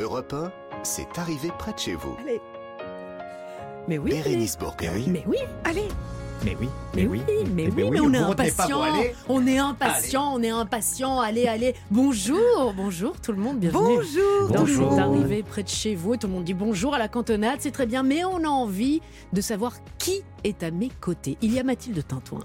[0.00, 0.50] Europe 1,
[0.82, 2.16] c'est arrivé près de chez vous.
[2.22, 2.40] Allez.
[3.86, 4.12] Mais oui.
[4.12, 5.04] Bérénice Bourgueil.
[5.08, 5.88] Mais oui, allez.
[6.42, 7.20] Mais oui, Mais oui,
[7.54, 8.80] mais oui, mais on est impatient.
[9.28, 11.20] On est impatient, on est impatient.
[11.20, 11.74] Allez, allez.
[11.90, 13.96] Bonjour, bonjour tout le monde, bienvenue.
[13.96, 14.48] Bonjour.
[14.48, 14.88] Donc, Bonjour.
[14.88, 17.08] Vous êtes arrivé près de chez vous et tout le monde dit bonjour à la
[17.08, 19.02] cantonade, c'est très bien, mais on a envie
[19.34, 21.36] de savoir qui est à mes côtés.
[21.42, 22.40] Il y a Mathilde Tintouin.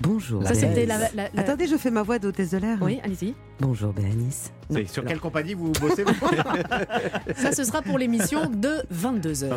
[0.00, 0.42] Bonjour.
[0.46, 2.78] Ça, c'était la, la- la- Attendez, je fais ma voix d'hôtesse de l'air.
[2.80, 3.34] Oui, allez-y.
[3.60, 4.50] Bonjour Bérénice.
[4.90, 6.14] Sur quelle compagnie vous bossez vous
[7.36, 9.50] Ça, ce sera pour l'émission de 22h.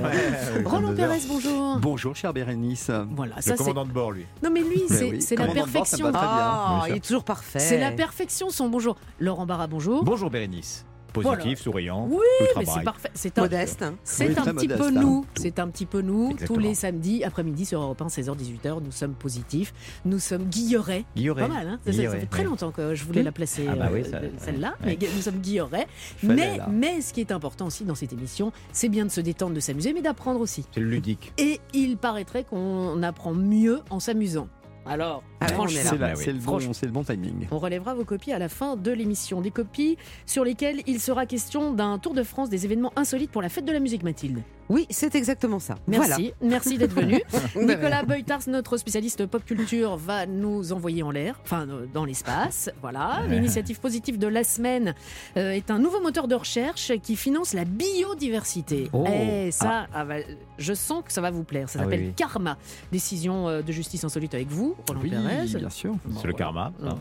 [0.66, 1.78] Roland Pérez, bonjour.
[1.80, 2.92] Bonjour, chère Bérénice.
[3.16, 3.58] Voilà, Le ça c'est.
[3.58, 4.26] commandant de bord, lui.
[4.44, 6.08] Non, mais lui, Ben c'est oui, la commandant de bord, ça perfection.
[6.08, 6.38] me va très bien.
[6.38, 7.60] Ah, il est toujours parfait.
[7.60, 8.98] C'est la perfection, son bonjour.
[9.20, 10.04] Laurent Barra, bonjour.
[10.04, 10.86] Bonjour Bérénice.
[11.14, 11.56] Positif, Voilà.
[11.58, 12.08] souriant.
[12.10, 13.10] Oui, tout mais c'est parfait.
[13.14, 13.82] C'est un, Modeste.
[13.84, 13.94] hein.
[14.04, 15.26] c'est un petit modeste, peu nous.
[15.36, 16.32] C'est un petit peu nous.
[16.32, 16.56] Exactement.
[16.56, 19.74] Tous les samedis après-midi sur Europe 1, 16h-18h, nous sommes positifs.
[20.06, 20.46] Nous sommes.
[20.46, 21.06] Guilloret.
[21.36, 23.68] Pas mal, hein ça, ça- ça Guilloret, fait très longtemps que je voulais la placer,
[23.70, 24.76] Ah bah oui, euh, de- celle-là.
[24.86, 24.98] ouais.
[25.02, 25.88] Mais nous sommes Guillerets.
[26.18, 29.22] Fallait, Mais, mais ce qui est important aussi dans cette émission, c'est bien de se
[29.22, 30.66] détendre, de s'amuser, mais d'apprendre aussi.
[30.74, 31.32] C'est ludique.
[31.38, 34.48] Et il paraîtrait qu'on apprend mieux en s'amusant.
[34.86, 37.48] Alors, Ah franchement, le, bon, c'est le bon timing.
[37.52, 39.40] on relèvera vos copies à la fin de l'émission.
[39.42, 43.42] Des copies sur lesquelles il sera question d'un tour de France des événements insolites pour
[43.42, 44.42] la fête de la musique, Mathilde.
[44.70, 45.76] Oui, c'est exactement ça.
[45.88, 47.22] Merci, merci d'être venu.
[47.56, 52.70] Nicolas Beutars, notre spécialiste pop culture, va nous envoyer en l'air, enfin euh, dans l'espace.
[52.82, 53.22] Voilà.
[53.30, 54.96] L'initiative positive de la semaine
[55.38, 58.90] euh, est un nouveau moteur de recherche qui finance la biodiversité.
[58.94, 59.06] Oh.
[59.08, 60.16] Et ça, ah bah,
[60.58, 61.70] je sens que ça va vous plaire.
[61.70, 62.14] Ça Ah s'appelle oui, oui.
[62.16, 62.58] Karma.
[62.92, 65.46] Décision euh, de justice insolite avec vous, Roland Oui, Pérez.
[65.60, 65.94] bien sûr.
[66.06, 66.72] Bon, C'est le karma.
[66.80, 66.98] Voilà,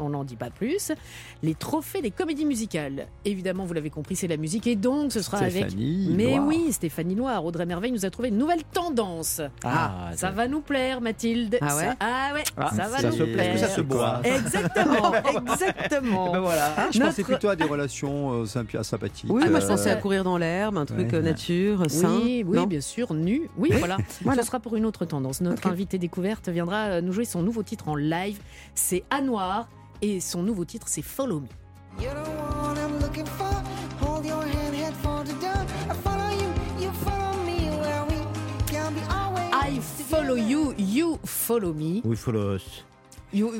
[0.00, 0.92] on n'en- dit pas plus.
[1.42, 3.06] Les trophées des comédies musicales.
[3.24, 4.66] Évidemment, vous l'avez compris, c'est la musique.
[4.66, 5.74] Et donc, ce sera avec.
[5.76, 9.40] Mais oui, Stéphanie Loire, Audrey Merveille nous a trouvé une nouvelle tendance.
[9.64, 11.58] Ah, Ça va nous plaire, Mathilde.
[11.60, 13.52] Ah ouais Ça- ah ouais, Ah, ça va ça nous se- plaire.
[13.54, 15.12] que ça se boit Exactement,
[15.52, 16.32] exactement.
[16.32, 16.72] Ben voilà.
[16.76, 19.30] Ah, je Notre- pensais plutôt à des relations euh, sympa- sympathiques.
[19.30, 21.14] Oui, moi je euh, pensais à courir dans l'herbe, un truc ouais.
[21.14, 22.20] euh, nature, sain.
[22.22, 23.48] Oui, bien sûr, nu.
[23.56, 23.96] Oui, voilà.
[24.22, 24.42] Voilà.
[24.42, 25.40] Ce sera pour une autre tendance.
[25.40, 25.72] Notre Ok.
[25.72, 28.38] invité découverte viendra euh, nous jouer son nouveau titre en live.
[28.74, 29.68] C'est À Noir
[30.02, 31.46] et son nouveau titre, c'est Follow Me.
[40.28, 42.00] Follow you, you follow me.
[42.04, 42.84] Oui, follow us.
[43.32, 43.52] You-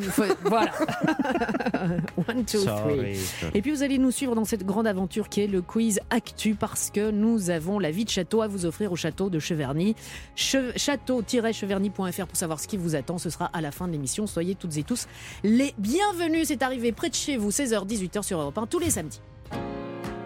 [0.44, 0.72] voilà.
[2.28, 3.16] One, two, three.
[3.16, 3.52] Sorry.
[3.54, 6.54] Et puis vous allez nous suivre dans cette grande aventure qui est le quiz Actu
[6.54, 9.94] parce que nous avons la vie de château à vous offrir au château de Cheverny.
[10.36, 13.18] Che- Château-cheverny.fr pour savoir ce qui vous attend.
[13.18, 14.26] Ce sera à la fin de l'émission.
[14.26, 15.06] Soyez toutes et tous
[15.44, 16.48] les bienvenus.
[16.48, 19.20] C'est arrivé près de chez vous, 16h, 18h sur Europe 1 tous les samedis.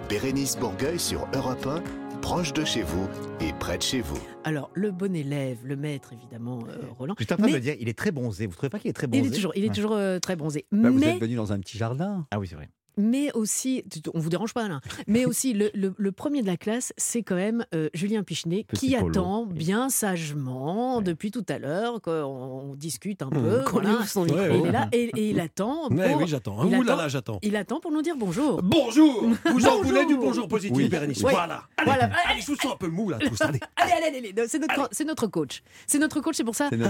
[0.09, 1.83] Bérénice Bourgueil sur Europe 1,
[2.23, 3.07] proche de chez vous
[3.41, 4.19] et près de chez vous.
[4.45, 7.13] Alors, le bon élève, le maître évidemment, euh, Roland.
[7.21, 8.47] En train de Mais me dire, il est très bronzé.
[8.47, 9.75] Vous trouvez pas qu'il est très bronzé il est toujours, il est Ouais.
[9.75, 10.65] toujours euh, très bronzé.
[10.73, 12.27] bah, vous mais êtes venu dans un petit jardin.
[12.31, 12.71] Ah oui, c'est vrai.
[12.97, 16.57] Mais aussi, on vous dérange pas là, mais aussi le, le- le premier de la
[16.57, 19.09] classe, c'est quand même euh, Julien Pichenet Petit qui polo.
[19.09, 23.63] attend bien sagement depuis tout à l'heure qu'on on discute un Mmh, peu.
[23.73, 24.05] Voilà.
[24.07, 24.55] son Ouais, micro.
[24.55, 25.89] Et il est là et, et il attend.
[25.89, 26.65] Pour, Ouais, oui, j'attends.
[26.67, 27.39] il Ouh là attend- là, j'attends.
[27.43, 28.61] il attend pour nous dire bonjour.
[28.63, 30.89] Bonjour Vous en voulez du bonjour positif, Oui.
[30.89, 31.23] Bérénice?
[31.23, 31.33] Ouais.
[31.33, 32.11] Voilà Allez, Voilà.
[32.29, 33.41] allez, je vous sens un peu mou là, tous.
[33.41, 35.63] Allez, Allez, allez, allez, allez, c'est notre, c'est notre coach.
[35.87, 36.85] C'est notre coach, c'est pour ça allez,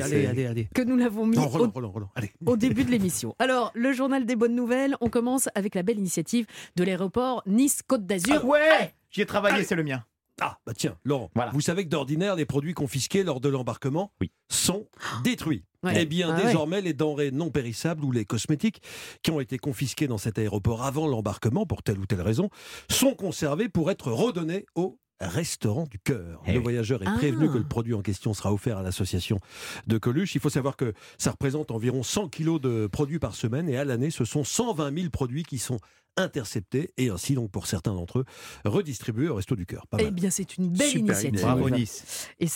[0.00, 0.68] allez, allez, allez.
[0.74, 2.30] que nous l'avons mis Non, au, Roland, Roland, Roland, allez.
[2.46, 3.34] au début de l'émission.
[3.38, 8.06] Alors, le journal des bonnes nouvelles, on commence avec la belle initiative de l'aéroport Nice-Côte
[8.06, 8.40] d'Azur.
[8.42, 10.04] Ah ouais J'y ai travaillé, c'est le mien.
[10.40, 11.50] Ah, bah tiens, Laurent, Voilà.
[11.50, 14.30] vous savez que d'ordinaire, les produits confisqués lors de l'embarquement Oui.
[14.48, 14.86] sont
[15.24, 15.64] détruits.
[15.82, 16.02] Ouais.
[16.02, 16.46] Eh bien, Ah ouais.
[16.46, 18.80] désormais, les denrées non périssables ou les cosmétiques
[19.22, 22.50] qui ont été confisqués dans cet aéroport avant l'embarquement, pour telle ou telle raison,
[22.88, 26.42] sont conservés pour être redonnés au restaurant du cœur.
[26.46, 27.14] Eh le voyageur est Ah.
[27.16, 29.40] prévenu que le produit en question sera offert à l'association
[29.86, 30.34] de Coluche.
[30.34, 33.84] Il faut savoir que ça représente environ 100 kilos de produits par semaine et à
[33.84, 35.78] l'année, ce sont 120 000 produits qui sont
[36.18, 38.24] interceptés et ainsi, donc, pour certains d'entre eux,
[38.64, 39.86] redistribués au resto du cœur.
[39.98, 41.40] Eh bien, c'est une belle Super initiative.
[41.40, 42.28] Bravo Nice.
[42.40, 42.48] Et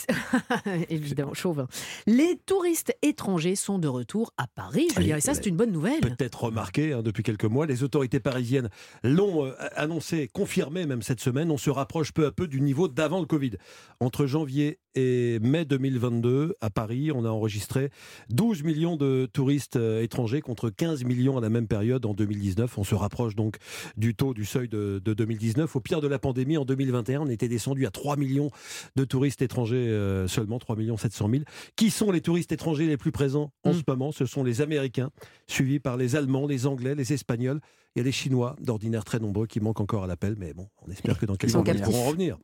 [0.89, 1.67] Évidemment, chauvin.
[2.05, 5.17] Les touristes étrangers sont de retour à Paris, Julien.
[5.17, 6.01] Et ça, c'est une bonne nouvelle.
[6.01, 7.65] peut-être remarqué hein, depuis quelques mois.
[7.65, 8.69] Les autorités parisiennes
[9.03, 11.51] l'ont euh, annoncé, confirmé même cette semaine.
[11.51, 13.53] On se rapproche peu à peu du niveau d'avant le Covid.
[13.99, 17.89] Entre janvier et mai 2022, à Paris, on a enregistré
[18.29, 22.77] 12 millions de touristes euh, étrangers contre 15 millions à la même période en 2019.
[22.77, 23.57] On se rapproche donc
[23.97, 25.75] du taux du seuil de, de 2019.
[25.75, 28.49] Au pire de la pandémie, en 2021, on était descendu à 3 millions
[28.95, 31.43] de touristes étrangers euh, seulement, 3 millions 700 000.
[31.75, 33.77] Qui sont les touristes étrangers les plus présents en Mm.
[33.77, 34.11] ce moment?
[34.11, 35.09] Ce sont les Américains,
[35.47, 37.59] suivis par les Allemands, les Anglais, les Espagnols.
[37.95, 40.67] Il y a les Chinois, d'ordinaire très nombreux, qui manquent encore à l'appel, mais bon,
[40.87, 42.37] on espère que dans quelques mois, ils pourront revenir.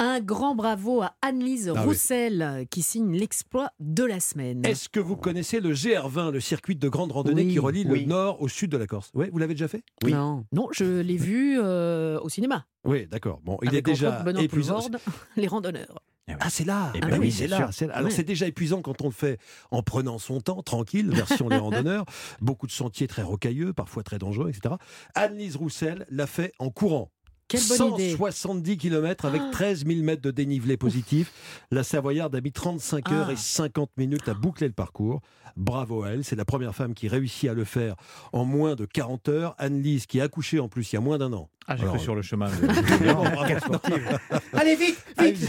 [0.00, 1.82] Un grand bravo à Annelise Ah.
[1.82, 4.64] Roussel qui signe l'exploit de la semaine.
[4.66, 7.52] Est-ce que vous connaissez le GR20, le circuit de grande randonnée Oui.
[7.52, 8.00] qui relie Oui.
[8.00, 9.12] le nord au sud de la Corse?
[9.14, 9.84] Oui, vous l'avez déjà fait?
[10.02, 10.12] Oui.
[10.12, 10.44] Non.
[10.50, 12.66] Non, je l'ai vu euh, au cinéma.
[12.84, 13.40] Oui, d'accord.
[13.44, 14.80] Bon, il avec est déjà épuisant.
[15.36, 16.02] Les randonneurs.
[16.40, 16.90] Ah, c'est là.
[16.96, 17.58] Eh Ah ben oui, oui, c'est là.
[17.58, 17.68] sûr.
[17.70, 17.94] c'est là.
[17.94, 18.14] Alors, Oui.
[18.16, 19.38] c'est déjà épuisant quand on le fait
[19.70, 22.04] en prenant son temps, tranquille, version les randonneurs.
[22.40, 24.74] Beaucoup de sentiers très rocailleux, parfois très dangereux, etc.
[25.14, 27.12] Anne-Lise Roussel l'a fait en courant.
[27.54, 28.10] Quelle bonne idée.
[28.16, 29.50] 170 km avec Ah.
[29.52, 31.32] 13 000 mètres de dénivelé positif.
[31.70, 33.32] La Savoyarde a mis 35 heures Ah.
[33.32, 35.20] et 50 minutes à boucler le parcours.
[35.56, 36.24] Bravo à elle.
[36.24, 37.94] C'est la première femme qui réussit à le faire
[38.32, 39.54] en moins de 40 heures.
[39.58, 41.48] Anne-Lise, qui a accouché en plus il y a moins d'un an.
[41.68, 42.48] Ah, j'ai cru sur le chemin.
[42.60, 43.24] de- Non.
[44.52, 45.48] Allez, vite, vite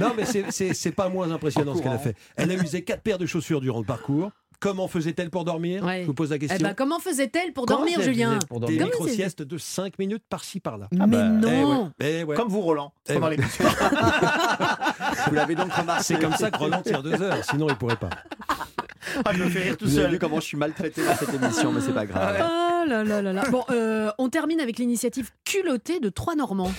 [0.00, 2.16] Non, mais c'est pas moins impressionnant ce qu'elle a fait.
[2.36, 4.30] Elle a usé quatre paires de chaussures durant le parcours.
[4.60, 5.82] Comment faisait-elle pour dormir?
[5.84, 6.02] Ouais.
[6.02, 6.58] Je vous pose la Eh question.
[6.62, 8.34] ben, comment faisait-elle pour Comment dormir, Julien?
[8.34, 10.88] faisait pour Des dormir micro-siestes de 5 minutes par-ci par-là.
[10.92, 11.90] Mais bah, Eh non ouais,
[12.20, 12.36] eh ouais.
[12.36, 13.64] Comme vous, Roland, Eh pendant l'émission.
[15.28, 16.04] Vous l'avez donc remarqué.
[16.04, 18.10] C'est comme ça que Roland tire deux heures, sinon il pourrait pas.
[19.24, 20.12] Ah, je me fais rire tout Vous avez seul.
[20.12, 22.36] vu comment je suis maltraité dans cette émission, mais c'est pas grave.
[22.40, 23.44] Ah là là là là.
[23.50, 26.72] Bon, euh, on termine avec l'initiative culottée de trois Normands.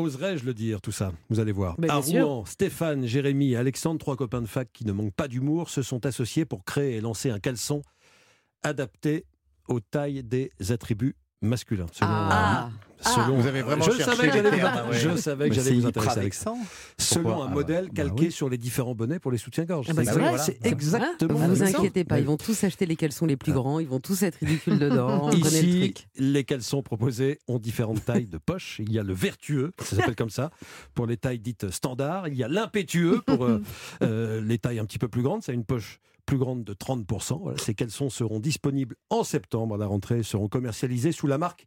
[0.00, 1.12] Oserais-je le dire, tout ça?
[1.28, 1.76] Vous allez voir.
[1.78, 2.26] Mais bien à sûr.
[2.26, 6.06] Rouen, Stéphane, Jérémy Alexandre, trois copains de fac qui ne manquent pas d'humour, se sont
[6.06, 7.82] associés pour créer et lancer un caleçon
[8.62, 9.26] adapté
[9.68, 11.86] aux tailles des attributs masculins.
[11.92, 12.70] Selon, Ah.
[13.00, 14.92] selon- Vous avez vraiment je cherché savais que j'allais ouais.
[14.92, 16.52] je savais que j'allais vous intéresser avec ça.
[16.98, 18.30] Selon un Ah, modèle bah calqué oui.
[18.32, 19.86] sur les différents bonnets pour les soutiens-gorge.
[19.88, 22.96] Ah bah, C'est c'est- exactement Ah, Vous vous inquiétez pas, ils vont tous acheter les
[22.96, 25.20] caleçons les plus grands, ils vont tous être ridicules dedans.
[25.24, 26.08] on le Ici, truc.
[26.16, 28.76] les caleçons proposés ont différentes tailles de poches.
[28.80, 30.50] Il y a le vertueux, ça s'appelle comme ça,
[30.94, 32.28] pour les tailles dites standards.
[32.28, 33.62] Il y a l'impétueux pour euh,
[34.02, 35.42] euh, les tailles un petit peu plus grandes.
[35.42, 37.40] C'est une poche plus grande de 30%.
[37.40, 41.66] Voilà, ces caleçons seront disponibles en septembre à la rentrée seront commercialisés sous la marque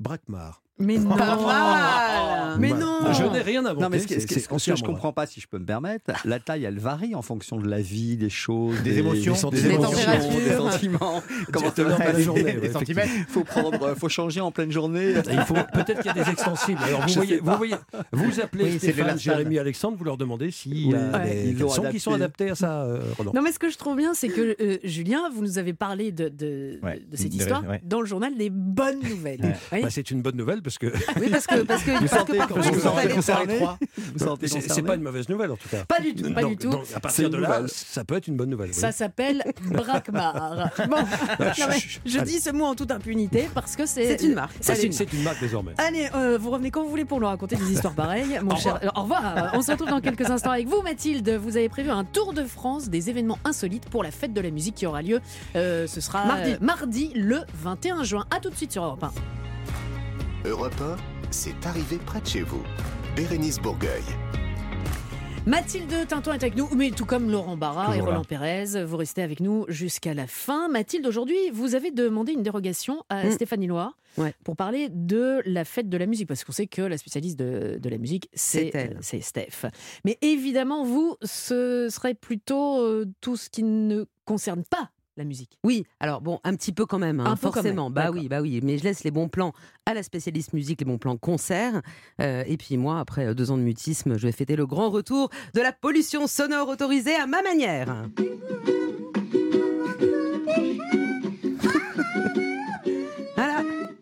[0.00, 0.62] Brackmar.
[0.78, 2.58] Mais non Pas mal.
[2.60, 3.82] Mais non Je n'ai rien inventé.
[3.82, 5.58] Non, mais ce, que- ce que- c'est ce que je comprends pas, si je peux
[5.58, 9.34] me permettre, la taille, elle varie en fonction de la vie, des choses, Des émotions,
[9.50, 9.90] des, des émotions,
[10.38, 11.22] des sentiments.
[11.52, 13.08] Comment te la journée, Des centimètres.
[13.28, 15.14] faut prendre, euh, faut changer en pleine journée.
[15.30, 16.80] Il faut peut-être qu'il y a des extensibles.
[16.84, 17.74] Alors vous voyez, vous voyez,
[18.12, 19.18] vous appelez Oui, Stéphane.
[19.18, 21.54] Jérémy, Alexandre, vous leur demandez s'il y Oui, a des
[21.92, 22.44] qui sont adapté.
[22.46, 23.32] adaptés à ça, euh, Roland.
[23.34, 26.12] Non, mais ce que je trouve bien, c'est que euh, Julien, vous nous avez parlé
[26.12, 27.80] de, de, Ouais, de cette histoire ouais.
[27.84, 29.56] dans le journal des bonnes nouvelles.
[29.72, 29.82] Ouais.
[29.82, 30.86] Bah, c'est une bonne nouvelle parce que
[31.20, 33.58] Oui, parce que, parce que, Vous parce que sentez ils vous sont sentez concerné.
[34.14, 34.36] Vous
[34.70, 35.84] c'est pas une mauvaise nouvelle en tout cas.
[35.84, 36.70] Pas du tout, pas Donc- du tout.
[36.70, 37.70] donc, à partir une de là, nouvelle.
[37.70, 38.68] ça peut être une bonne nouvelle.
[38.68, 38.74] oui.
[38.74, 40.70] Ça s'appelle Braquemar.
[40.88, 44.16] Bon, non, mais je dis ce mot en toute impunité parce que c'est.
[44.18, 44.56] C'est une marque.
[44.60, 45.72] C'est c'est une marque désormais.
[45.78, 48.38] Allez, euh, vous revenez quand vous voulez pour nous raconter des histoires pareilles.
[48.42, 48.80] Mon cher...
[48.94, 49.52] Au revoir.
[49.54, 51.28] On se retrouve dans quelques instants avec vous, Mathilde.
[51.30, 54.50] Vous avez prévu un tour de France des événements insolites pour la fête de la
[54.50, 55.20] musique qui aura lieu.
[55.56, 56.52] euh, ce sera Mardi.
[56.52, 58.24] euh, mardi le 21 juin.
[58.34, 59.12] À tout de suite sur Europe 1.
[60.44, 60.96] Europe 1,
[61.30, 62.62] c'est arrivé près de chez vous.
[63.16, 64.02] Bérénice Bourgueil.
[65.46, 68.00] Mathilde Tinton est avec nous, mais tout comme Laurent Barra et.
[68.00, 68.84] Roland Pérez.
[68.84, 70.68] Vous restez avec nous jusqu'à la fin.
[70.68, 73.30] Mathilde, aujourd'hui, vous avez demandé une dérogation à Mm.
[73.32, 74.34] Stéphanie Loire Ouais.
[74.44, 77.78] pour parler de la fête de la musique, parce qu'on sait que la spécialiste de,
[77.80, 78.90] de la musique, c'est C'est elle.
[78.94, 79.66] euh, c'est Steph.
[80.04, 85.58] Mais évidemment, vous, ce serait plutôt euh, tout ce qui ne concerne pas la musique.
[85.64, 87.90] Oui, alors bon, un petit peu quand même, hein, quand forcément.
[87.90, 88.60] même, bah oui, bah oui.
[88.62, 89.52] Mais je laisse les bons plans
[89.84, 91.82] à la spécialiste musique, les bons plans concert.
[92.20, 94.90] Euh, et puis moi, après euh, deux ans de mutisme, je vais fêter le grand
[94.90, 98.06] retour de la pollution sonore autorisée à ma manière.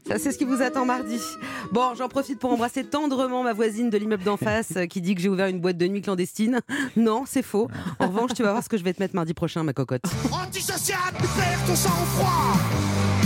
[0.09, 1.21] C'est ce qui vous attend mardi.
[1.73, 5.15] Bon, j'en profite pour embrasser tendrement ma voisine de l'immeuble d'en face euh, qui dit
[5.15, 6.61] que j'ai ouvert une boîte de nuit clandestine.
[6.97, 7.69] Non, c'est faux.
[7.99, 10.03] En revanche, tu vas voir ce que je vais te mettre mardi prochain, ma cocotte.
[11.37, 13.26] Perds sang-froid.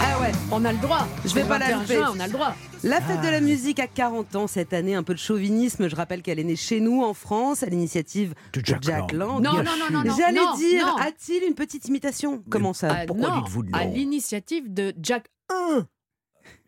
[0.00, 1.06] Ah ouais, On a le droit.
[1.24, 1.94] Je vais pas la 21 louper.
[1.94, 2.54] juin, On a le droit.
[2.82, 3.26] La fête Ah.
[3.26, 5.88] de la musique a 40 ans cette année, un peu de chauvinisme.
[5.88, 9.12] Je rappelle qu'elle est née chez nous en France à l'initiative De de Jack Lang.
[9.12, 9.42] Lang.
[9.42, 10.16] Non, non, non, non, non.
[10.16, 10.96] J'allais non, dire, non.
[10.96, 12.42] a-t-il une petite imitation?
[12.50, 12.88] Comment ça?
[12.90, 15.86] Ah, pourquoi non, dites-vous non À l'initiative de Jack 1.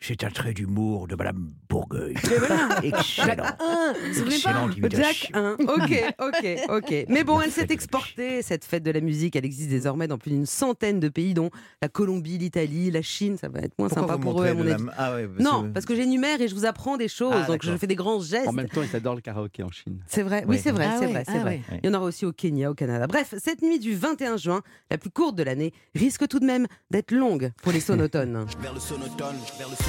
[0.01, 2.15] C'est un trait d'humour de Madame Bourgueil.
[2.23, 3.45] Jack Excellent.
[3.61, 3.93] 1.
[3.93, 5.05] Vous vous souvenez pas Excellente imitation.
[5.05, 5.57] Jack 1.
[5.61, 7.05] Ok, ok, ok.
[7.09, 9.37] Mais bon, elle s'est exportée, cette fête de la musique.
[9.37, 11.51] Elle existe désormais dans plus d'une centaine de pays, dont
[11.83, 13.37] la Colombie, l'Italie, la Chine.
[13.39, 14.85] Ça va être moins Pourquoi sympa vous pour eux, à mon de la- avis.
[14.97, 17.35] Ah ouais, parce Non, que- parce que j'énumère et je vous apprends des choses.
[17.35, 18.49] Ah, donc je fais des grands gestes.
[18.49, 19.99] En même temps, ils adorent le karaoké en Chine.
[20.07, 20.61] C'est vrai, oui, Ouais.
[20.63, 21.61] c'est vrai, Ah c'est ouais, vrai, c'est ah vrai.
[21.83, 23.07] Il y en aura aussi au Kenya, au Canada.
[23.07, 26.67] Bref, cette nuit du 21 juin, la plus courte de l'année, risque tout de même
[26.91, 28.37] d'être longue pour les sonotones.
[28.37, 28.81] Roland Pérez Oui.
[28.81, 29.85] sort Eh de ben ce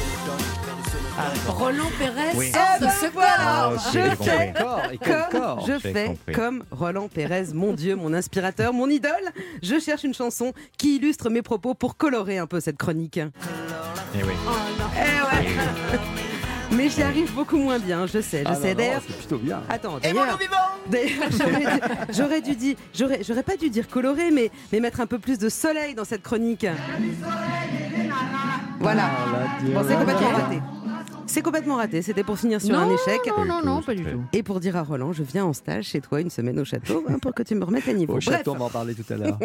[0.98, 1.07] voilà.
[1.18, 1.32] Ah,
[3.72, 4.26] ok, Je j'ai compris.
[4.30, 6.34] fais Corps, et quel comme corps je fais compris.
[6.34, 9.12] comme Roland Pérez, mon Dieu, mon inspirateur, mon idole.
[9.64, 13.18] Je cherche une chanson qui illustre mes propos pour colorer un peu cette chronique.
[13.18, 14.34] Eh oui.
[14.48, 14.86] Oh non.
[14.96, 15.48] Eh ouais.
[16.76, 18.76] Mais j'y arrive beaucoup moins bien, je sais, je Ah sais.
[18.76, 19.62] D'ailleurs, c'est plutôt bien.
[19.70, 20.38] Attends, d'ailleurs,
[21.32, 25.08] j'aurais dû- j'aurais dû dire, j'aurais, j'aurais pas dû dire coloré, mais, mais mettre un
[25.08, 26.68] peu plus de soleil dans cette chronique.
[28.80, 29.04] Voilà.
[29.74, 30.62] Bon, c'est complètement raté.
[31.28, 32.02] C'est complètement raté.
[32.02, 33.22] C'était pour finir sur un échec.
[33.38, 34.24] Non, non, non, pas du tout.
[34.34, 37.04] Et pour dire à Roland, je viens en stage chez toi une semaine au château
[37.08, 38.14] hein, pour que tu me remettes à niveau.
[38.14, 39.38] Au Bref, château, on va en parler tout à l'heure.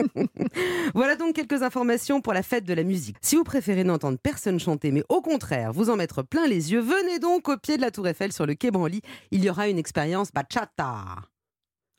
[0.94, 3.16] voilà donc quelques informations pour la fête de la musique.
[3.20, 6.80] Si vous préférez n'entendre personne chanter, mais au contraire vous en mettre plein les yeux,
[6.80, 9.02] venez donc au pied de la Tour Eiffel sur le quai Branly.
[9.30, 11.04] Il y aura une expérience bachata.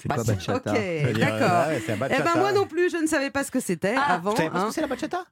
[0.02, 2.08] C'est quoi Bah, bachata ok, d'accord.
[2.10, 4.32] Eh ben moi non plus, je ne savais pas ce que c'était avant.
[4.32, 4.68] Vous savez pas ce hein.
[4.70, 5.25] que c'est la bachata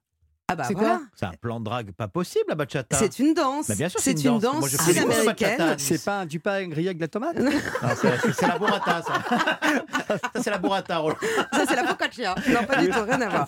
[0.51, 0.89] Ah bah C'est voilà.
[0.97, 2.97] quoi C'est un plan de drague pas possible, la bachata.
[2.97, 3.67] C'est une danse.
[3.67, 5.57] Bah, bien sûr, c'est une danse sud-américaine.
[5.57, 5.75] bachata.
[5.77, 9.13] C'est pas du pain grillé avec de la tomate c'est- c'est- c'est la burrata, ça.
[10.07, 11.15] ça, c'est la burrata, Roland.
[11.53, 12.35] Ça, c'est la focaccia.
[12.49, 13.45] Non, pas du tout, rien à voir.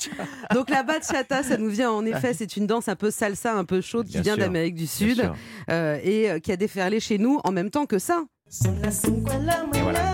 [0.54, 3.66] Donc, la bachata, ça nous vient en effet, c'est une danse un peu salsa, un
[3.66, 5.30] peu chaude qui Bien vient d'Amérique du Sud
[5.70, 8.24] euh, et euh, qui a déferlé chez nous en même temps que ça.
[9.74, 10.13] Et voilà.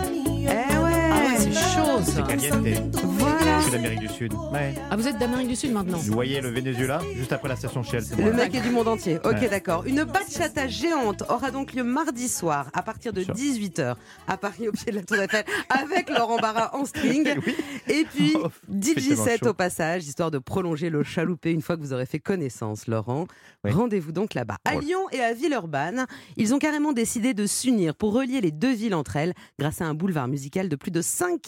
[1.52, 2.22] C'est chaud ça.
[2.24, 2.96] Caliente.
[3.04, 3.62] Voilà.
[3.62, 4.34] C'est d'Amérique du Sud.
[4.52, 4.74] Ouais.
[4.90, 7.84] Ah, vous êtes d'Amérique du Sud maintenant Vous voyez le Venezuela, juste après la station
[7.84, 8.04] Shell.
[8.18, 9.18] Le mec est du monde entier.
[9.24, 9.50] Ok, Ouais.
[9.50, 9.86] d'accord.
[9.86, 13.34] Une bachata géante aura donc lieu mardi soir à partir de Sûr.
[13.34, 13.96] 18h
[14.28, 17.28] à Paris au pied de la Tour Eiffel avec Laurent Barra en string.
[17.88, 19.48] Et puis Oh, DJ c'est tellement 7 chaud.
[19.50, 23.26] au passage, histoire de prolonger le chaloupé une fois que vous aurez fait connaissance, Laurent.
[23.64, 23.72] Oui.
[23.72, 24.58] Rendez-vous donc là-bas.
[24.66, 24.80] À Oh.
[24.80, 26.06] Lyon et à Villeurbanne,
[26.38, 29.86] ils ont carrément décidé de s'unir pour relier les deux villes entre elles grâce à
[29.86, 31.39] un boulevard musical de plus de 5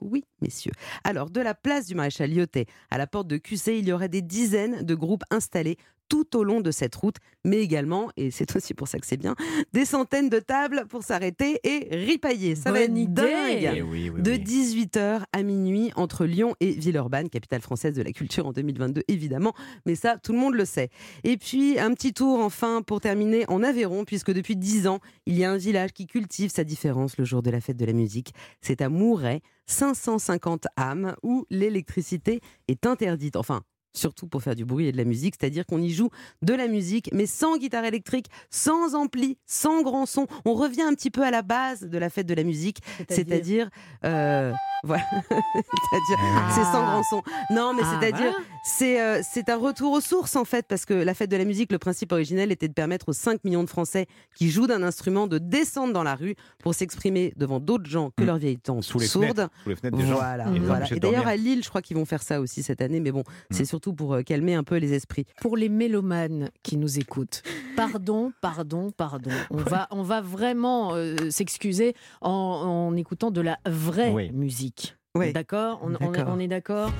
[0.00, 0.72] Oui, messieurs.
[1.04, 4.08] Alors, de la place du Maréchal Lyotet à la porte de QC, il y aurait
[4.08, 8.54] des dizaines de groupes installés tout au long de cette route, mais également, et c'est
[8.56, 9.34] aussi pour ça que c'est bien,
[9.72, 12.54] des centaines de tables pour s'arrêter et ripailler.
[12.54, 13.22] Ça va être idée.
[13.22, 14.38] dingue Eh oui, oui, de oui.
[14.38, 19.54] 18h à minuit entre Lyon et Villeurbanne, capitale française de la culture en 2022 évidemment,
[19.84, 20.90] mais ça tout le monde le sait.
[21.24, 25.36] Et puis un petit tour enfin pour terminer en Aveyron, puisque depuis 10 ans, il
[25.36, 27.92] y a un village qui cultive sa différence le jour de la fête de la
[27.92, 28.32] musique.
[28.60, 33.36] C'est à Mouret, 550 âmes, où l'électricité est interdite.
[33.36, 33.62] Enfin,
[33.96, 36.10] surtout pour faire du bruit et de la musique, c'est-à-dire qu'on y joue
[36.42, 40.26] de la musique, mais sans guitare électrique, sans ampli, sans grand son.
[40.44, 43.70] On revient un petit peu à la base de la fête de la musique, c'est-à-dire,
[44.04, 44.52] euh,
[44.84, 45.04] voilà,
[45.50, 47.22] c'est-à-dire, c'est sans grand son.
[47.50, 48.44] Non, mais Ah, c'est-à-dire, voilà.
[48.64, 51.44] c'est euh, c'est un retour aux sources en fait, parce que la fête de la
[51.44, 54.82] musique, le principe originel était de permettre aux 5 millions de Français qui jouent d'un
[54.82, 58.26] instrument de descendre dans la rue pour s'exprimer devant d'autres gens que Mm.
[58.26, 59.26] leurs vieilles tantes Sous les sourdes.
[59.36, 59.50] fenêtres.
[59.62, 60.14] Sous les fenêtres des gens.
[60.14, 60.86] Voilà, Et voilà.
[60.96, 63.62] d'ailleurs à Lille, je crois qu'ils vont faire ça aussi cette année, mais bon, c'est
[63.62, 63.66] Mm.
[63.86, 65.24] Surtout pour euh, calmer un peu les esprits.
[65.40, 67.42] Pour les mélomanes qui nous écoutent,
[67.76, 69.30] pardon, pardon, pardon.
[69.50, 74.30] On va, on va vraiment euh, s'excuser en, en écoutant de la vraie Oui.
[74.32, 74.96] musique.
[75.14, 75.32] Oui.
[75.32, 75.78] D'accord?
[75.82, 76.34] On, on est- D'accord.
[76.34, 76.90] on est d'accord?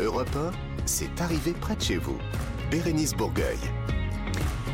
[0.00, 0.50] Europe 1,
[0.86, 2.18] c'est arrivé près de chez vous.
[2.70, 3.58] Bérénice Bourgueil.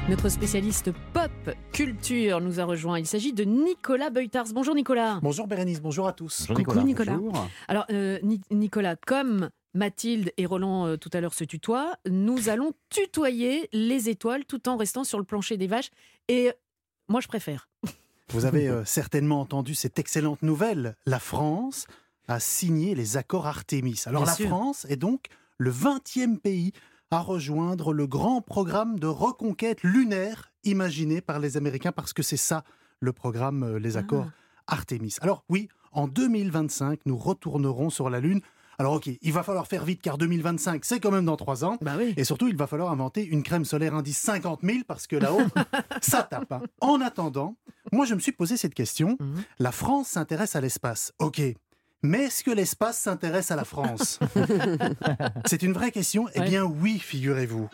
[0.08, 1.32] Notre spécialiste pop
[1.72, 2.96] culture nous a rejoint.
[3.00, 4.46] Il s'agit de Nicolas Beutars.
[4.54, 5.18] Bonjour Nicolas.
[5.20, 6.46] Bonjour Bérénice, bonjour à tous.
[6.48, 7.12] Bonjour Coucou Nicolas.
[7.16, 7.16] Nicolas.
[7.32, 7.48] Bonjour.
[7.66, 12.48] Alors euh, Ni- Nicolas, comme Mathilde et Roland euh, tout à l'heure se tutoient, nous
[12.48, 15.90] allons tutoyer les étoiles tout en restant sur le plancher des vaches.
[16.28, 16.52] Et
[17.08, 17.68] moi je préfère.
[18.30, 20.96] Vous avez euh, certainement entendu cette excellente nouvelle.
[21.06, 21.86] La France
[22.26, 24.02] a signé les accords Artemis.
[24.06, 24.48] Alors Bien la sûr.
[24.48, 25.26] France est donc
[25.58, 26.72] le 20e pays
[27.12, 32.36] à rejoindre le grand programme de reconquête lunaire imaginé par les Américains parce que c'est
[32.36, 32.64] ça
[32.98, 34.26] le programme, euh, les accords
[34.66, 35.16] Artemis.
[35.20, 38.40] Alors oui, en 2025, nous retournerons sur la Lune.
[38.78, 41.78] Alors ok, il va falloir faire vite car 2025, c'est quand même dans trois ans.
[41.80, 42.12] Bah oui.
[42.16, 45.40] Et surtout, il va falloir inventer une crème solaire indice 50 000 parce que là-haut,
[46.02, 46.52] ça tape.
[46.52, 46.62] hein.
[46.80, 47.56] En attendant,
[47.92, 49.16] moi, je me suis posé cette question.
[49.20, 49.42] Mhm.
[49.58, 51.12] La France s'intéresse à l'espace.
[51.18, 51.40] OK.
[52.02, 54.20] Mais est-ce que l'espace s'intéresse à la France?
[55.46, 56.26] C'est une vraie question.
[56.34, 57.68] Eh bien, oui, figurez-vous.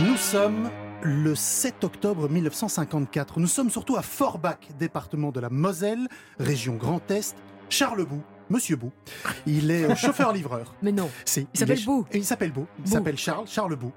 [0.00, 0.70] Nous sommes
[1.02, 3.40] le 7 octobre 1954.
[3.40, 7.36] Nous sommes surtout à Forbach, département de la Moselle, région Grand Est.
[7.68, 8.90] Charles Bou, Monsieur Bou.
[9.46, 10.74] Il est euh, chauffeur-livreur.
[10.82, 11.08] Mais non.
[11.24, 11.78] Si, Il s'appelle
[12.12, 12.66] et Il s'appelle Bou.
[12.84, 13.92] Il s'appelle Charles, Charles Bou.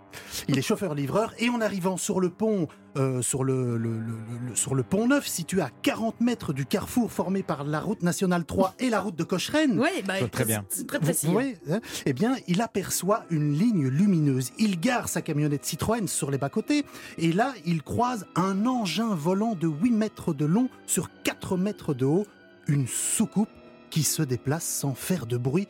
[0.48, 2.68] Il est chauffeur-livreur et en arrivant sur le pont,
[2.98, 6.66] euh, sur, le, le- le- le- sur le pont neuf, situé à 40 mètres du
[6.68, 10.46] carrefour formé par la route nationale 3 et la route de Cochrane, Oui, bah, très
[10.46, 10.64] bien.
[10.70, 11.28] C'est très précis.
[11.70, 14.52] hein, eh bien, il aperçoit une ligne lumineuse.
[14.60, 16.86] Il gare sa camionnette Citroën sur les bas-côtés
[17.18, 21.94] et là, il croise un engin volant de 8 mètres de long sur 4 mètres
[21.96, 22.28] de haut,
[22.68, 23.50] une soucoupe
[23.94, 25.68] qui se déplace sans faire de bruit.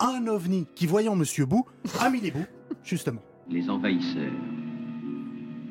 [0.00, 1.66] Un ovni qui, voyant Monsieur Bou,
[2.00, 2.46] a mis les bouts,
[2.82, 3.20] justement.
[3.50, 4.32] les envahisseurs,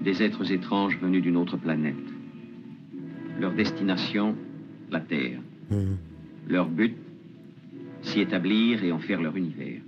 [0.03, 1.95] des êtres étranges venus d'une autre planète.
[3.39, 4.35] Leur destination,
[4.91, 5.39] la Terre.
[6.47, 6.95] Leur but,
[8.03, 9.81] s'y établir et en faire leur univers.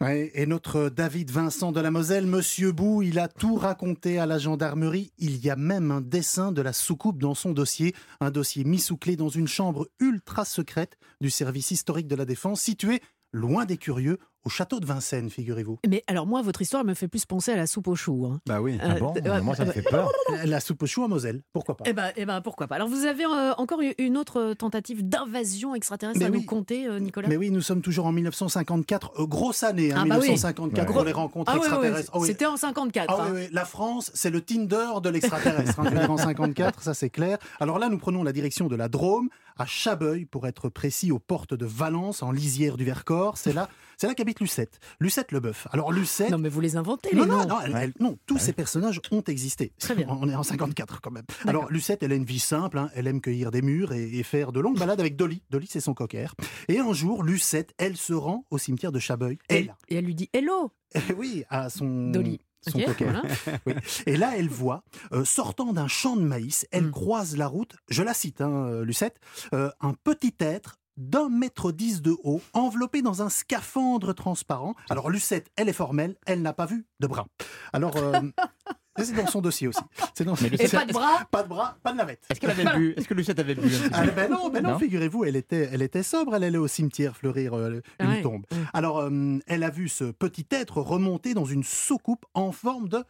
[0.00, 4.26] Ouais, et notre David Vincent de la Moselle, Monsieur Bou, il a tout raconté à
[4.26, 5.12] la gendarmerie.
[5.18, 8.80] Il y a même un dessin de la soucoupe dans son dossier, un dossier mis
[8.80, 13.00] sous clé dans une chambre ultra secrète du service historique de la défense, situé
[13.32, 15.78] loin des curieux, au château de Vincennes, figurez-vous.
[15.88, 18.26] Mais alors moi, votre histoire me fait plus penser à la soupe aux choux.
[18.26, 18.40] hein.
[18.46, 18.78] Bah oui.
[18.82, 20.10] Euh, Ah bon euh, Moi, ça me euh, fait peur.
[20.44, 21.84] La soupe aux choux à Moselle, pourquoi pas?
[21.86, 22.74] Eh ben, eh ben, pourquoi pas.
[22.76, 26.44] Alors vous avez euh, encore eu une autre tentative d'invasion extraterrestre Mais à nous oui.
[26.44, 27.28] compter, euh, Nicolas?
[27.28, 30.28] Mais oui, nous sommes toujours en 1954, euh, grosse année, hein, Ah bah oui.
[30.28, 30.94] 1954 Ouais.
[30.94, 32.10] pour les rencontres Ah oui, oui, extraterrestres.
[32.14, 32.28] oui, Oh oui.
[32.28, 33.06] c'était en 54.
[33.08, 33.30] Ah hein.
[33.32, 35.80] oui, oui, la France, c'est le Tinder de l'extraterrestre.
[35.80, 37.38] hein, en 54, ça c'est clair.
[37.60, 41.18] Alors là, nous prenons la direction de la Drôme, à Chabeuil, pour être précis, aux
[41.18, 43.38] portes de Valence, en lisière du Vercors.
[43.38, 44.80] C'est là, c'est là qu'habite Lucette.
[45.00, 45.66] Lucette Leboeuf.
[45.72, 46.30] Alors Lucette.
[46.30, 47.46] Non mais vous les inventez les Non, non, noms.
[47.48, 49.72] non, elle- elle- non, tous ces personnages ont existé.
[49.78, 50.06] Très bien.
[50.10, 51.24] On est en 54 quand même.
[51.46, 54.22] Alors Lucette, elle a une vie simple, hein, elle aime cueillir des murs et, et
[54.22, 55.42] faire de longues balades avec Dolly.
[55.50, 56.34] Dolly, c'est son cocker.
[56.68, 59.38] Et un jour, Lucette, elle se rend au cimetière de Chabeuil.
[59.48, 60.72] Et, Elle, et elle lui dit Hello,
[61.16, 62.40] oui, à son, Dolly.
[62.70, 63.04] Son Ok, cocker.
[63.04, 63.22] voilà.
[63.66, 63.74] Oui.
[64.06, 66.90] Et là, elle voit, euh, sortant d'un champ de maïs, elle Mm.
[66.90, 69.18] croise la route, je la cite, hein, euh, Lucette,
[69.52, 74.74] euh, un petit être d'un mètre dix de haut, enveloppé dans un scaphandre transparent.
[74.90, 77.26] Alors Lucette, elle est formelle, elle n'a pas vu de bras.
[77.72, 78.12] Alors, euh,
[78.98, 79.80] c'est dans son dossier aussi.
[80.14, 80.34] C'est dans...
[80.40, 81.20] Mais Et pas de bras.
[81.30, 82.22] Pas de bras, pas de navette.
[82.30, 84.78] Est-ce qu'elle avait bu Est-ce que Lucette avait bu Ah, ben non, ben non, Non
[84.78, 88.22] figurez-vous, elle était, elle était sobre, elle allait au cimetière fleurir euh, une Ouais.
[88.22, 88.44] tombe.
[88.52, 88.58] Ouais.
[88.72, 93.02] Alors, euh, elle a vu ce petit être remonter dans une soucoupe en forme de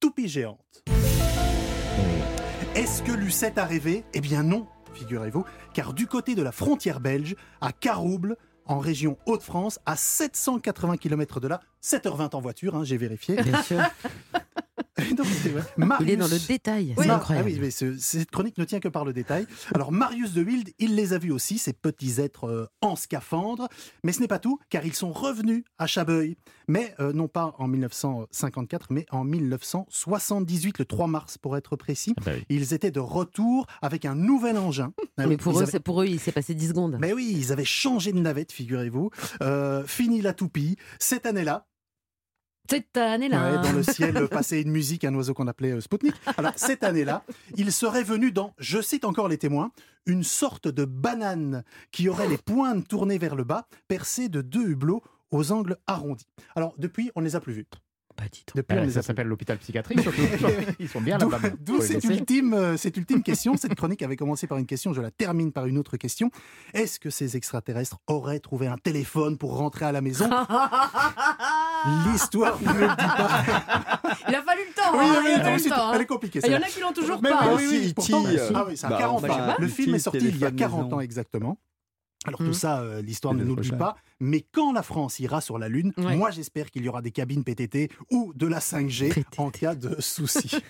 [0.00, 0.82] toupie géante.
[2.74, 4.04] Est-ce que Lucette a rêvé?
[4.14, 5.44] Eh bien non, figurez-vous,
[5.74, 11.40] car du côté de la frontière belge, à Carouble, en région Hauts-de-France, à 780 km
[11.40, 13.36] de là, 7h20 en voiture, hein, j'ai vérifié.
[13.42, 13.80] Bien sûr.
[14.98, 16.94] Il est dans le Marius- détail.
[16.98, 17.48] oui, C'est ah incroyable.
[17.48, 19.46] oui, mais ce- cette chronique ne tient que par le détail.
[19.74, 23.68] Alors, Marius de Wild, il les a vus aussi, ces petits êtres euh, en scaphandre.
[24.04, 26.36] Mais ce n'est pas tout, car ils sont revenus à Chabeuil.
[26.68, 32.14] Mais euh, non pas en 1954, mais en 1978, le 3 mars pour être précis.
[32.18, 32.44] Ah bah oui.
[32.50, 34.92] Ils étaient de retour avec un nouvel engin.
[35.16, 36.98] Ah Mais pour eux, avaient- c'est pour eux, il s'est passé 10 secondes.
[37.00, 39.10] mais oui, ils avaient changé de navette, figurez-vous.
[39.42, 40.76] Euh, fini la toupie.
[40.98, 41.66] Cette année-là,
[42.68, 43.58] Cette année-là.
[43.58, 46.14] Dans le ciel passait une musique, un oiseau qu'on appelait euh, Spoutnik.
[46.36, 47.24] Alors, cette année-là,
[47.56, 49.72] il serait venu dans, je cite encore les témoins,
[50.06, 54.68] une sorte de banane qui aurait les pointes tournées vers le bas, percées de deux
[54.68, 56.26] hublots aux angles arrondis.
[56.54, 57.66] Alors, depuis, on ne les a plus vus.
[58.16, 58.56] Pas du tout.
[58.56, 60.20] Depuis, on les Ça s'appelle l'hôpital psychiatrique, surtout.
[60.78, 61.38] Ils sont bien là-bas.
[61.60, 63.56] D'où cette ultime, euh, cette ultime question.
[63.56, 66.30] Cette chronique avait commencé par une question, je la termine par une autre question.
[66.74, 70.28] Est-ce que ces extraterrestres auraient trouvé un téléphone pour rentrer à la maison?
[72.06, 73.42] L'histoire ne le dit pas.
[74.28, 74.92] Il a fallu le temps.
[74.92, 75.92] Oui, hein, oui, il a oui, fallu c'est- le temps, hein.
[75.94, 76.38] elle est compliquée.
[76.40, 77.28] Et Il y en a qui l'ont toujours pas.
[77.30, 77.54] oui, hein.
[77.56, 79.54] oui, oui, E.T., pourtant- euh, ah oui, ça a bah, 40 on ans.
[79.58, 80.96] Le film est sorti il y a téléphone 40 maison.
[80.96, 81.58] ans exactement.
[82.26, 82.52] Alors tout Mhm.
[82.52, 83.78] ça, euh, l'histoire ne L'année nous le dit prochaine.
[83.94, 83.96] pas.
[84.20, 86.16] Mais quand la France ira sur la Lune, Ouais.
[86.16, 90.00] moi j'espère qu'il y aura des cabines PTT ou de la 5G en cas de
[90.00, 90.50] souci.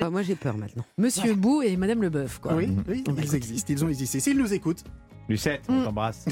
[0.00, 0.84] Ah, moi, j'ai peur maintenant.
[0.98, 2.54] Monsieur Bou et Madame Leboeuf, quoi.
[2.54, 3.34] oui, oui, bah, ils écoute.
[3.34, 4.20] existent, ils ont existé.
[4.20, 4.84] S'ils nous écoutent,
[5.28, 6.26] Lucette, on t'embrasse.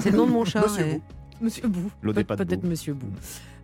[0.00, 0.62] C'est le nom de mon chat.
[0.62, 1.02] Monsieur Bou.
[1.40, 1.90] Monsieur Bou.
[2.02, 2.68] L'eau des Peut- pâtes Peut-être Bou.
[2.68, 3.06] Monsieur Bou.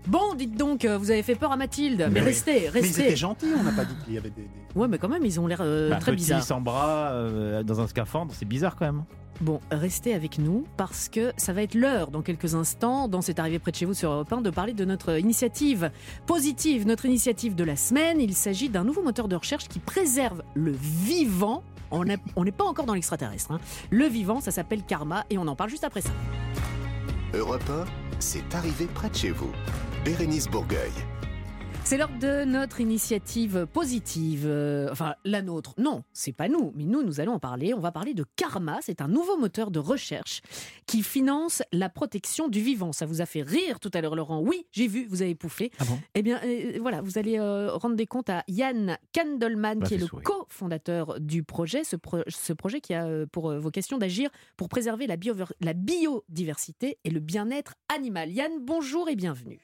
[0.06, 1.98] Bon, dites donc, euh, vous avez fait peur à Mathilde.
[2.00, 2.26] Mais, Mais oui.
[2.26, 3.04] restez, mais ils restez.
[3.06, 4.42] étaient gentils, on n'a pas dit qu'il y avait des...
[4.42, 6.42] des- Ouais, mais quand même, ils ont l'air euh, Bah, très petit, bizarres.
[6.42, 9.04] sans bras, euh, dans un scaphandre, c'est bizarre quand même.
[9.40, 13.38] Bon, restez avec nous parce que ça va être l'heure dans quelques instants, dans cette
[13.40, 15.90] arrivée près de chez vous sur Europe 1, de parler de notre initiative
[16.26, 18.20] positive, notre initiative de la semaine.
[18.20, 21.64] Il s'agit d'un nouveau moteur de recherche qui préserve le vivant.
[21.90, 23.52] On n'est pas encore dans l'extraterrestre.
[23.52, 23.60] hein.
[23.90, 26.10] Le vivant, ça s'appelle Karma et on en parle juste après ça.
[27.32, 27.84] Europe 1,
[28.20, 29.50] c'est arrivé près de chez vous.
[30.04, 30.92] Bérénice Bourgueil.
[31.86, 34.44] C'est l'heure de notre initiative positive.
[34.46, 35.74] Euh, enfin, la nôtre.
[35.76, 37.74] Non, c'est pas nous, mais nous, nous allons en parler.
[37.74, 38.78] On va parler de Karma.
[38.80, 40.40] C'est un nouveau moteur de recherche
[40.86, 42.92] qui finance la protection du vivant.
[42.92, 44.40] Ça vous a fait rire tout à l'heure, Laurent.
[44.40, 45.70] Oui, j'ai vu, vous avez pouffé.
[45.78, 45.98] Ah bon?
[46.14, 49.94] Eh bien, euh, voilà, vous allez euh, rendre des comptes à Yann Kandelman, Bah, qui
[49.94, 51.84] est le cofondateur du projet.
[51.84, 55.74] Ce, pro- ce projet qui a pour euh, vocation d'agir pour préserver la, bio- la
[55.74, 58.30] biodiversité et le bien-être animal.
[58.32, 59.60] Yann, bonjour et bienvenue.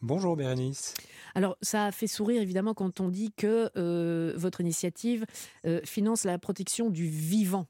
[0.00, 0.94] Bonjour Bérénice.
[1.34, 5.26] Alors, ça a fait sourire évidemment quand on dit que euh, votre initiative
[5.66, 7.66] euh, finance la protection du vivant.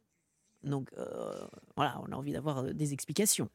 [0.63, 1.33] Donc, euh,
[1.77, 3.49] voilà, on a envie d'avoir des explications.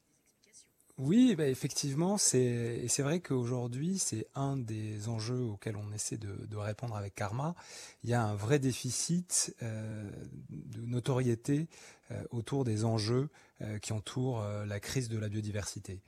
[1.00, 2.40] Oui, bah, effectivement, c'est
[2.84, 7.16] et c'est vrai qu'aujourd'hui, c'est un des enjeux auxquels on essaie de, de répondre avec
[7.16, 7.56] Karma.
[8.04, 10.08] Il y a un vrai déficit euh,
[10.50, 11.68] de notoriété
[12.12, 13.30] euh, autour des enjeux
[13.62, 16.02] euh, qui entourent la crise de la biodiversité.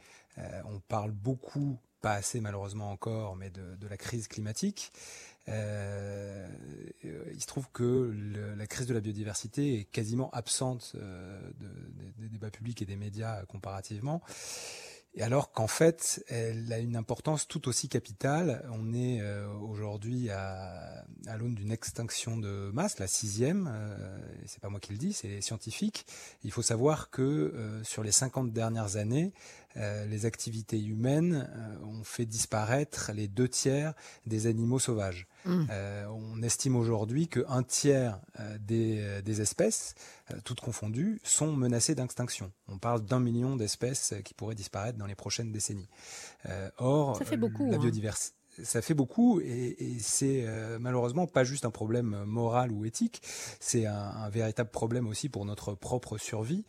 [0.65, 4.91] On parle beaucoup, pas assez malheureusement encore, mais de, la crise climatique.
[5.49, 6.47] Euh,
[7.33, 8.13] il se trouve que
[8.55, 12.95] la crise de la biodiversité est quasiment absente euh, de- des- débats publics et des
[12.95, 14.21] médias euh, comparativement.
[15.15, 18.69] Et alors qu'en fait, elle a une importance tout aussi capitale.
[18.71, 19.23] On est
[19.61, 23.71] aujourd'hui à, à l'aune d'une extinction de masse, la sixième.
[24.43, 26.05] Et c'est pas moi qui le dis, c'est les scientifiques.
[26.43, 29.31] Il faut savoir que sur les 50 dernières années,
[29.77, 33.93] euh, les activités humaines euh, ont fait disparaître les deux tiers
[34.25, 35.27] des animaux sauvages.
[35.45, 35.65] Mm.
[35.69, 38.19] Euh, on estime aujourd'hui que un tiers
[38.59, 39.95] des, des espèces,
[40.43, 42.51] toutes confondues, sont menacées d'extinction.
[42.67, 45.89] On parle d'un million d'espèces qui pourraient disparaître dans les prochaines décennies.
[46.77, 47.79] Or, Ça fait beaucoup, La hein.
[48.63, 53.21] Ça fait beaucoup et, et c'est euh, malheureusement pas juste un problème moral ou éthique,
[53.59, 56.63] c'est un, un véritable problème aussi pour notre propre survie,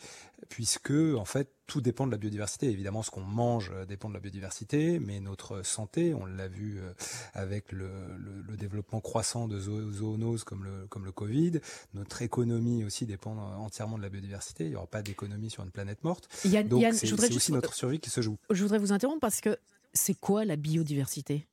[0.49, 2.71] puisque en fait tout dépend de la biodiversité.
[2.71, 6.79] Évidemment, ce qu'on mange euh, dépend de la biodiversité, mais notre santé, on l'a vu
[6.81, 6.93] euh,
[7.35, 11.61] avec le, le- le développement croissant de zo- zoonoses comme le, comme le Covid,
[11.95, 14.65] notre économie aussi dépend entièrement de la biodiversité.
[14.65, 16.29] Il n'y aura pas d'économie sur une planète morte.
[16.45, 18.39] Yann- Donc c'est aussi notre survie qui se joue.
[18.51, 19.57] Je voudrais vous interrompre parce que
[19.93, 21.47] c'est quoi la biodiversité?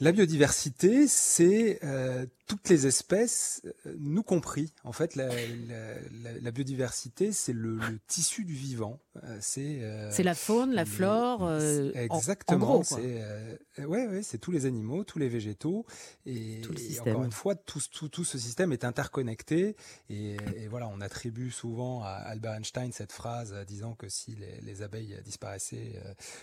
[0.00, 4.72] La biodiversité, c'est euh, toutes les espèces, euh, nous compris.
[4.84, 9.00] En fait, la, la- la- la biodiversité, c'est le, le tissu du vivant.
[9.24, 12.82] Euh, c'est euh, C'est la faune, la flore, euh, en- Exactement.
[12.84, 15.86] c'est euh, ouais, ouais, c'est tous les animaux, tous les végétaux,
[16.24, 17.14] et, Tout le et système.
[17.14, 19.74] encore une fois, tout, tout, tout ce système est interconnecté.
[20.10, 24.60] Et, et voilà, on attribue souvent à Albert Einstein cette phrase disant que si les,
[24.62, 25.94] les abeilles disparaissaient,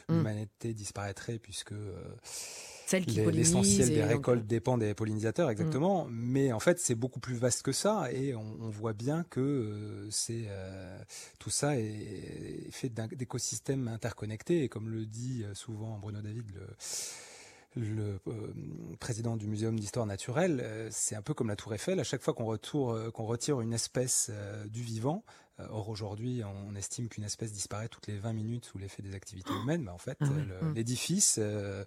[0.09, 0.13] Mm.
[0.17, 1.73] l'humanité disparaîtrait puisque
[2.91, 5.92] l'essentiel des récoltes dépend des pollinisateurs, exactement.
[6.10, 10.10] Mais en fait, c'est beaucoup plus vaste que ça, et on, voit bien que euh,
[10.10, 10.97] c'est euh,
[11.39, 14.63] tout ça est, fait d'écosystèmes interconnectés.
[14.63, 16.60] Et comme le dit euh, souvent Bruno David,
[17.75, 18.19] le,
[18.99, 21.99] président du Muséum d'histoire naturelle, c'est un peu comme la Tour Eiffel.
[21.99, 24.29] À chaque fois qu'on qu'on retire une espèce
[24.67, 25.23] du vivant,
[25.69, 29.53] or aujourd'hui on estime qu'une espèce disparaît toutes les 20 minutes sous l'effet des activités
[29.63, 30.73] humaines, mais en fait Ah euh, mm.
[30.75, 31.83] l'édifice euh,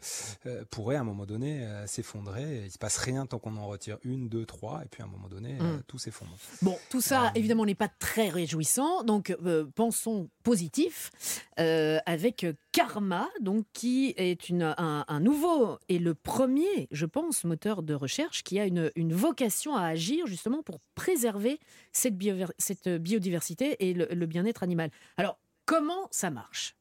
[0.47, 2.65] euh, pourrait à un moment donné euh, s'effondrer.
[2.67, 5.09] Il se passe rien tant qu'on en retire une, deux, trois, et puis à un
[5.09, 5.83] moment donné euh, Mm.
[5.87, 6.37] tout s'effondre.
[6.63, 9.03] Bon, tout ça, Euh, évidemment, n'est pas très réjouissant.
[9.05, 11.11] Donc, euh, pensons positif
[11.59, 17.07] euh, avec euh, Karma, donc qui est une, un, un nouveau et le premier, je
[17.07, 21.59] pense, moteur de recherche qui a une, une vocation à agir justement pour préserver
[21.97, 22.15] cette,
[22.59, 24.91] cette biodiversité et le, le bien-être animal.
[25.17, 26.77] Alors, comment ça marche?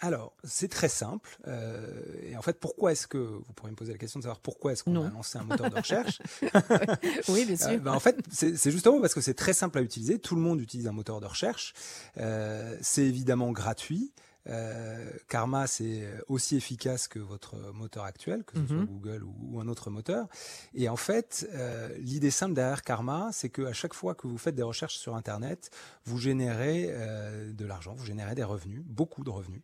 [0.00, 1.38] Alors, c'est très simple.
[1.46, 4.40] euh, et en fait, pourquoi est-ce que, vous pourriez me poser la question de savoir
[4.40, 6.20] pourquoi est-ce qu'on a lancé un moteur de recherche?
[7.28, 7.68] Oui, bien sûr.
[7.68, 10.18] Euh, ben, en fait, c'est c'est justement parce que c'est très simple à utiliser.
[10.18, 11.72] Tout le monde utilise un moteur de recherche.
[12.18, 14.12] Euh, c'est évidemment gratuit.
[14.48, 18.86] Euh, Karma, c'est aussi efficace que votre moteur actuel, que ce soit Mhm.
[18.86, 20.26] Google ou, ou un autre moteur.
[20.74, 24.38] Et en fait, euh, l'idée simple derrière Karma, c'est que à chaque fois que vous
[24.38, 25.70] faites des recherches sur Internet,
[26.04, 29.62] vous générez euh, de l'argent, vous générez des revenus, beaucoup de revenus.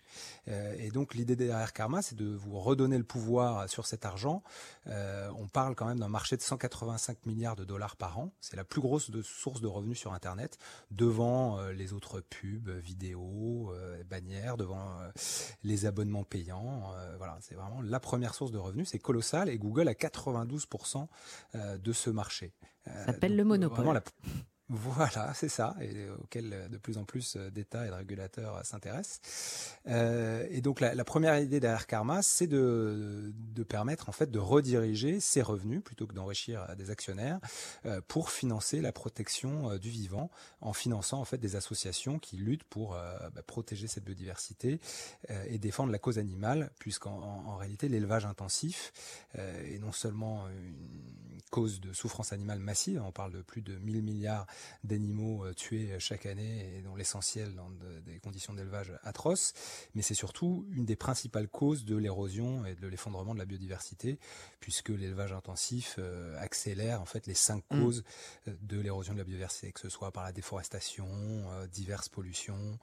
[0.49, 4.43] Euh, et donc l'idée derrière Karma, c'est de vous redonner le pouvoir sur cet argent.
[4.87, 8.33] Euh, on parle quand même d'un marché de 185 milliards de dollars par an.
[8.41, 10.59] C'est la plus grosse de source de revenus sur Internet,
[10.91, 15.11] devant euh, les autres pubs, vidéos, euh, bannières, devant euh,
[15.63, 16.93] les abonnements payants.
[16.95, 18.89] Euh, voilà, c'est vraiment la première source de revenus.
[18.89, 21.07] C'est colossal et Google a 92%
[21.55, 22.53] euh, de ce marché.
[22.85, 23.77] Ça s'appelle le monopole.
[23.77, 24.03] vraiment la-
[24.73, 28.55] Voilà, c'est ça, et auquel euh, de plus en plus euh, d'États et de régulateurs
[28.55, 29.21] euh, s'intéressent.
[29.85, 33.33] Et donc la, première idée derrière Karma, c'est de,
[33.69, 37.41] permettre en fait de rediriger ces revenus plutôt que d'enrichir des actionnaires
[38.07, 40.31] pour financer la protection du vivant,
[40.61, 44.81] en finançant en fait des associations qui luttent pour bah, protéger cette biodiversité
[45.47, 48.93] et défendre la cause animale, puisqu'en en, réalité l'élevage intensif
[49.35, 54.03] est non seulement une cause de souffrance animale massive, on parle de plus de 1000
[54.03, 54.47] milliards
[54.85, 59.53] d'animaux euh, tués chaque année et dont l'essentiel dans de- des conditions d'élevage atroces,
[59.95, 64.19] mais c'est surtout une des principales causes de l'érosion et de l'effondrement de la biodiversité,
[64.61, 67.83] puisque l'élevage intensif euh, accélère en fait les cinq Mm.
[67.83, 68.05] causes
[68.49, 72.79] euh, de l'érosion de la biodiversité, que ce soit par la déforestation, euh, diverses pollutions,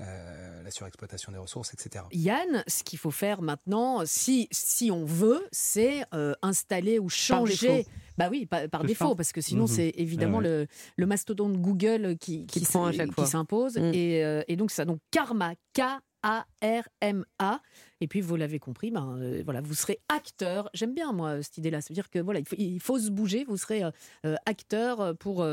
[0.00, 2.04] euh, la surexploitation des ressources, etc.
[2.12, 7.86] Yann, ce qu'il faut faire maintenant, si, si on veut, c'est euh, installer ou changer.
[8.20, 9.66] Bah oui, par, défaut, parce que sinon Mhm.
[9.68, 13.08] c'est évidemment Ouais, le, le mastodonte Google qui, Qui qui, te prend à s- chaque
[13.08, 13.24] qui fois.
[13.26, 13.78] s'impose.
[13.78, 17.60] Et, euh, et donc ça, donc Karma, K-A-R-M-A.
[18.02, 20.68] Et puis vous l'avez compris, ben, euh, voilà, vous serez acteur.
[20.74, 21.80] J'aime bien moi cette idée-là.
[21.80, 23.44] Ça veut dire que voilà, il faut, il faut se bouger.
[23.44, 23.90] Vous serez euh,
[24.26, 25.46] euh, acteur pour.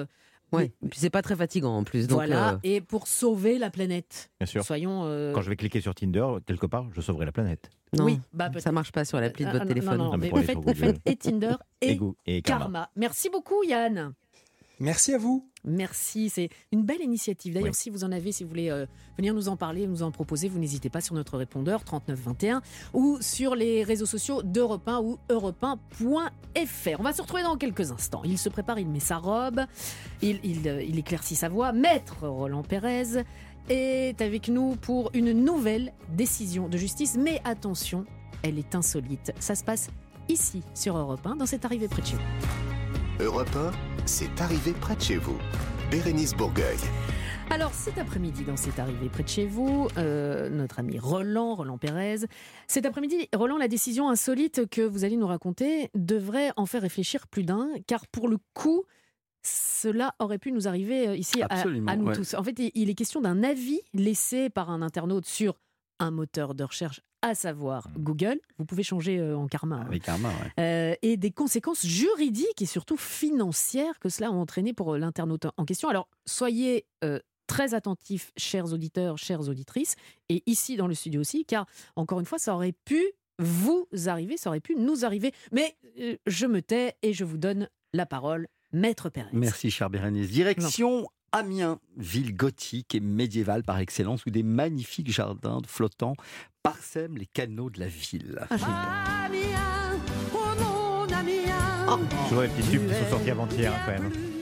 [0.53, 0.71] Euh, Ouais.
[0.89, 2.07] Puis c'est pas très fatigant en plus.
[2.07, 4.29] Donc, voilà, euh, et pour sauver la planète.
[4.39, 4.63] Bien sûr.
[4.63, 5.01] Soyons.
[5.05, 7.69] euh, Quand je vais cliquer sur Tinder, quelque part, je sauverai la planète.
[7.97, 9.97] non, oui, bah, ça marche pas sur l'appli de Ah, votre non, téléphone.
[9.97, 11.91] Non, non, Ah, mais mais pour aller faites, et Tinder et,
[12.25, 12.63] Et, et Karma.
[12.65, 12.89] Karma.
[12.95, 14.13] Merci beaucoup, Yann.
[14.79, 15.49] Merci à vous.
[15.63, 17.53] Merci, c'est une belle initiative.
[17.53, 17.75] D'ailleurs, Oui.
[17.75, 18.85] si vous en avez, si vous voulez euh,
[19.17, 22.61] venir nous en parler, nous en proposer, vous n'hésitez pas sur notre répondeur 3921
[22.93, 26.99] ou sur les réseaux sociaux d'Europe 1 ou europe1.fr.
[26.99, 28.21] On va se retrouver dans quelques instants.
[28.23, 29.61] Il se prépare, il met sa robe,
[30.21, 31.71] il, il, euh, il éclaircit sa voix.
[31.71, 33.23] Maître Roland Pérez
[33.69, 37.17] est avec nous pour une nouvelle décision de justice.
[37.19, 38.05] Mais attention,
[38.43, 39.33] elle est insolite.
[39.39, 39.89] Ça se passe
[40.29, 43.23] ici, sur Europe 1, dans cette arrivée près de chez vous.
[43.25, 43.71] Europe 1,
[44.07, 45.37] c'est arrivé près de chez vous.
[45.91, 46.77] Bérénice Bourgueil.
[47.49, 51.77] Alors cet après-midi, dans cette arrivée près de chez vous, euh, notre ami Roland, Roland
[51.77, 52.19] Pérez,
[52.67, 57.27] cet après-midi, Roland, la décision insolite que vous allez nous raconter devrait en faire réfléchir
[57.27, 58.83] plus d'un, car pour le coup,
[59.43, 62.15] cela aurait pu nous arriver euh, ici à, nous ouais.
[62.15, 62.33] tous.
[62.33, 65.59] En fait, il est question d'un avis laissé par un internaute sur
[65.99, 68.39] un moteur de recherche, à savoir Google.
[68.57, 69.77] Vous pouvez changer euh, en karma.
[69.77, 69.85] hein.
[69.87, 70.51] Avec Karma, ouais.
[70.63, 75.47] Euh, et des conséquences juridiques et surtout financières que cela a entraîné pour euh, l'internaute
[75.57, 75.89] en question.
[75.89, 79.95] Alors, soyez euh, très attentifs, chers auditeurs, chères auditrices,
[80.29, 83.03] et ici dans le studio aussi, car encore une fois, ça aurait pu
[83.39, 85.31] vous arriver, ça aurait pu nous arriver.
[85.51, 89.29] Mais euh, je me tais et je vous donne la parole, Maître Pérez.
[89.33, 90.29] Merci, cher Bérénice.
[90.29, 96.15] Direction Amiens, ville gothique et médiévale par excellence, où des magnifiques jardins flottants
[96.63, 98.47] parsèment les canaux de la ville.
[102.31, 104.36] Les tubes qui sont sortis avant-hier, hein, quand même.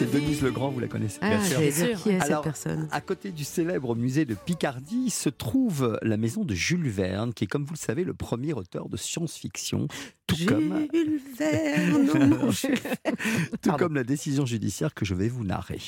[0.00, 2.02] C'est Denise Legrand, vous la connaissez Ah, Bien sûr.
[2.02, 2.88] qui est Alors, cette personne?
[2.90, 7.44] À côté du célèbre musée de Picardie se trouve la maison de Jules Verne, qui
[7.44, 9.88] est, comme vous le savez, le premier auteur de science-fiction,
[10.26, 12.06] tout comme, Jules Verne.
[13.60, 15.82] tout comme la décision judiciaire que je vais vous narrer.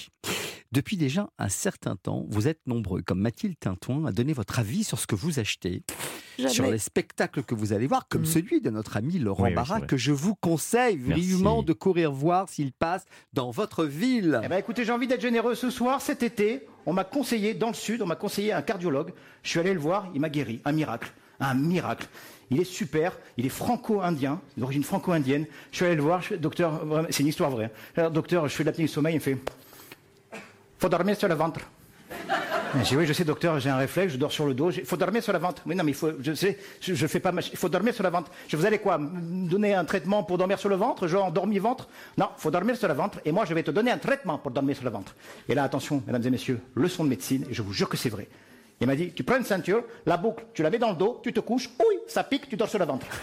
[0.73, 4.85] Depuis déjà un certain temps, vous êtes nombreux, comme Mathilde Tintoin, à donner votre avis
[4.85, 5.83] sur ce que vous achetez,
[6.49, 8.27] sur les spectacles que vous allez voir, comme Mhm.
[8.27, 11.21] celui de notre ami Laurent Oui, Barra, que je vous conseille Merci.
[11.23, 13.05] vivement de courir voir s'il passe
[13.35, 14.41] dans votre ville.
[14.43, 17.69] Eh ben écoutez, j'ai envie d'être généreux ce soir, cet été, on m'a conseillé, dans
[17.69, 19.13] le sud, on m'a conseillé un cardiologue.
[19.43, 20.63] Je suis allé le voir, il m'a guéri.
[20.65, 21.13] Un miracle.
[21.39, 22.07] Un miracle.
[22.51, 25.45] Il est super, il est franco-indien, d'origine franco-indienne.
[25.71, 27.67] Je suis allé le voir, je docteur, c'est une histoire vraie.
[27.67, 27.71] hein.
[27.97, 29.37] Alors, docteur, je fais de l'apnée du sommeil, il me fait
[30.83, 31.61] Faut dormir sur le ventre.
[32.75, 34.73] J'ai dit, oui, je sais, docteur, j'ai un réflexe, je dors sur le dos.
[34.73, 35.63] Il faut dormir sur le ventre.
[35.65, 38.03] Oui, non, mais il faut, je sais, je, je fais pas Il faut dormir sur
[38.03, 38.33] le ventre.
[38.49, 41.89] Je vous allez quoi Me donner un traitement pour dormir sur le ventre Genre dormi-ventre?
[42.19, 43.21] Non, il faut dormir sur le ventre.
[43.25, 45.15] Et moi, je vais te donner un traitement pour dormir sur le ventre.
[45.49, 48.09] Et là, attention, mesdames et messieurs, leçon de médecine, et je vous jure que c'est
[48.11, 48.27] vrai.
[48.81, 51.21] Il m'a dit, tu prends une ceinture, la boucle, tu la mets dans le dos,
[51.23, 53.07] tu te couches, oui, ça pique, tu dors sur le ventre.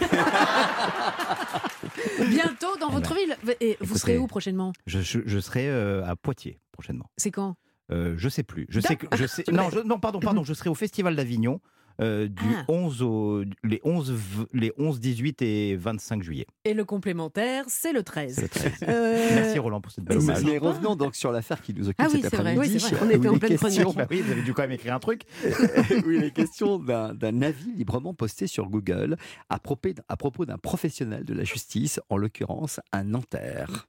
[2.28, 3.36] Bientôt dans votre ville.
[3.60, 4.72] Et vous serez où prochainement?
[4.86, 7.10] Je, je- je serai euh, à Poitiers prochainement.
[7.16, 7.56] C'est quand?
[7.92, 8.66] Euh, je sais plus.
[8.68, 9.44] Je sais que je sais.
[9.52, 10.44] Non, je- non, pardon, pardon.
[10.44, 11.60] Je serai au Festival d'Avignon
[12.00, 12.64] euh, du Ah.
[12.68, 16.46] 11 au les 11 v- les 11, 18 et 25 juillet.
[16.64, 18.36] Et le complémentaire, c'est le 13.
[18.36, 18.72] C'est le 13.
[18.88, 20.42] Euh, Merci Roland pour cette belle hommage.
[20.44, 22.52] mais revenons donc sur l'affaire qui nous occupe Ah oui, cet c'est vrai.
[22.52, 22.74] après-midi.
[22.74, 23.06] Oui, c'est vrai.
[23.06, 23.98] On était en pleine question- chronique.
[23.98, 25.22] Bah oui, vous avez dû quand même écrire un truc.
[26.06, 29.16] où il est question d'un avis librement posté sur Google
[29.50, 33.88] à propos, à propos d'un professionnel de la justice, en l'occurrence un Nanterre.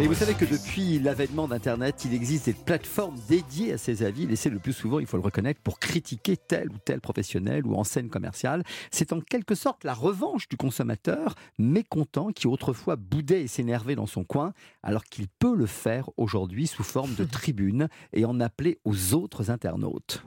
[0.00, 4.28] Et vous savez que depuis l'avènement d'Internet, il existe des plateformes dédiées à ces avis,
[4.28, 7.74] laissées le plus souvent, il faut le reconnaître, pour critiquer tel ou tel professionnel ou
[7.74, 8.62] enseigne commerciale.
[8.92, 14.06] C'est en quelque sorte la revanche du consommateur mécontent qui autrefois boudait et s'énervait dans
[14.06, 14.52] son coin,
[14.84, 19.50] alors qu'il peut le faire aujourd'hui sous forme de tribune et en appeler aux autres
[19.50, 20.22] internautes.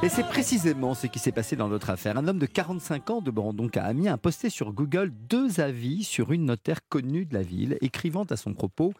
[0.00, 2.16] Et c'est précisément ce qui s'est passé dans notre affaire.
[2.16, 6.04] Un homme de 45 ans, demeurant donc à Amiens, a posté sur Google deux avis
[6.04, 8.94] sur une notaire connue de la ville, écrivant à son propos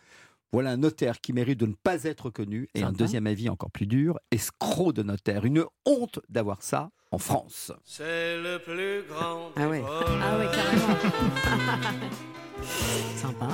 [0.51, 2.69] Voilà un notaire qui mérite de ne pas être connu.
[2.75, 5.45] Et un deuxième avis encore plus dur escroc de notaire.
[5.45, 7.71] Une honte d'avoir ça en France.
[7.85, 9.51] C'est le plus grand.
[9.55, 9.85] Ah ouais.
[9.87, 10.97] Ah ouais, carrément.
[13.17, 13.49] Sympa.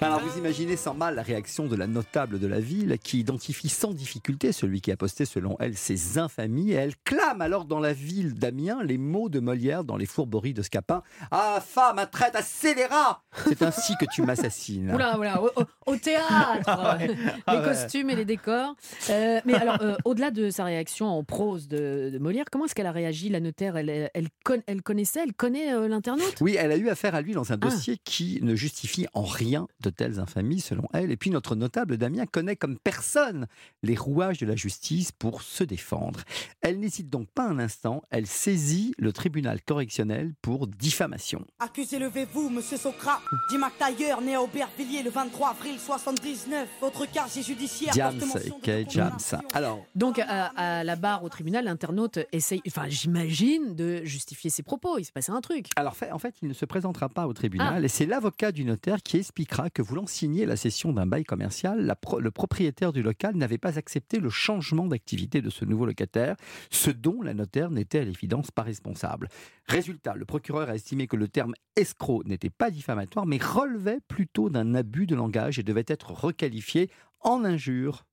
[0.00, 3.68] Alors vous imaginez sans mal la réaction de la notable de la ville qui identifie
[3.68, 7.80] sans difficulté celui qui a posté selon elle ses infamies et elle clame alors dans
[7.80, 11.02] la ville d'Amiens les mots de Molière dans les fourberies de Scapin.
[11.30, 14.92] Ah femme, un traite à scélérat C'est ainsi que tu m'assassines.
[14.94, 15.40] Oula, oula,
[15.86, 17.64] au théâtre, les Ah ouais.
[17.64, 18.74] costumes et les décors.
[19.10, 22.74] Euh, mais alors, euh, au-delà de sa réaction en prose de, de Molière, comment est-ce
[22.74, 23.76] qu'elle a réagi, la notaire?
[23.76, 26.36] Elle, elle, con- elle connaissait, elle connaît euh, l'internaute?
[26.40, 27.68] Oui, elle a eu affaire à lui dans un Ah.
[28.08, 31.10] Qui ne justifie en rien de telles infamies, selon elle.
[31.12, 33.46] Et puis notre notable Damien connaît comme personne
[33.82, 36.20] les rouages de la justice pour se défendre.
[36.62, 41.44] Elle n'hésite donc pas un instant, elle saisit le tribunal correctionnel pour diffamation.
[41.58, 43.20] Accusé, levez-vous, monsieur Socrate.
[43.50, 46.66] Dimac Tailleur, né à Aubervilliers le 23 avril 79.
[46.80, 49.04] Votre casier judiciaire Diams, porte mention de Kay Jams.
[49.10, 49.38] condamnation.
[49.52, 54.62] Alors, Donc, à, à la barre au tribunal, l'internaute essaye, enfin, j'imagine, de justifier ses
[54.62, 54.98] propos.
[54.98, 55.66] Il s'est passé un truc.
[55.76, 57.84] Alors, fait- en fait, il ne se présentera pas au tribunal Ah.
[57.84, 61.84] et c'est l'avocat du notaire qui expliquera que voulant signer la cession d'un bail commercial,
[61.84, 65.84] la pro- le propriétaire du local n'avait pas accepté le changement d'activité de ce nouveau
[65.84, 66.36] locataire,
[66.70, 69.28] ce dont la notaire n'était à l'évidence pas responsable.
[69.66, 74.48] Résultat, le procureur a estimé que le terme escroc n'était pas diffamatoire, mais relevait plutôt
[74.48, 78.06] d'un abus de langage et devait être requalifié en injure.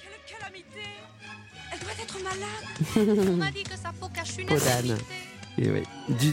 [0.00, 0.82] Quelle calamité
[1.72, 4.98] Elle doit être malade On m'a dit que ça faut cacher une Podane.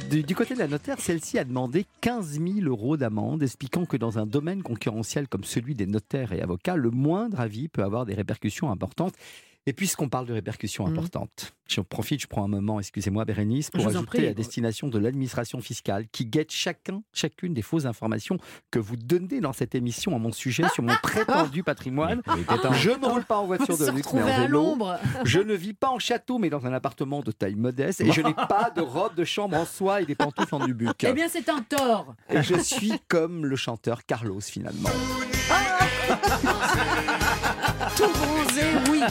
[0.09, 3.97] Du- du côté de la notaire, celle-ci a demandé 15 000 euros d'amende, expliquant que
[3.97, 8.05] dans un domaine concurrentiel comme celui des notaires et avocats, le moindre avis peut avoir
[8.05, 9.13] des répercussions importantes.
[9.65, 10.93] Et puisqu'on parle de répercussions Mhm.
[10.97, 14.27] importantes, j'en profite, je prends un moment, excusez-moi Bérénice, pour Je ajouter prie.
[14.27, 18.37] à destination de l'administration fiscale qui guette chacun, chacune des fausses informations
[18.71, 22.21] que vous donnez dans cette émission à mon sujet sur mon prétendu patrimoine.
[22.73, 24.77] Je ne roule pas en voiture de luxe, mais en vélo.
[25.25, 28.01] Je ne vis pas en château, mais dans un appartement de taille modeste.
[28.01, 31.03] Et je n'ai pas de robe de chambre en soie et des pantoufles en nubuck.
[31.03, 32.15] Eh bien, c'est un tort.
[32.29, 34.89] Et je suis comme le chanteur Carlos, finalement.
[37.99, 39.01] Tout bronzé, oui.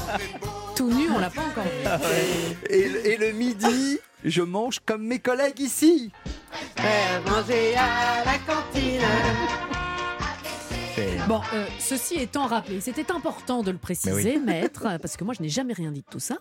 [0.74, 2.56] Tout nu, on l'a pas encore vu.
[2.70, 6.10] Et, le- et le midi, je mange comme mes collègues ici.
[7.26, 9.02] manger à la cantine.
[11.28, 15.42] Bon, euh, ceci étant rappelé, c'était important de le préciser, maître, parce que moi je
[15.42, 16.38] n'ai jamais rien dit de tout ça.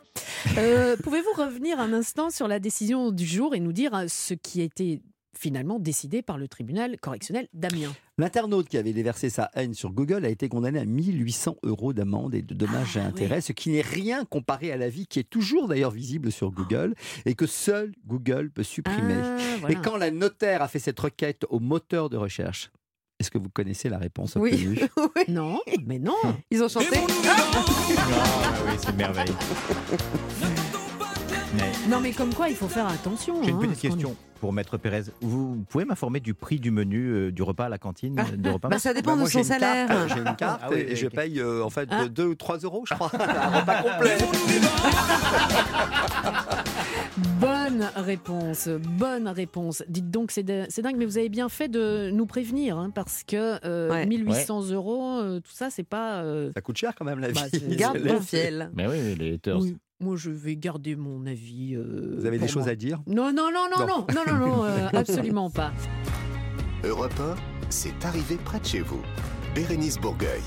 [0.58, 4.62] Euh, Pouvez-vous revenir un instant sur la décision du jour et nous dire ce qui
[4.62, 5.02] a été
[5.38, 10.26] finalement décidé par le tribunal correctionnel d'Amiens L'internaute qui avait déversé sa haine sur Google
[10.26, 13.82] a été condamné à 1800 euros d'amende et de dommages et intérêts, ce qui n'est
[13.82, 16.96] rien comparé à l'avis qui est toujours d'ailleurs visible sur Google
[17.26, 19.14] et que seul Google peut supprimer.
[19.22, 19.78] Ah, voilà.
[19.78, 22.72] Et quand la notaire a fait cette requête au moteur de recherche,
[23.20, 24.52] est-ce que vous connaissez la réponse Oui.
[24.54, 24.80] obtenue?
[25.28, 26.16] Non, mais non.
[26.52, 26.88] Ils ont chanté.
[26.98, 29.32] oui, c'est une merveille.
[31.56, 33.42] Mais Non, mais comme quoi, il faut faire attention.
[33.44, 35.04] j'ai une hein, petite question pour Maître Pérez.
[35.22, 38.50] Vous pouvez m'informer du prix du menu euh, du repas à la cantine euh, de
[38.50, 40.08] repas Bah, ça dépend Bah, moi, de son salaire.
[40.10, 42.08] J'ai une carte Ah oui, et je paye euh, en fait Ah.
[42.08, 43.12] 2 ou 3 euros, je crois.
[43.20, 44.18] un repas complet.
[47.40, 49.84] Bonne réponse, bonne réponse.
[49.88, 53.58] Dites donc, c'est dingue, mais vous avez bien fait de nous prévenir, hein, parce que
[53.66, 54.06] euh, Ouais.
[54.06, 56.18] 1800 euros, euh, tout ça, c'est pas.
[56.22, 57.34] euh, Ça coûte cher quand même la vie.
[57.36, 58.70] Bah, c'est- Garde ton fiel.
[58.76, 59.60] Mais oui, les haters.
[59.60, 59.78] oui.
[60.00, 61.74] Moi, je vais garder mon avis.
[61.76, 63.00] euh, Vous avez des choses à dire?
[63.08, 64.08] Non, non, non, non, non, Non.
[64.14, 65.72] non, non, non, euh, absolument pas.
[66.84, 67.36] Europe 1,
[67.70, 69.02] c'est arrivé près de chez vous.
[69.56, 70.42] Bérénice Bourgueil.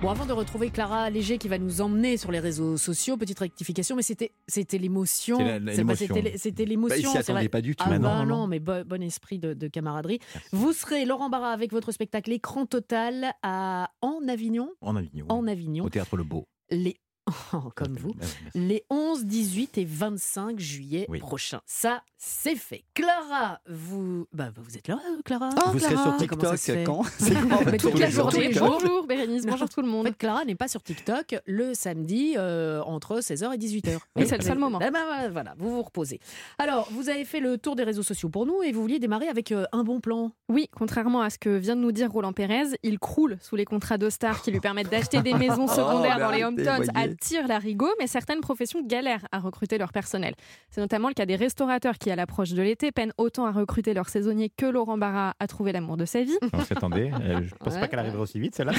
[0.00, 3.40] Bon, avant de retrouver Clara Léger qui va nous emmener sur les réseaux sociaux, petite
[3.40, 5.38] rectification, mais c'était c'était l'émotion.
[5.58, 6.14] L'émotion.
[6.14, 7.10] C'était c'était Bah, l'émotion.
[7.40, 7.84] il pas du tout.
[7.86, 8.46] Ah Mais bah non, non, non.
[8.46, 10.20] mais bo- bon esprit de, de camaraderie.
[10.52, 14.70] Vous serez Laurent Barra avec votre spectacle Écran Total à en Avignon.
[14.80, 15.26] En Avignon.
[15.28, 15.84] En Avignon.
[15.84, 16.46] Au théâtre Le Beau.
[16.70, 16.96] Les
[17.74, 18.12] comme vous.
[18.54, 21.18] Les 11, 18 et 25 juillet Oui.
[21.18, 21.60] prochains.
[21.66, 22.84] Ça, c'est fait.
[22.94, 26.18] Clara, vous, bah, vous êtes là, euh, Clara Oh, Vous serez Clara.
[26.18, 28.50] sur Comment ça TikTok se quand C'est quand Mais toute la journée.
[28.58, 30.06] Bonjour Bérénice, bonjour tout le En monde.
[30.08, 33.98] fait, Clara n'est pas sur TikTok le samedi euh, entre 16h et 18h.
[34.16, 34.78] Oui, c'est le seul moment.
[34.82, 36.18] Ah bah, voilà, voilà, vous vous reposez.
[36.58, 39.28] Alors, vous avez fait le tour des réseaux sociaux pour nous et vous vouliez démarrer
[39.28, 40.32] avec euh, un bon plan.
[40.48, 43.64] Oui, contrairement à ce que vient de nous dire Roland Pérez, il croule sous les
[43.64, 47.48] contrats d'Ostar qui lui permettent d'acheter des maisons Oh, secondaires dans les arrêtez, hometowns, attire
[47.48, 50.34] l'arigot, mais certaines professions galèrent à recruter leur personnel.
[50.70, 53.92] C'est notamment le cas des restaurateurs qui, à l'approche de l'été, peinent autant à recruter
[53.92, 56.38] leurs saisonniers que Laurent Barra a trouvé l'amour de sa vie.
[56.52, 57.10] On s'attendait.
[57.20, 57.80] Euh, je pense Ouais.
[57.80, 58.72] pas qu'elle arriverait aussi vite, celle-là.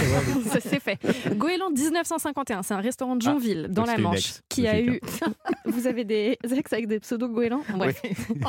[0.45, 0.97] Ça c'est fait.
[1.35, 4.99] Goéland 1951, c'est un restaurant de Jonville, dans la Manche, ex, qui a eu.
[5.65, 8.01] Vous avez des ex avec des pseudos Goéland Bref.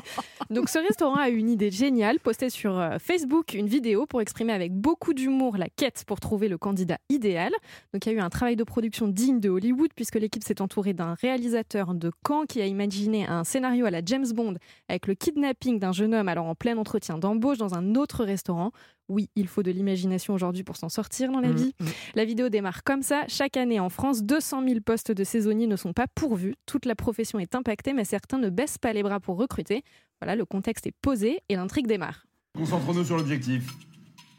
[0.50, 4.20] Donc ce restaurant a eu une idée géniale, posté sur euh, Facebook une vidéo pour
[4.20, 7.53] exprimer avec beaucoup d'humour la quête pour trouver le candidat idéal.
[7.92, 10.61] Donc il y a eu un travail de production digne de Hollywood puisque l'équipe s'est
[10.61, 14.55] entourée d'un réalisateur de Caen qui a imaginé un scénario à la James Bond
[14.88, 18.73] avec le kidnapping d'un jeune homme alors en plein entretien d'embauche dans un autre restaurant.
[19.09, 21.75] Oui, il faut de l'imagination aujourd'hui pour s'en sortir dans la Mm, vie.
[22.14, 23.25] La vidéo démarre comme ça.
[23.27, 26.55] Chaque année en France, 200 000 postes de saisonniers ne sont pas pourvus.
[26.66, 29.83] Toute la profession est impactée, mais certains ne baissent pas les bras pour recruter.
[30.21, 32.27] Voilà, le contexte est posé et l'intrigue démarre.
[32.57, 33.73] Concentrons-nous sur l'objectif.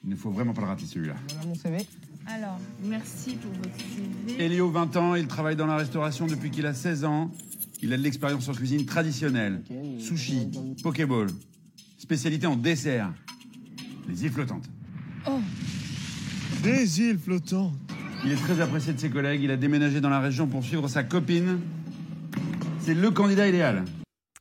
[0.04, 1.16] Il ne faut vraiment pas le rater celui-là.
[1.30, 1.78] Voilà mon CV.
[2.28, 4.44] Alors, merci pour votre CV.
[4.44, 7.32] Elio, 20 ans, il travaille dans la restauration depuis qu'il a 16 ans.
[7.82, 9.62] Il a de l'expérience en cuisine traditionnelle.
[10.00, 10.48] Sushi,
[10.84, 11.28] pokéball.
[11.98, 13.12] Spécialité en dessert.
[14.08, 14.70] Les îles flottantes.
[15.28, 15.40] Oh,
[16.64, 17.74] Des îles flottantes
[18.24, 19.42] Il est très apprécié de ses collègues.
[19.44, 21.60] Il a déménagé dans la région pour suivre sa copine.
[22.80, 23.84] C'est le candidat idéal.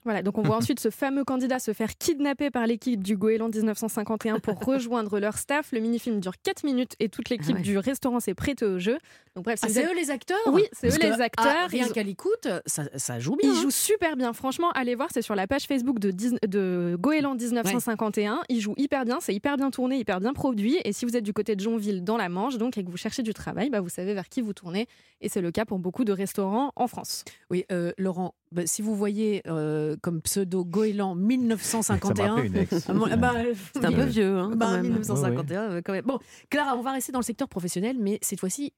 [0.05, 3.49] Voilà, donc on voit ensuite ce fameux candidat se faire kidnapper par l'équipe du Goéland
[3.49, 5.73] 1951 pour rejoindre leur staff.
[5.73, 7.63] Le mini-film dure 4 minutes et toute l'équipe Ah ouais.
[7.63, 8.99] du restaurant s'est prêtée au jeu.
[9.37, 11.69] Donc bref, Ah, c'est eux les acteurs Oui, c'est Parce eux que, les ah, acteurs.
[11.69, 13.51] rien Ils- qu'à l'écoute, ça, ça joue bien.
[13.53, 13.63] Ils hein.
[13.63, 14.71] jouent super bien, franchement.
[14.73, 18.41] Allez voir, c'est sur la page Facebook de, Dis- de Goéland 1951.
[18.49, 20.79] Ils jouent hyper bien, c'est hyper bien tourné, hyper bien produit.
[20.85, 22.97] Et si vous êtes du côté de Jonville, dans la Manche, donc, et que vous
[22.97, 24.87] cherchez du travail, bah, vous savez vers qui vous tournez.
[25.21, 27.25] Et c'est le cas pour beaucoup de restaurants en France.
[27.51, 32.15] Oui, euh, Laurent, bah, si vous voyez euh, comme pseudo Goéland 1951.
[32.15, 32.87] Ça me rappelle une ex.
[32.89, 33.35] Ah, bah,
[33.75, 34.83] C'est un peu vieux, hein, bah, quand même.
[34.85, 36.05] 1951, euh, quand même.
[36.05, 36.19] Bon,
[36.49, 38.73] Clara, on va rester dans le secteur professionnel, mais cette fois-ci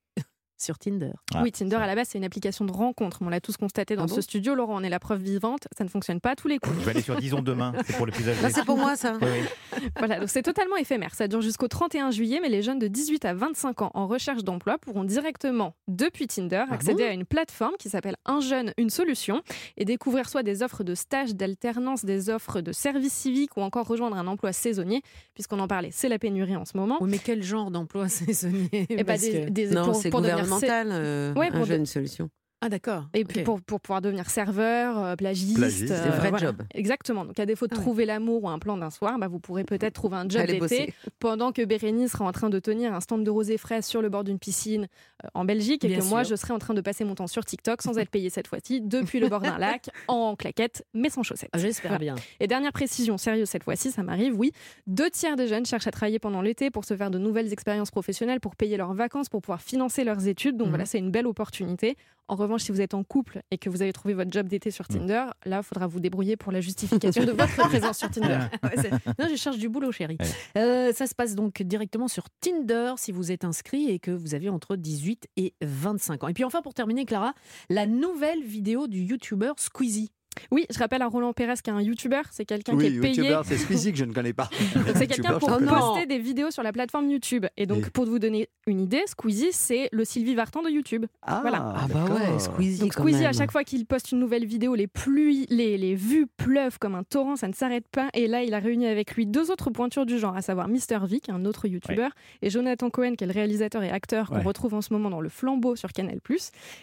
[0.63, 1.11] sur Tinder.
[1.43, 3.19] oui, Tinder à la base, c'est une application de rencontre.
[3.21, 4.55] On l'a tous constaté dans Ah ce bon studio.
[4.55, 5.67] Laurent, on est la preuve vivante.
[5.77, 6.75] Ça ne fonctionne pas à tous les coups.
[6.79, 8.41] Je vais aller sur Disons demain, c'est pour les plus âgés.
[8.43, 9.19] Là, c'est pour moi, ça.
[9.21, 9.81] Oui, oui.
[9.99, 11.15] Voilà, donc c'est totalement éphémère.
[11.15, 14.45] Ça dure jusqu'au 31 juillet, mais les jeunes de 18 à 25 ans en recherche
[14.45, 18.91] d'emploi pourront directement, depuis Tinder, accéder bon à une plateforme qui s'appelle Un jeune, une
[18.91, 19.43] solution
[19.77, 23.87] et découvrir soit des offres de stage, d'alternance, des offres de service civique ou encore
[23.87, 25.03] rejoindre un emploi saisonnier,
[25.35, 26.99] puisqu'on en parlait, c'est la pénurie en ce moment.
[27.01, 28.69] Oui, mais quel genre d'emploi saisonnier?
[28.73, 31.61] Eh ben, Parce des- que- des- Non, pour- c'est pour devenir sé- euh, Ouais, un
[31.61, 32.29] de- jeune solution.
[32.65, 33.07] Ah d'accord.
[33.13, 35.57] Et puis pour, pour pouvoir devenir serveur, euh, plagiste.
[35.57, 36.63] Plagiste, des vrais jobs.
[36.75, 37.25] Exactement.
[37.25, 37.83] Donc à défaut de Ah ouais.
[37.83, 40.95] trouver l'amour ou un plan d'un soir, bah, vous pourrez peut-être trouver un job d'été
[41.19, 44.09] pendant que Bérénice sera en train de tenir un stand de rosé fraise sur le
[44.11, 44.87] bord d'une piscine
[45.25, 47.27] euh, en Belgique et Bien que moi je serai en train de passer mon temps
[47.27, 51.11] sur TikTok sans être payée cette fois-ci depuis le bord d'un lac en claquettes mais
[51.11, 51.51] sans chaussettes.
[51.53, 51.99] Ah, J'espère Voilà.
[51.99, 52.15] bien.
[52.39, 54.53] Et dernière précision, sérieuse cette fois-ci, ça m'arrive, oui.
[54.87, 57.91] Deux tiers des jeunes cherchent à travailler pendant l'été pour se faire de nouvelles expériences
[57.91, 60.57] professionnelles, pour payer leurs vacances, pour pouvoir financer leurs études.
[60.57, 60.71] Donc Mhm.
[60.73, 61.97] voilà, c'est une belle opportunité.
[62.29, 64.71] En revanche, si vous êtes en couple et que vous avez trouvé votre job d'été
[64.71, 68.39] sur Tinder, là, il faudra vous débrouiller pour la justification de votre présence sur Tinder.
[68.63, 70.19] Ouais, non, je cherche du boulot, chérie.
[70.57, 74.35] Euh, ça se passe donc directement sur Tinder si vous êtes inscrit et que vous
[74.35, 76.29] avez entre 18 et 25 ans.
[76.29, 77.35] Et puis enfin, pour terminer, Clara,
[77.69, 80.11] la nouvelle vidéo du YouTuber Squeezie.
[80.51, 83.01] Oui, je rappelle à Roland Pérez qui est un YouTuber, c'est quelqu'un Oui, qui est
[83.01, 83.15] payé.
[83.17, 84.49] youtubeur, c'est Squeezie que je ne connais pas.
[84.75, 87.47] Donc c'est quelqu'un Youtubeur, pour poster des vidéos sur la plateforme YouTube.
[87.57, 91.07] Et donc Et- pour vous donner une idée, Squeezie c'est le Sylvie Vartan de YouTube.
[91.23, 91.75] Ah, voilà.
[91.77, 92.39] Ah bah ouais.
[92.39, 93.31] Squeezie Donc quand Squeezie, même.
[93.31, 96.95] à chaque fois qu'il poste une nouvelle vidéo, les pluies, les, les vues pleuvent comme
[96.95, 98.09] un torrent, ça ne s'arrête pas.
[98.15, 100.99] Et là, il a réuni avec lui deux autres pointures du genre, à savoir Mister
[101.03, 102.11] V, qui est un autre youtubeur,
[102.43, 104.43] et Jonathan Cohen, qui est le réalisateur et acteur qu'on Ouais.
[104.43, 106.19] retrouve en ce moment dans Le Flambeau sur Canal+.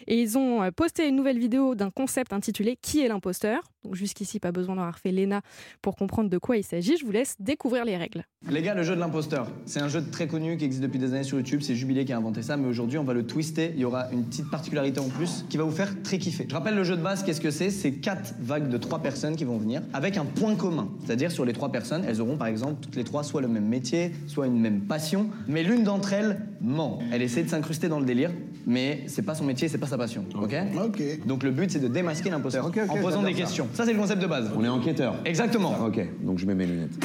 [0.06, 3.39] Et ils ont euh, posté une nouvelle vidéo d'un concept intitulé Qui est l'imposteur
[3.84, 5.40] Donc jusqu'ici, pas besoin d'avoir fait l'ENA
[5.80, 6.96] pour comprendre de quoi il s'agit.
[6.98, 8.24] Je vous laisse découvrir les règles.
[8.50, 11.14] Les gars, le jeu de l'imposteur, c'est un jeu très connu qui existe depuis des
[11.14, 11.60] années sur YouTube.
[11.62, 13.72] C'est Jubilé qui a inventé ça, mais aujourd'hui, on va le twister.
[13.74, 16.46] Il y aura une petite particularité en plus qui va vous faire très kiffer.
[16.48, 17.70] Je rappelle le jeu de base, qu'est-ce que c'est?
[17.70, 20.90] C'est quatre vagues de trois personnes qui vont venir avec un point commun.
[21.04, 23.66] C'est-à-dire, sur les trois personnes, elles auront par exemple toutes les trois soit le même
[23.66, 26.98] métier, soit une même passion, mais l'une d'entre elles ment.
[27.12, 28.30] Elle essaie de s'incruster dans le délire,
[28.66, 30.24] mais c'est pas son métier, c'est pas sa passion.
[30.40, 30.54] Ok
[30.84, 31.26] Ok?
[31.26, 33.38] Donc le but, c'est de démasquer l'imposteur Ok, ok, en posant j'adore des ça.
[33.40, 33.68] questions.
[33.74, 34.50] Ça, c'est le concept de base.
[34.56, 35.14] On est enquêteur.
[35.24, 35.74] Exactement.
[35.86, 36.92] Ok, donc je mets mes lunettes.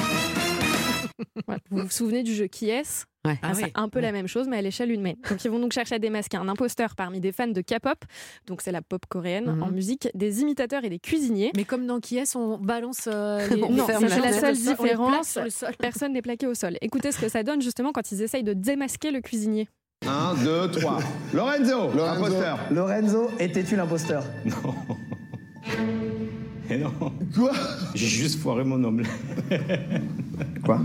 [1.46, 1.60] Voilà.
[1.70, 3.04] Vous vous souvenez du jeu Qui est-ce?
[3.26, 3.38] Ouais.
[3.42, 5.16] Ah, c'est un peu la même chose, mais à l'échelle humaine.
[5.30, 7.98] Donc, ils vont donc chercher à démasquer un imposteur parmi des fans de K-pop,
[8.46, 9.62] donc c'est la pop coréenne Mhm.
[9.62, 11.52] en musique, des imitateurs et des cuisiniers.
[11.56, 13.62] Mais comme dans Qui est on balance euh, les...
[13.62, 15.28] On non, ferme c'est la seule On les place différence.
[15.28, 15.74] sur le sol.
[15.78, 16.76] Personne n'est plaqué au sol.
[16.82, 19.68] Écoutez ce que ça donne justement quand ils essayent de démasquer le cuisinier.
[20.04, 20.98] 1, 2, 3.
[21.32, 22.58] Lorenzo, imposteur.
[22.70, 24.24] Lorenzo, étais-tu l'imposteur
[26.68, 26.92] Et non.
[27.34, 27.52] Quoi?
[27.94, 29.10] J'ai juste foiré mon omelette.
[30.64, 30.80] Quoi?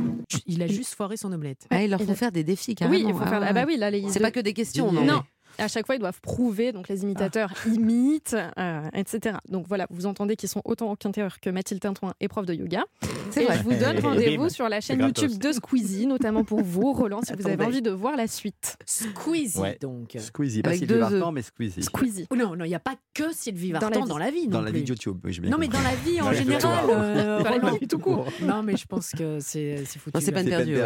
[0.48, 1.68] Il a juste foiré son omelette.
[1.70, 2.98] Ah, leur Il font a- faire des défis carrément.
[2.98, 3.44] oui, il faut faire.
[3.46, 5.04] Ah bah oui, là, les- C'est pas que des questions, Non.
[5.04, 5.24] non.
[5.62, 9.38] À chaque fois, ils doivent prouver, donc les imitateurs imitent, euh, etc.
[9.50, 12.84] Donc voilà, vous entendez qu'ils sont autant enquêteurs que Mathilde Tintouin, épreuve de yoga.
[13.30, 13.58] C'est Et vrai.
[13.58, 15.00] je vous donne Et rendez-vous sur la chaîne.
[15.02, 18.78] YouTube de Squeezie, notamment pour vous, Roland, si vous avez envie de voir la suite.
[18.86, 19.78] Squeezie, Ouais.
[19.82, 20.16] donc.
[20.20, 21.34] Squeezie, pas Avec Sylvie deux Vartan, œufs.
[21.34, 21.84] mais Squeezie.
[21.84, 22.28] Squeezie.
[22.30, 24.10] Oh non, non, il n'y a pas que Sylvie Dans la Vartan vie.
[24.10, 24.48] dans la vie.
[24.48, 24.80] Dans non la plus.
[24.80, 26.86] vie de YouTube, oui, j'ai bien Non, mais dans la vie en Dans la général.
[26.90, 27.78] euh, Dans la Roland.
[27.80, 28.26] vie tout court.
[28.42, 30.20] Non, mais je pense que c'est foutu.
[30.22, 30.78] C'est peine perdue.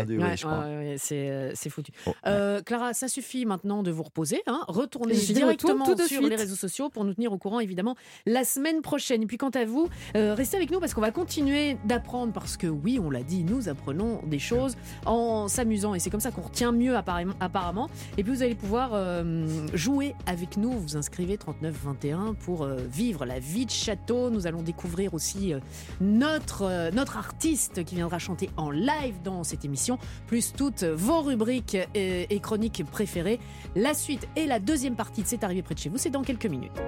[0.98, 1.92] c'est euh, foutu.
[2.26, 4.42] Euh, Clara, ça suffit maintenant de vous reposer.
[4.48, 4.62] hein.
[4.68, 7.96] Retournez directement retourne sur les réseaux sociaux pour nous tenir au courant, évidemment,
[8.26, 9.24] la semaine prochaine.
[9.24, 12.34] Et puis, quant à vous, euh, restez avec nous parce qu'on va continuer d'apprendre.
[12.34, 15.96] Parce que, oui, on l'a dit, nous apprenons des choses en s'amusant.
[15.96, 17.90] Et c'est comme ça qu'on retient mieux, apparemment.
[18.18, 20.72] Et puis, vous allez pouvoir euh, jouer avec nous.
[20.72, 24.30] Vous inscrivez 3921 pour euh, vivre la vie de château.
[24.30, 25.54] Nous allons découvrir aussi
[26.02, 29.98] notre, notre artiste qui viendra chanter en live dans cette émission,
[30.28, 33.40] plus toutes vos rubriques et, et chroniques préférées.
[33.76, 36.22] La suite et la deuxième partie de C'est arrivé près de chez vous, c'est dans
[36.22, 36.80] quelques minutes.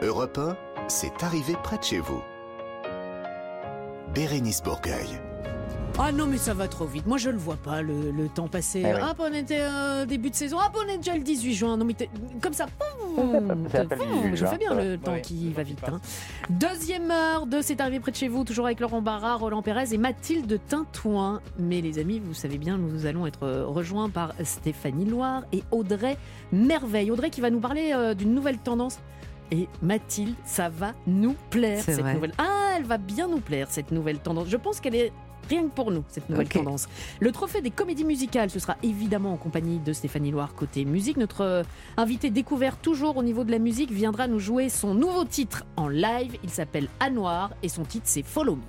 [0.00, 0.56] Europe 1,
[0.88, 2.22] c'est arrivé près de chez vous.
[4.14, 5.08] Bérénice Bourgueil.
[5.96, 7.06] Ah non, mais ça va trop vite.
[7.06, 8.82] Moi, je le vois pas, le, le temps passer.
[8.84, 9.00] Eh oui.
[9.00, 10.56] Hop, on était euh, début de saison.
[10.58, 11.76] Hop, on est déjà le 18 juin.
[11.76, 11.94] Non, mais
[12.42, 12.66] comme ça.
[13.14, 13.84] poum, ça
[14.22, 15.20] Jules, je fais bien le temps Ouais.
[15.22, 15.78] qui va vite.
[15.86, 16.00] hein.
[16.50, 19.94] Deuxième heure de C'est arrivé près de chez vous, toujours avec Laurent Barra, Roland Pérez
[19.94, 21.40] et Mathilde Tintouin.
[21.60, 26.16] Mais les amis, vous savez bien, nous allons être rejoints par Stéphanie Loire et Audrey
[26.50, 27.12] Merveille.
[27.12, 28.98] Audrey qui va nous parler euh, d'une nouvelle tendance.
[29.52, 32.14] Et Mathilde, ça va nous plaire cette vrai.
[32.14, 32.32] nouvelle.
[32.38, 34.48] Ah, elle va bien nous plaire cette nouvelle tendance.
[34.48, 35.12] Je pense qu'elle est
[35.48, 36.88] rien que pour nous cette nouvelle tendance.
[37.20, 41.16] Le trophée des comédies musicales, ce sera évidemment en compagnie de Stéphanie Loire côté musique.
[41.16, 41.62] Notre euh,
[41.96, 45.88] invité découvert toujours au niveau de la musique viendra nous jouer son nouveau titre en
[45.88, 46.36] live.
[46.42, 48.62] Il s'appelle À Noir et son titre c'est Follow Me.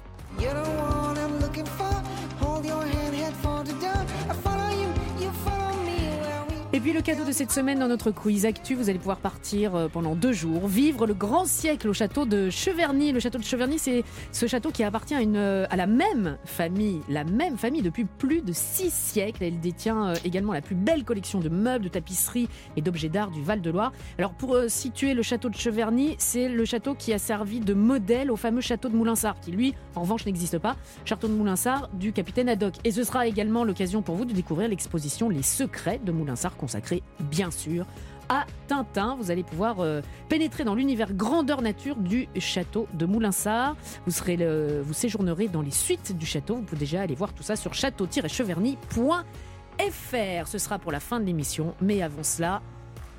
[6.85, 9.87] Puis le cadeau de cette semaine dans notre quiz Actu, vous allez pouvoir partir euh,
[9.87, 13.11] pendant deux jours, vivre le grand siècle au château de Cheverny.
[13.11, 17.23] Le château de Cheverny, c'est ce château qui appartient à, euh, la même famille, la
[17.23, 19.43] même famille depuis plus de six siècles.
[19.43, 23.31] Elle détient euh, également la plus belle collection de meubles, de tapisseries et d'objets d'art
[23.31, 23.91] du Val-de-Loire.
[24.19, 28.29] Alors pour situer le château de Cheverny, c'est le château qui a servi de modèle
[28.29, 30.75] au fameux château de Moulinsart, qui lui, en revanche, n'existe pas.
[31.03, 32.75] Château de Moulinsart du capitaine Haddock.
[32.83, 37.03] Et ce sera également l'occasion pour vous de découvrir l'exposition Les Secrets de Moulinsart, consacrée
[37.19, 37.85] bien sûr
[38.27, 39.15] à Tintin.
[39.19, 43.75] Vous allez pouvoir euh, pénétrer dans l'univers grandeur nature du château de Moulinsart.
[44.05, 44.37] Vous, serez
[44.81, 46.55] vous séjournerez dans les suites du château.
[46.55, 50.47] Vous pouvez déjà aller voir tout ça sur château-cheverny.fr.
[50.47, 51.75] Ce sera pour la fin de l'émission.
[51.81, 52.61] Mais avant cela,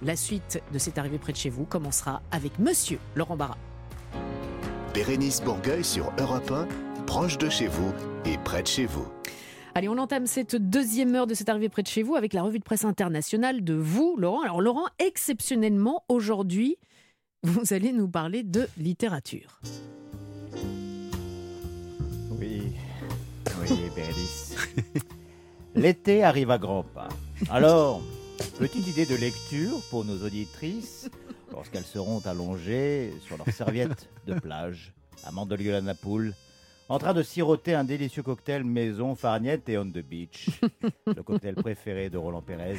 [0.02, 3.56] la suite de C'est arrivé près de chez vous commencera avec Monsieur Laurent Barra.
[4.92, 6.66] Bérénice Bourgueil sur Europe 1,
[7.04, 7.92] proche de chez vous
[8.24, 9.06] et près de chez vous.
[9.76, 12.42] Allez, on entame cette deuxième heure de C'est arrivé près de chez vous avec la
[12.42, 14.40] revue de presse internationale de vous, Laurent.
[14.40, 16.78] Alors, Laurent, exceptionnellement, aujourd'hui,
[17.42, 19.60] vous allez nous parler de littérature.
[22.40, 22.72] Oui,
[23.60, 24.56] oui, Bérénice.
[25.74, 27.08] L'été arrive à grands pas.
[27.50, 28.00] Alors,
[28.58, 31.10] petite idée de lecture pour nos auditrices
[31.52, 36.32] lorsqu'elles seront allongées sur leur serviette de plage à Mandelieu la Pool,
[36.88, 40.60] en train de siroter un délicieux cocktail maison farniente et on the beach,
[41.06, 42.78] le cocktail préféré de Roland Pérez.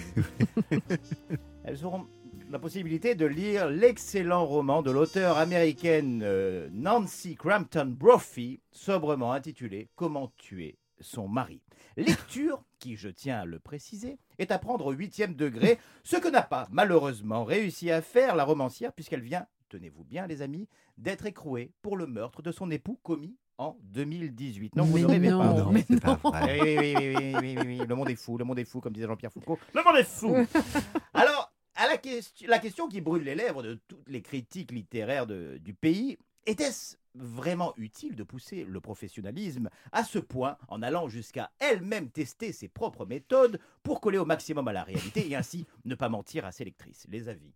[1.64, 2.06] Elles auront
[2.50, 9.90] la possibilité de lire l'excellent roman de l'auteure américaine euh, Nancy Crampton Brophy, sobrement intitulé
[9.96, 11.62] Comment tuer son mari.
[11.98, 16.30] Lecture qui, je tiens à le préciser, est à prendre au huitième degré, ce que
[16.30, 21.26] n'a pas malheureusement réussi à faire la romancière puisqu'elle vient, tenez-vous bien les amis, d'être
[21.26, 24.76] écrouée pour le meurtre de son époux commis en 2018.
[24.76, 25.72] Non, vous Mais ne rêvez non, pas.
[25.72, 26.30] mais c'est pas non.
[26.32, 26.60] vrai.
[26.62, 28.80] Oui, oui, oui, oui, oui, oui, oui, Le monde est fou, le monde est fou,
[28.82, 29.58] comme disait Jean-Pierre Foucault.
[29.74, 30.36] Le monde est fou.
[31.14, 35.28] Alors, à la, question, la question qui brûle les lèvres de toutes les critiques littéraires
[35.28, 41.08] de- du pays, était-ce vraiment utile de pousser le professionnalisme à ce point en allant
[41.10, 45.66] jusqu'à elle-même tester ses propres méthodes pour coller au maximum à la réalité et ainsi
[45.84, 47.06] ne pas mentir à ses lectrices?
[47.10, 47.54] Les avis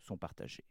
[0.00, 0.64] sont partagés.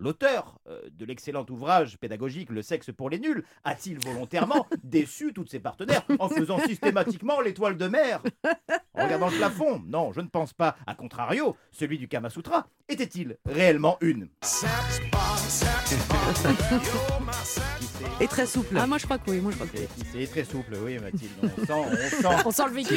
[0.00, 5.50] L'auteur euh, de l'excellent ouvrage pédagogique Le sexe pour les nuls a-t-il volontairement déçu toutes
[5.50, 8.22] ses partenaires en faisant systématiquement l'étoile de mer?
[8.94, 9.82] En regardant le plafond?
[9.86, 10.76] Non, je ne pense pas.
[10.86, 14.30] A contrario, celui du Kama Sutra était-il réellement une?
[18.20, 18.76] Et très souple.
[18.78, 19.86] Ah, moi je crois que oui, moi je crois que oui.
[20.12, 21.30] C'est très souple, oui, Mathilde.
[21.42, 22.94] On sent, on sent, On sent le vécu.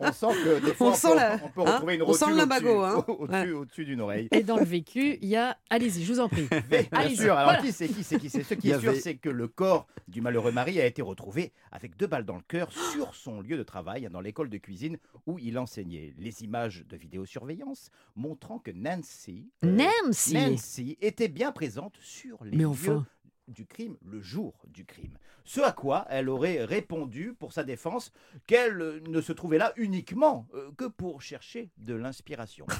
[0.00, 2.02] on sent que des fois On on, sent peut, la- on peut hein retrouver une
[2.02, 3.46] On sent rotule le au-dessus, lumbago, hein.
[3.60, 4.28] au-dessus d'une oreille.
[4.32, 5.56] Et dans le vécu, il y a.
[5.70, 6.46] Allez-y, je vous en prie.
[6.70, 7.60] Bien sûr, alors Voilà.
[7.62, 8.42] qui c'est qui c'est qui c'est?
[8.42, 11.96] Ce qui est sûr, c'est que le corps du malheureux mari a été retrouvé avec
[11.96, 15.38] deux balles dans le cœur sur son lieu de travail, dans l'école de cuisine où
[15.38, 16.12] il enseignait.
[16.18, 22.50] Les images de vidéosurveillance montrant que Nancy, euh, Nancy Nancy était bien présente sur les
[22.52, 23.06] Mais lieux enfin.
[23.52, 25.16] Du crime, le jour du crime.
[25.44, 28.12] Ce à quoi elle aurait répondu pour sa défense
[28.46, 32.66] qu'elle euh, ne se trouvait là uniquement euh, que pour chercher de l'inspiration.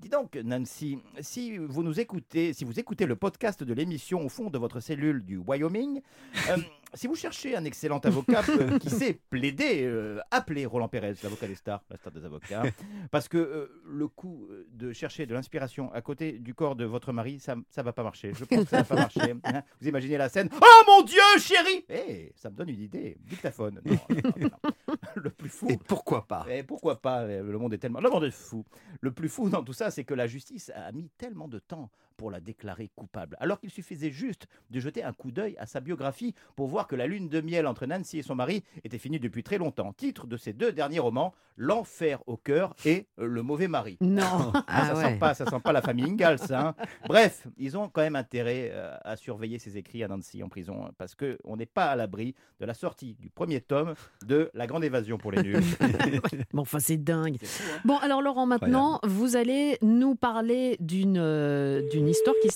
[0.00, 4.28] Dis donc, Nancy, si vous nous écoutez, si vous écoutez le podcast de l'émission au
[4.28, 6.02] fond de votre cellule du Wyoming,
[6.50, 6.56] euh,
[6.94, 11.46] si vous cherchez un excellent avocat euh, qui sait plaider, euh, appelez Roland Pérez, l'avocat
[11.46, 12.62] des stars, la star des avocats.
[13.10, 17.12] Parce que euh, le coup de chercher de l'inspiration à côté du corps de votre
[17.12, 18.32] mari, ça ne va pas marcher.
[18.34, 19.34] Je pense que ça va pas marcher.
[19.44, 19.62] hein.
[19.80, 23.16] Vous imaginez la scène Oh mon Dieu, chérie Eh, Ça me donne une idée.
[23.20, 23.80] Dictaphone.
[23.84, 24.94] Non, non, non, non.
[25.14, 25.68] Le plus fou.
[25.70, 26.46] Et pourquoi pas?
[26.50, 28.00] Et pourquoi pas euh, Le monde est tellement.
[28.00, 28.64] Le monde est fou.
[29.00, 31.90] Le plus fou dans tout ça, c'est que la justice a mis tellement de temps
[32.16, 33.36] pour la déclarer coupable.
[33.38, 36.94] Alors qu'il suffisait juste de jeter un coup d'œil à sa biographie pour voir que
[36.96, 39.92] la lune de miel entre Nancy et son mari était finie depuis très longtemps.
[39.92, 43.96] Titre de ses deux derniers romans L'enfer au cœur et Le mauvais mari.
[44.00, 44.52] Non.
[44.68, 46.38] Ah, ça Ah sent pas, ça sent pas la famille Ingalls.
[46.50, 46.74] hein.
[47.08, 50.84] Bref, ils ont quand même intérêt euh, à surveiller ses écrits à Nancy en prison
[50.86, 54.50] hein, parce que on n'est pas à l'abri de la sortie du premier tome de
[54.54, 55.62] La Grande Évasion pour les nuls.
[56.52, 57.38] Bon, enfin, c'est dingue.
[57.84, 62.48] Bon, alors Laurent, maintenant, vous allez nous parler d'une euh, d'une histoire qui.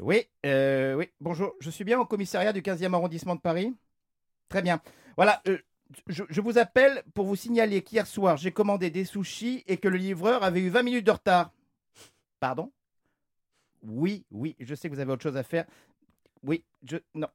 [0.00, 1.54] Oui, euh, oui, bonjour.
[1.60, 3.76] Je suis bien au commissariat du 15e arrondissement de Paris?
[4.48, 4.80] Très bien.
[5.16, 5.58] Voilà, euh,
[6.08, 9.88] je, je vous appelle pour vous signaler qu'hier soir, j'ai commandé des sushis et que
[9.88, 11.52] le livreur avait eu 20 minutes de retard.
[12.40, 12.72] Pardon?
[13.82, 15.66] Oui, oui, je sais que vous avez autre chose à faire.
[16.42, 16.96] Oui, je.
[17.14, 17.28] Non.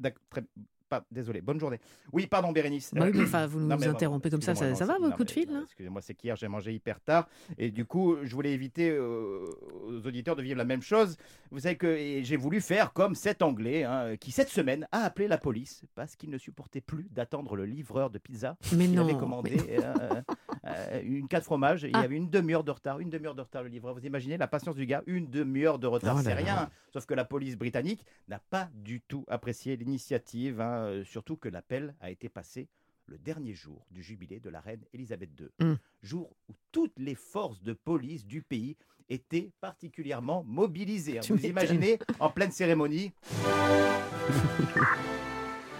[0.00, 0.42] D'accord, très
[0.88, 1.78] pas, désolé, bonne journée.
[2.12, 2.92] Oui, pardon, Bérénice.
[2.94, 5.00] Bah oui, mais enfin, vous nous Non, mais interrompez comme ça, ça- va, c'est- votre
[5.00, 7.28] non, coup de fil, Excusez-moi, c'est qu'hier, j'ai mangé hyper tard.
[7.58, 9.44] Et du coup, je voulais éviter euh,
[9.86, 11.16] aux auditeurs de vivre la même chose.
[11.50, 15.28] Vous savez que j'ai voulu faire comme cet Anglais hein, qui, cette semaine, a appelé
[15.28, 18.56] la police parce qu'il ne supportait plus d'attendre le livreur de pizza.
[18.76, 20.22] Mais il avait non, commandé euh,
[20.68, 21.84] euh, une 4 fromages.
[21.84, 22.98] et Il y avait une demi-heure de retard.
[23.00, 23.94] Une demi-heure de retard, le livreur.
[23.94, 26.36] Vous imaginez la patience du gars Une demi-heure de retard, Oh c'est là.
[26.36, 26.70] rien.
[26.92, 30.60] Sauf que la police britannique n'a pas du tout apprécié l'initiative.
[30.60, 32.68] hein, euh, surtout que l'appel a été passé
[33.06, 35.48] le dernier jour du jubilé de la reine Elisabeth II.
[35.66, 35.74] Mm.
[36.02, 38.76] Jour où toutes les forces de police du pays
[39.08, 41.16] étaient particulièrement mobilisées.
[41.18, 41.20] hein.
[41.24, 43.12] Tu Vous imaginez, en pleine cérémonie.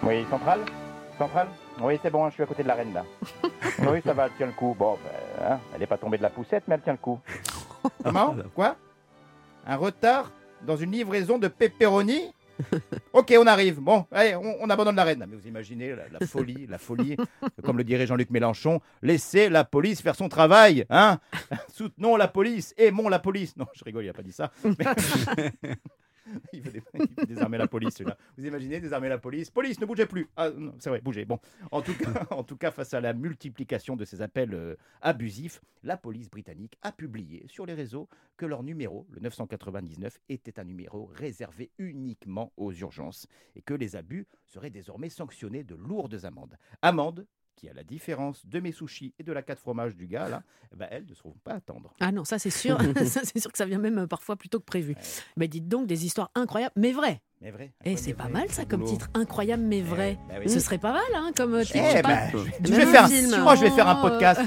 [0.03, 0.61] Oui, centrale?
[1.19, 1.49] Centrale
[1.81, 3.05] Oui, c'est bon, je suis à côté de la reine là.
[3.91, 4.75] oui, ça va, elle tient le coup.
[4.79, 7.19] Bon, ben, hein, elle n'est pas tombée de la poussette, mais elle tient le coup.
[8.05, 8.37] Comment?
[8.55, 8.77] Quoi?
[9.67, 10.31] Un retard
[10.67, 12.33] dans une livraison de pepperoni?
[13.13, 13.79] Ok, on arrive.
[13.81, 15.25] Bon, allez, on, on abandonne la reine.
[15.29, 17.17] Mais vous imaginez la, la folie, la folie,
[17.65, 21.19] comme le dirait Jean-Luc Mélenchon, laissez la police faire son travail, hein
[21.73, 23.57] Soutenons la police, aimons la police.
[23.57, 24.51] Non, je rigole, il n'a pas dit ça.
[24.65, 25.51] Mais-
[26.53, 26.83] il, veut
[27.27, 28.17] désarmer la police, celui-là.
[28.37, 29.51] Vous imaginez désarmer la police?
[29.51, 30.29] Police, ne bougez plus.
[30.37, 31.25] Ah, c'est vrai, bougez.
[31.25, 31.39] Bon,
[31.71, 35.61] en tout cas, en tout cas, face à la multiplication de ces appels euh, abusifs,
[35.83, 40.65] la police britannique a publié sur les réseaux que leur numéro, le 999, était un
[40.65, 43.27] numéro réservé uniquement aux urgences
[43.57, 46.57] et que les abus seraient désormais sanctionnés de lourdes amendes.
[46.83, 47.27] Amendes
[47.59, 50.43] qui, à la différence de mes sushis et de la 4 fromages du gars, là,
[50.73, 51.93] eh ben, elles ne seront pas à attendre.
[52.01, 52.79] Ah non, ça c'est sûr.
[53.05, 54.95] ça c'est sûr que ça vient même euh, parfois plus tôt que prévu.
[55.37, 57.21] Mais dites donc des histoires incroyables, mais vraies.
[57.41, 57.73] Mais vrai.
[57.85, 60.19] Et c'est pas mal ça comme titre, incroyable mais vrai.
[60.29, 60.51] bah oui.
[60.51, 61.79] Ce serait pas mal hein, comme euh, titre.
[61.79, 64.41] Eh je vais faire un moi, je vais faire un podcast.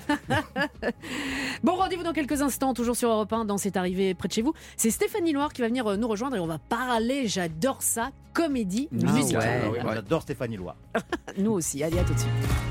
[1.64, 4.42] bon, rendez-vous dans quelques instants, toujours sur Europe 1, dans C'est arrivé près de chez
[4.42, 4.54] vous.
[4.76, 8.12] C'est Stéphanie Loire qui va venir euh, nous rejoindre et on va parler, j'adore ça,
[8.34, 9.70] comédie Ah musicale.
[9.70, 10.76] ouais, moi, J'adore Stéphanie Loire.
[11.38, 12.71] Nous aussi, allez à tout de suite.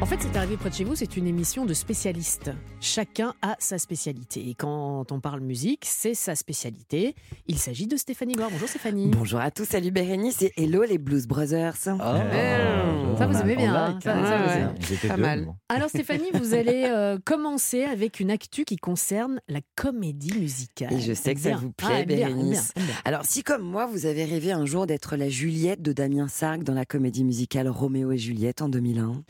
[0.00, 2.52] En fait, c'est arrivé près de chez vous, c'est une émission de spécialistes.
[2.80, 4.48] Chacun a sa spécialité.
[4.48, 7.16] Et quand on parle musique, c'est sa spécialité.
[7.48, 8.48] Il s'agit de Stéphanie Loire.
[8.52, 9.08] Bonjour Stéphanie.
[9.10, 11.74] Bonjour à tous, salut Bérénice et hello les Blues Brothers.
[11.76, 13.74] Ça, vous aimez bien.
[13.74, 14.60] hein, ça, ça, vous ouais.
[14.60, 14.70] aimez.
[14.88, 15.48] Ils étaient Pas mal.
[15.68, 20.92] Alors Stéphanie, vous allez euh, commencer avec une actu qui concerne la comédie musicale.
[20.92, 21.58] Et je sais que ça Bien.
[21.58, 22.72] vous Ah, plaît, bien, Bérénice.
[22.76, 22.84] bien.
[23.04, 26.62] Alors, si comme moi, vous avez rêvé un jour d'être la Juliette de Damien Sargue
[26.62, 29.24] dans la comédie musicale Roméo et Juliette en 2001,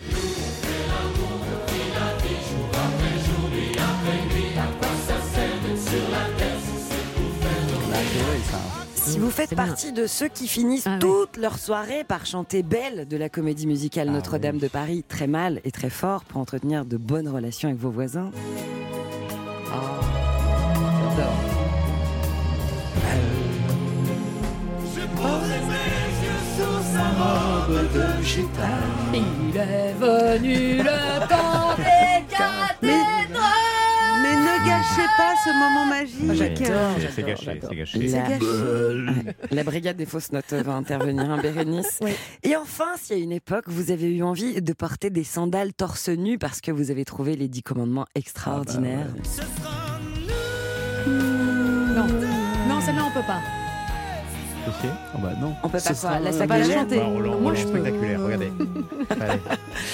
[9.09, 9.64] Si vous faites bien.
[9.64, 13.66] partie de ceux qui finissent Ah toute leur soirée par chanter Belle de la comédie
[13.66, 17.70] Ah musicale Notre-Dame de Paris très mal et très fort pour entretenir de bonnes relations
[17.70, 18.30] avec vos voisins,
[29.14, 33.68] Il est venu le temps des cathédrales.
[34.61, 36.64] Ne gâchez pas ce moment magique.
[36.64, 37.98] J'adore, C'est gâché, c'est gâché.
[38.09, 38.44] La, gâché.
[38.44, 39.34] Ouais.
[39.50, 42.00] La brigade des fausses notes va intervenir, hein, Bérénice.
[42.42, 45.72] Et enfin, s'il y a une époque, vous avez eu envie de porter des sandales
[45.72, 49.06] torse nu parce que vous avez trouvé les dix commandements extraordinaires.
[51.06, 52.06] Non,
[52.68, 53.40] non, celle-là on peut pas.
[55.14, 55.54] Oh bah non.
[55.62, 56.98] On peut pas Ce quoi La euh, saccagère chanter.
[56.98, 58.52] Bah, on l'a- on Moi, l'a je spectaculaire, regardez.
[59.20, 59.40] Allez.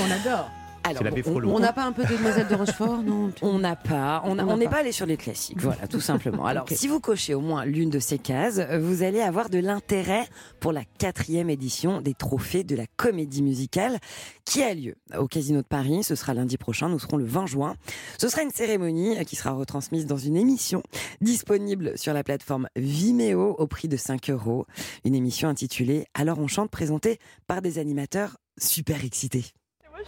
[0.00, 0.50] On adore.
[0.84, 4.38] Alors, on- n'a pas un peu de Demoiselle de Rochefort, non On n'a pas, on
[4.38, 4.78] a- n'est pas.
[4.78, 6.44] allé sur les classiques, voilà, tout simplement.
[6.44, 10.28] Alors, si vous cochez au moins l'une de ces cases, vous allez avoir de l'intérêt
[10.60, 13.98] pour la quatrième édition des Trophées de la Comédie Musicale,
[14.44, 16.04] qui a lieu au Casino de Paris.
[16.04, 17.76] Ce sera lundi prochain, nous serons le 20 juin.
[18.18, 20.82] Ce sera une cérémonie qui sera retransmise dans une émission
[21.20, 24.66] disponible sur la plateforme Vimeo au prix de 5 euros.
[25.04, 29.44] Une émission intitulée Alors on chante, présentée par des animateurs super excités.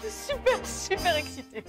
[0.03, 1.65] Je suis super, super excitée.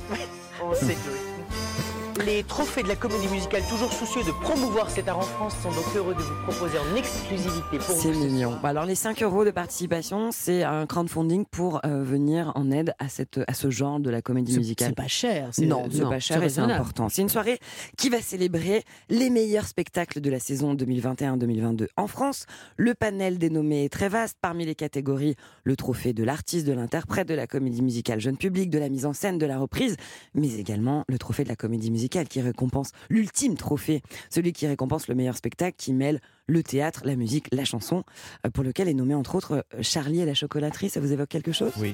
[0.62, 1.87] Oh, c'est deux.
[2.26, 5.70] Les trophées de la comédie musicale, toujours soucieux de promouvoir cet art en France, sont
[5.70, 8.58] donc heureux de vous proposer en exclusivité pour C'est mignon.
[8.64, 13.08] Alors les 5 euros de participation, c'est un crowdfunding pour euh, venir en aide à,
[13.08, 14.90] cette, à ce genre de la comédie musicale.
[14.90, 17.08] c'est pas cher, Non, c'est pas cher c'est et c'est important.
[17.10, 17.60] C'est une soirée
[17.98, 22.46] qui va célébrer les meilleurs spectacles de la saison 2021-2022 en France.
[22.78, 24.38] Le panel dénommé est très vaste.
[24.42, 28.72] Parmi les catégories, le trophée de l'artiste, de l'interprète, de la comédie musicale jeune public,
[28.72, 29.98] de la mise en scène, de la reprise,
[30.34, 35.08] mais également le trophée de la comédie musicale qui récompense l'ultime trophée, celui qui récompense
[35.08, 38.04] le meilleur spectacle qui mêle le théâtre, la musique, la chanson,
[38.46, 40.90] euh, pour lequel est nommé entre autres euh, Charlie et la chocolaterie.
[40.90, 41.72] Ça vous évoque quelque chose?
[41.78, 41.94] Oui.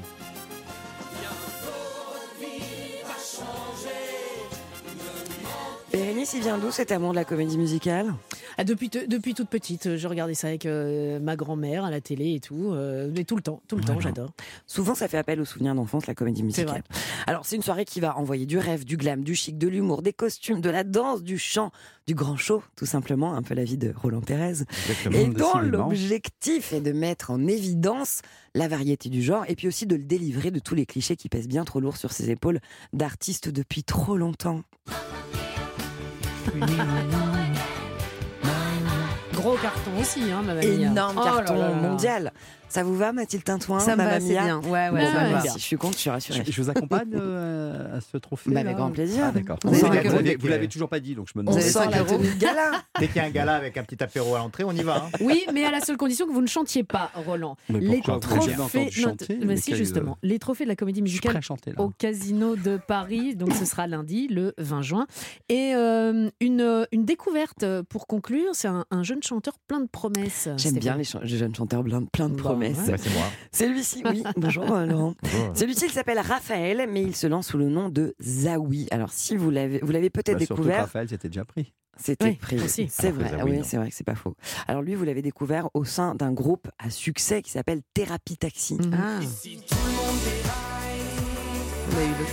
[5.91, 8.13] Bérénice, il vient d'où cet amour de la comédie musicale?
[8.57, 12.01] Ah, depuis, depuis toute petite, euh, je regardais ça avec euh, ma grand-mère à la
[12.01, 12.71] télé et tout.
[12.73, 14.31] euh, mais tout le temps, tout le temps, j'adore.
[14.67, 16.83] Souvent, ça fait appel aux souvenirs d'enfance, la comédie musicale.
[17.27, 20.01] Alors, c'est une soirée qui va envoyer du rêve, du glam, du chic, de l'humour,
[20.01, 21.71] des costumes, de la danse, du chant,
[22.07, 24.49] du grand show, tout simplement, un peu la vie de Roland Pérez.
[24.49, 25.17] Exactement.
[25.17, 28.21] Et dont l'objectif est de mettre en évidence
[28.55, 31.29] la variété du genre et puis aussi de le délivrer de tous les clichés qui
[31.29, 32.59] pèsent bien trop lourd sur ses épaules
[32.91, 34.61] d'artistes depuis trop longtemps.
[39.43, 40.83] Gros carton aussi, hein, ma mamie.
[40.83, 41.75] Énorme Oh carton là là.
[41.75, 42.31] mondial.
[42.73, 44.59] Ça vous va, Mathilde Tintouin Ça me va, c'est bien.
[44.61, 45.53] Ouais, ouais, Bon, ça me bah, va.
[45.53, 46.41] je suis contente, je suis rassurée.
[46.43, 48.49] Je, je vous accompagne euh, à ce trophée.
[48.51, 49.25] Bah, avec grand plaisir.
[49.27, 49.59] Ah, d'accord.
[49.63, 51.61] Vous Vous, avez l'avez- toujours pas dit, donc je me On demande.
[51.61, 52.71] sort la tenue de gala.
[52.99, 55.03] Dès qu'il y a un gala avec un petit apéro à l'entrée, on y va.
[55.05, 55.09] hein.
[55.21, 57.57] Oui, mais à la seule condition que vous ne chantiez pas, Roland.
[57.69, 61.39] Mais les trophées, chanter, mais si justement, les trophées de la comédie musicale
[61.77, 63.35] au Casino de Paris.
[63.35, 65.05] Donc ce sera lundi, le 20 juin.
[65.49, 70.49] Et euh, une, une découverte pour conclure, c'est un, un jeune chanteur plein de promesses.
[70.57, 72.97] J'aime bien les, les jeunes chanteurs plein, plein de Bah, ouais.
[72.97, 73.25] C'est moi.
[73.51, 74.23] Celui-ci, oui.
[74.37, 75.13] Bonjour euh, Laurent.
[75.53, 78.87] Celui-ci, il s'appelle Raphaël, mais il se lance sous le nom de Zawi.
[78.91, 80.81] Alors si vous l'avez, vous l'avez peut-être Bah, découvert.
[80.81, 81.73] Raphaël, c'était déjà pris.
[81.95, 82.59] C'était Oui, pris.
[82.59, 82.87] aussi.
[82.89, 83.29] C'est Alors vrai.
[83.29, 83.63] Zawi, Ah oui, non.
[83.63, 84.35] c'est vrai que c'est pas faux.
[84.67, 88.77] Alors lui, vous l'avez découvert au sein d'un groupe à succès qui s'appelle Thérapie Taxi.
[88.93, 89.19] Ah.
[91.91, 92.25] On a eu le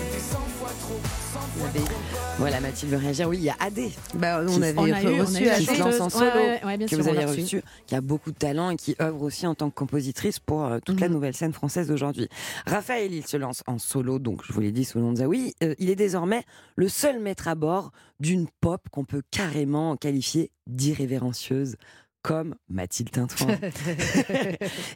[2.41, 3.29] Voilà, Mathilde veut réagir.
[3.29, 3.79] Oui, il y a AD.
[4.15, 6.09] Bah, on avait On a eu- on a reçu eu la qui se lance en
[6.09, 7.41] solo, ouais, ouais, bien que sûr, vous on avez reçu.
[7.43, 10.65] reçu, qui a beaucoup de talent et qui œuvre aussi en tant que compositrice pour
[10.65, 11.15] euh, toute la Mhm.
[11.15, 12.29] nouvelle scène française d'aujourd'hui.
[12.67, 15.19] Raphaël, il se lance en solo, donc je vous l'ai dit sous le nom de
[15.19, 15.55] Zawi.
[15.63, 16.45] Euh, il est désormais
[16.77, 21.77] le seul maître à bord d'une pop qu'on peut carrément qualifier d'irrévérencieuse.
[22.23, 23.49] Comme Mathilde Tintouin.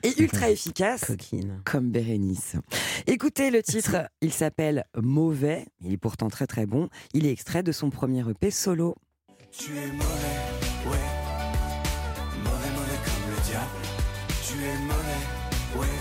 [0.03, 1.12] et ultra efficace
[1.64, 2.57] comme Bérénice.
[3.07, 6.89] Écoutez le titre, il s'appelle Mauvais, il est pourtant très très bon.
[7.14, 8.95] Il est extrait de son premier EP solo.
[9.51, 10.05] Tu es mauvais,
[10.87, 10.99] ouais.
[12.43, 13.81] Mauvais, mauvais comme le diable.
[14.47, 15.95] Tu es mauvais, ouais.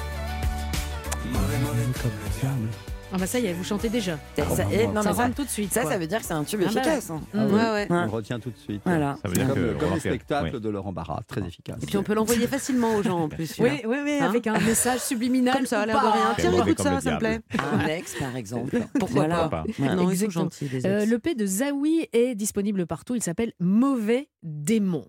[1.32, 2.70] Mauvais, mauvais comme le diable.
[3.16, 4.18] Ah bah ça y est, vous chantez déjà.
[4.36, 5.72] Ça, ça- et- non, ça mais ça- rentre tout de suite.
[5.72, 5.92] Ça, quoi.
[5.92, 7.12] ça veut dire que c'est un tube Ah bah efficace.
[7.12, 7.22] hein.
[7.36, 7.42] ouais.
[7.44, 7.88] Ouais, ouais.
[7.92, 8.82] On le retient tout de suite.
[8.86, 9.18] Voilà.
[9.22, 10.62] Ça veut dire comme, que comme on les rappelle, spectacles oui.
[10.62, 11.78] de Laurent Barra, très efficace.
[11.84, 13.56] Et puis on peut l'envoyer facilement aux gens en plus.
[13.60, 15.54] Oui, oui, oui, Hein avec un message subliminal.
[15.58, 16.12] Comme ça, à ou l'air de pas.
[16.12, 16.22] rien.
[16.40, 17.40] Tiens, mauvais écoute comme ça, le ça me plaît.
[17.60, 18.80] Un ex, par exemple.
[19.00, 19.48] Pourquoi Voilà.
[19.48, 19.64] pas.
[19.78, 20.44] Non, ils sont Exactement.
[20.46, 21.12] gentils, les Euh, ex.
[21.12, 23.14] le P de Zawi est disponible partout.
[23.14, 25.06] Il s'appelle Mauvais Démon.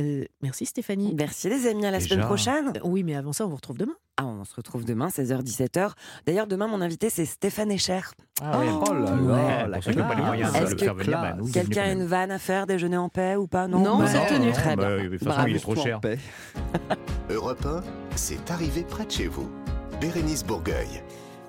[0.00, 1.14] Euh, merci Stéphanie.
[1.16, 2.14] Merci les amis, à la Déjà.
[2.14, 2.68] semaine prochaine.
[2.76, 3.94] Euh, Oui, mais avant ça, on vous retrouve demain.
[4.16, 5.90] Ah, on se retrouve demain, 16h-17h.
[6.26, 8.00] D'ailleurs, demain, mon invité, c'est Stéphane Echer.
[8.40, 8.66] Ah oui.
[8.70, 9.86] Oh là Ouais, là, Est-ce
[10.74, 13.66] que venir, bah, Quelqu'un a une vanne à faire, déjeuner en paix ou pas?
[13.68, 14.52] Non, Non, Bah, c'est tenu.
[14.52, 15.04] Très Bah, bien.
[15.04, 15.48] de toute façon, Bravo.
[15.48, 16.00] il est trop cher.
[16.00, 16.18] paix.
[17.30, 17.82] Europe 1,
[18.16, 19.48] c'est arrivé près de chez vous.
[20.00, 21.02] Bérénice Bourgueil.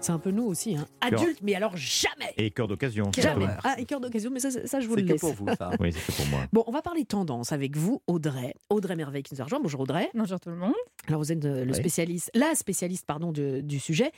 [0.06, 0.76] C'est un peu nous aussi.
[0.76, 0.86] Hein.
[1.01, 2.32] Adultes, mais alors jamais.
[2.38, 3.10] Et cœur d'occasion.
[3.18, 3.47] Jamais.
[3.64, 5.22] Ah, et cœur d'occasion, mais ça, ça, je vous C'est le que laisse.
[5.22, 5.72] pour vous, ça.
[5.80, 6.41] Oui, c'est fait pour moi.
[6.53, 8.53] Bon, on va parler tendance avec vous, Audrey.
[8.70, 9.60] Audrey Merveille qui nous a rejoint.
[9.60, 10.12] Bonjour Audrey.
[10.14, 10.74] Bonjour tout le monde.
[11.08, 11.76] Alors vous êtes euh, le Oui.
[11.78, 14.12] spécialiste, la spécialiste pardon de- du sujet.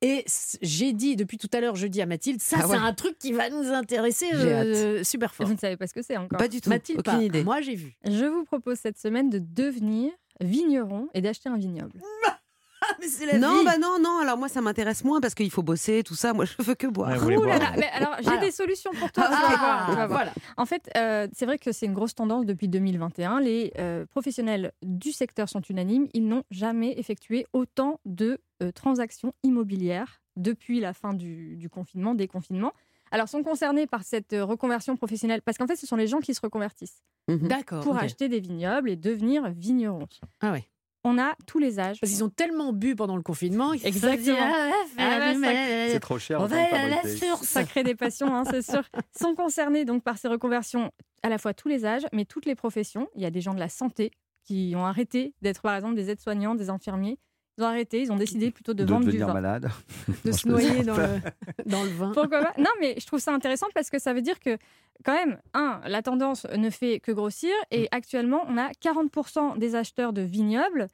[0.00, 0.24] Et
[0.62, 2.76] j'ai dit depuis tout à l'heure, je dis à Mathilde, ça Ah c'est ouais.
[2.78, 5.46] un truc qui va nous intéresser euh, super fort.
[5.46, 6.38] Vous ne savez pas ce que c'est encore.
[6.38, 6.70] Pas du tout.
[6.70, 7.22] Mathilde, Aucune pas.
[7.22, 7.44] idée.
[7.44, 7.94] Moi j'ai vu.
[8.06, 12.00] Je vous propose cette semaine de devenir vigneron et d'acheter un vignoble.
[12.84, 14.18] Ah mais c'est Non, bah non, non.
[14.20, 16.32] Alors moi, ça m'intéresse moins parce qu'il faut bosser, tout ça.
[16.32, 17.10] Moi, je veux que boire.
[17.24, 19.24] Ouais, Ouh là là, mais alors j'ai des solutions pour toi.
[19.26, 20.08] Ah, tu vas voir, tu vas voir.
[20.08, 20.32] voilà.
[20.56, 23.40] En fait, euh, c'est vrai que c'est une grosse tendance depuis 2021.
[23.40, 26.08] Les euh, professionnels du secteur sont unanimes.
[26.14, 32.14] Ils n'ont jamais effectué autant de euh, transactions immobilières depuis la fin du, du confinement,
[32.14, 32.72] des confinements.
[33.10, 36.34] Alors, sont concernés par cette reconversion professionnelle parce qu'en fait, ce sont les gens qui
[36.34, 37.84] se reconvertissent D'accord.
[37.84, 40.08] pour acheter des vignobles et devenir vignerons.
[40.40, 40.64] Ah ouais.
[41.04, 42.00] On a tous les âges.
[42.00, 43.72] Parce qu'ils ont tellement bu pendant le confinement.
[43.74, 44.38] Exactement.
[44.40, 46.40] Ah, ouais, Ah ouais, mais- ça- C'est trop cher.
[46.40, 47.42] On va à la source.
[47.46, 48.82] Ça crée des passions, hein, c'est sûr.
[49.20, 50.90] Sont concernés donc par ces reconversions
[51.22, 53.08] à la fois tous les âges, mais toutes les professions.
[53.16, 54.10] Il y a des gens de la santé
[54.44, 57.18] qui ont arrêté d'être par exemple des aides-soignants, des infirmiers.
[57.56, 59.34] Ils ont arrêté, ils ont décidé plutôt de, De vendre du devenir vin.
[59.34, 59.70] malade.
[60.24, 61.06] de se noyer dans le,
[61.66, 62.10] dans le vin.
[62.12, 62.52] Pourquoi pas?
[62.58, 64.58] Non, mais je trouve ça intéressant parce que ça veut dire que,
[65.04, 67.74] quand même, un, la tendance ne fait que grossir Mm.
[67.76, 70.88] et actuellement, on a 40% des acheteurs de vignobles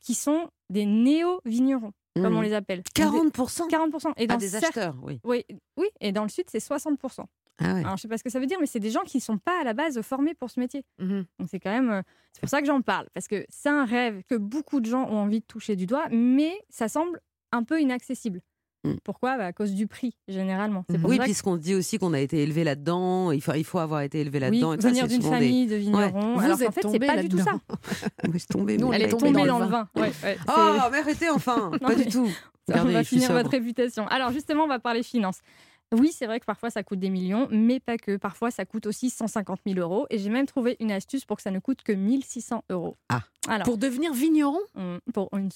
[0.00, 2.36] qui sont des néo-vignerons, comme Mhm.
[2.36, 2.82] on les appelle.
[2.94, 4.12] 40% 40%.
[4.16, 5.20] Et Ah, dans des cer- acheteurs, oui.
[5.24, 5.44] oui.
[5.76, 7.26] Oui, et dans le sud, c'est 60%.
[7.60, 7.80] Ah ouais.
[7.80, 9.22] Alors, je sais pas ce que ça veut dire, mais c'est des gens qui ne
[9.22, 10.84] sont pas à la base formés pour ce métier.
[10.98, 11.24] Mhm.
[11.38, 11.90] Donc, c'est quand même.
[11.90, 12.02] euh,
[12.32, 15.04] C'est pour ça que j'en parle, parce que c'est un rêve que beaucoup de gens
[15.08, 17.20] ont envie de toucher du doigt, mais ça semble
[17.52, 18.40] un peu inaccessible.
[18.84, 18.92] Mm.
[19.02, 19.36] Pourquoi?
[19.38, 20.84] Bah, À cause du prix, généralement.
[20.84, 24.02] Pour Oui, puisqu'on dit aussi qu'on a été élevé là-dedans, il faut, il faut avoir
[24.02, 24.68] été élevé là-dedans.
[24.68, 26.34] Oui, et tout ça, venir d'une souvent des- famille de vignerons.
[26.36, 27.44] Vous alors êtes fait, c'est tombé pas du tout ça.
[27.52, 27.60] là-dedans.
[28.24, 28.76] Moi, je suis tombée.
[28.78, 29.88] Nous, Elle est tombé tombée dans dans, le vin.
[29.96, 32.28] Ouais, ouais, Oh, mais arrêtez enfin Pas mais- du tout.
[32.72, 34.06] on va finir votre réputation.
[34.06, 35.40] Alors justement, on va parler finances.
[35.92, 38.16] Oui, c'est vrai que parfois ça coûte des millions, mais pas que.
[38.16, 40.06] Parfois ça coûte aussi 150 000 euros.
[40.10, 42.96] Et j'ai même trouvé une astuce pour que ça ne coûte que 1600 euros.
[43.08, 43.22] Ah.
[43.48, 44.58] Alors, Pour devenir vigneron?
[44.76, 45.48] Hum, pour une...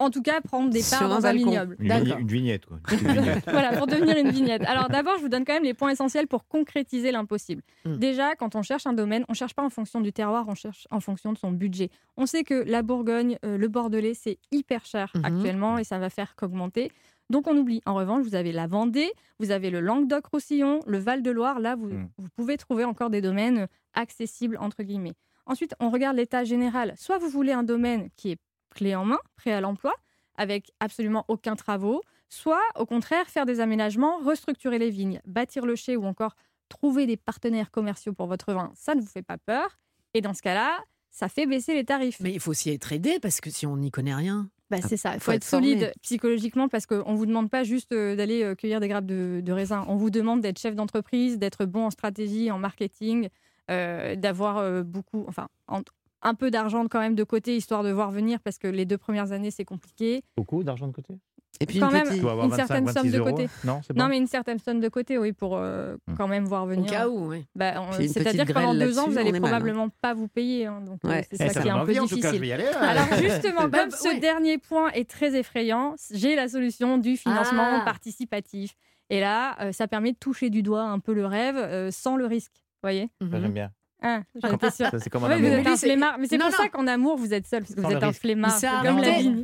[0.00, 1.76] En tout cas, prendre des parts dans un vignoble.
[1.80, 1.90] Une,
[2.20, 2.76] une vignette, quoi.
[2.92, 3.44] Une petite vignette.
[3.50, 4.62] voilà, pour devenir une vignette.
[4.62, 7.62] Alors d'abord, je vous donne quand même les points essentiels pour concrétiser l'impossible.
[7.84, 7.96] Mm.
[7.96, 10.86] Déjà, quand on cherche un domaine, on cherche pas en fonction du terroir, on cherche
[10.92, 11.90] en fonction de son budget.
[12.16, 15.24] On sait que la Bourgogne, euh, le Bordelais, c'est hyper cher Mhm.
[15.24, 16.92] actuellement et ça va faire qu'augmenter.
[17.30, 17.82] Donc on oublie.
[17.86, 21.60] En revanche, vous avez la Vendée, vous avez le Languedoc-Roussillon, le Val-de-Loire.
[21.60, 22.08] Là, vous, Mm.
[22.18, 25.14] vous pouvez trouver encore des domaines accessibles, entre guillemets.
[25.46, 26.94] Ensuite, on regarde l'état général.
[26.96, 28.38] Soit vous voulez un domaine qui est
[28.74, 29.94] clé en main, prêt à l'emploi,
[30.36, 35.74] avec absolument aucun travaux, soit au contraire faire des aménagements, restructurer les vignes, bâtir le
[35.74, 36.34] chai ou encore
[36.68, 38.70] trouver des partenaires commerciaux pour votre vin.
[38.74, 39.78] Ça ne vous fait pas peur.
[40.14, 40.78] Et dans ce cas-là,
[41.10, 42.20] ça fait baisser les tarifs.
[42.20, 44.50] Mais il faut aussi être aidé parce que si on n'y connaît rien.
[44.70, 47.64] Bah, c'est ça, il faut, faut être, solide psychologiquement parce qu'on ne vous demande pas
[47.64, 49.84] juste euh, d'aller euh, cueillir des grappes de, de raisin.
[49.88, 53.28] On vous demande d'être chef d'entreprise, d'être bon en stratégie, en marketing,
[53.70, 55.82] euh, d'avoir beaucoup, enfin, en-
[56.22, 58.98] un peu d'argent quand même de côté histoire de voir venir parce que les deux
[58.98, 60.22] premières années c'est compliqué.
[60.36, 61.14] Beaucoup d'argent de côté?
[61.60, 63.30] Et puis Quand une même, petite- avoir une 25, certaine 26 somme de euros.
[63.30, 63.48] côté.
[63.64, 66.14] Non, c'est Non, mais une certaine somme de côté, oui, pour euh, Hmm.
[66.16, 66.88] quand même voir Au venir.
[66.90, 67.44] cas où, oui.
[67.56, 69.56] Bah, C'est-à-dire que pendant deux ans, vous là-dessus, allez on est mal, hein.
[69.58, 70.66] probablement pas vous payer.
[70.66, 71.26] hein, donc euh, Ouais.
[71.30, 72.40] c'est Eh, ça ça qui est un peu envie, en tout cas, je difficile.
[72.40, 72.66] vais y aller.
[72.80, 74.20] Alors justement, Bah, comme ce ouais.
[74.20, 77.82] dernier point est très effrayant, j'ai la solution du financement Ah.
[77.84, 78.74] participatif.
[79.10, 82.16] Et là, euh, ça permet de toucher du doigt un peu le rêve euh, sans
[82.16, 82.52] le risque.
[82.56, 83.70] Vous voyez j'aime bien.
[84.02, 84.86] Ah, j'en étais sûre.
[84.98, 85.58] C'est comme un Ouais, vous amour.
[85.58, 86.18] êtes Mais c'est- flemmard.
[86.18, 86.64] Mais c'est Non, pour non.
[86.64, 88.56] ça qu'en amour, vous êtes seul, parce que Sans vous êtes un flemmard.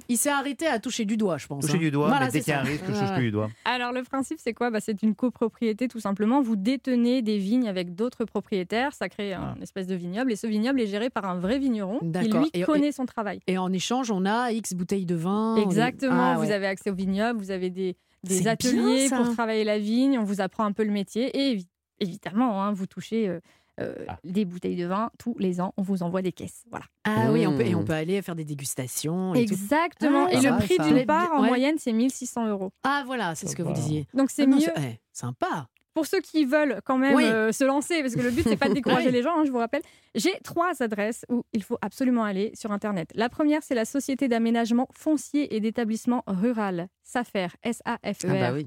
[0.08, 1.64] il s'est arrêté à toucher du doigt, je pense.
[1.64, 1.80] Toucher hein.
[1.80, 3.30] du doigt, Voilà, mais dès c'est qu'il y a un risque, je touche plus du
[3.32, 3.50] doigt.
[3.64, 4.70] Alors le principe c'est quoi?
[4.70, 6.40] Bah, C'est une copropriété tout simplement.
[6.42, 10.46] Vous détenez des vignes avec d'autres propriétaires, ça crée un espèce de vignoble et ce
[10.46, 13.40] vignoble est géré par un vrai vigneron qui lui Et- connaît son travail.
[13.46, 15.54] Et en échange, on a X bouteilles de vin.
[15.56, 16.46] on Exactement, Ah, ouais.
[16.46, 19.78] vous avez accès au vignoble, vous avez des, des C'est bien, ateliers pour travailler la
[19.78, 21.66] vigne, on vous apprend un peu le métier et évi-
[22.00, 23.40] évidemment hein, vous touchez euh,
[23.80, 23.94] euh,
[24.24, 26.64] des bouteilles de vin tous les ans, on vous envoie des caisses.
[26.70, 26.84] Voilà.
[27.04, 27.84] Ah oui, on peut, et on Mmh.
[27.84, 29.34] peut aller faire des dégustations.
[29.34, 29.52] et tout.
[29.54, 30.26] Exactement.
[30.28, 31.48] Ah, et le va, prix d'une part en Ouais.
[31.48, 32.70] moyenne c'est 1600 euros.
[32.82, 34.06] Ah voilà, c'est ce que vous disiez.
[34.14, 34.60] Donc c'est Ah mieux.
[34.76, 35.68] eh, sympa.
[35.92, 37.22] Pour ceux qui veulent quand même Oui.
[37.24, 39.12] euh, se lancer, parce que le but c'est pas de décourager Oui.
[39.12, 39.82] les gens, hein, je vous rappelle,
[40.16, 43.10] j'ai trois adresses où il faut absolument aller sur internet.
[43.14, 48.28] La première c'est la société d'aménagement foncier et d'établissement rural, SAFER, s a f e
[48.30, 48.66] Ah bah oui.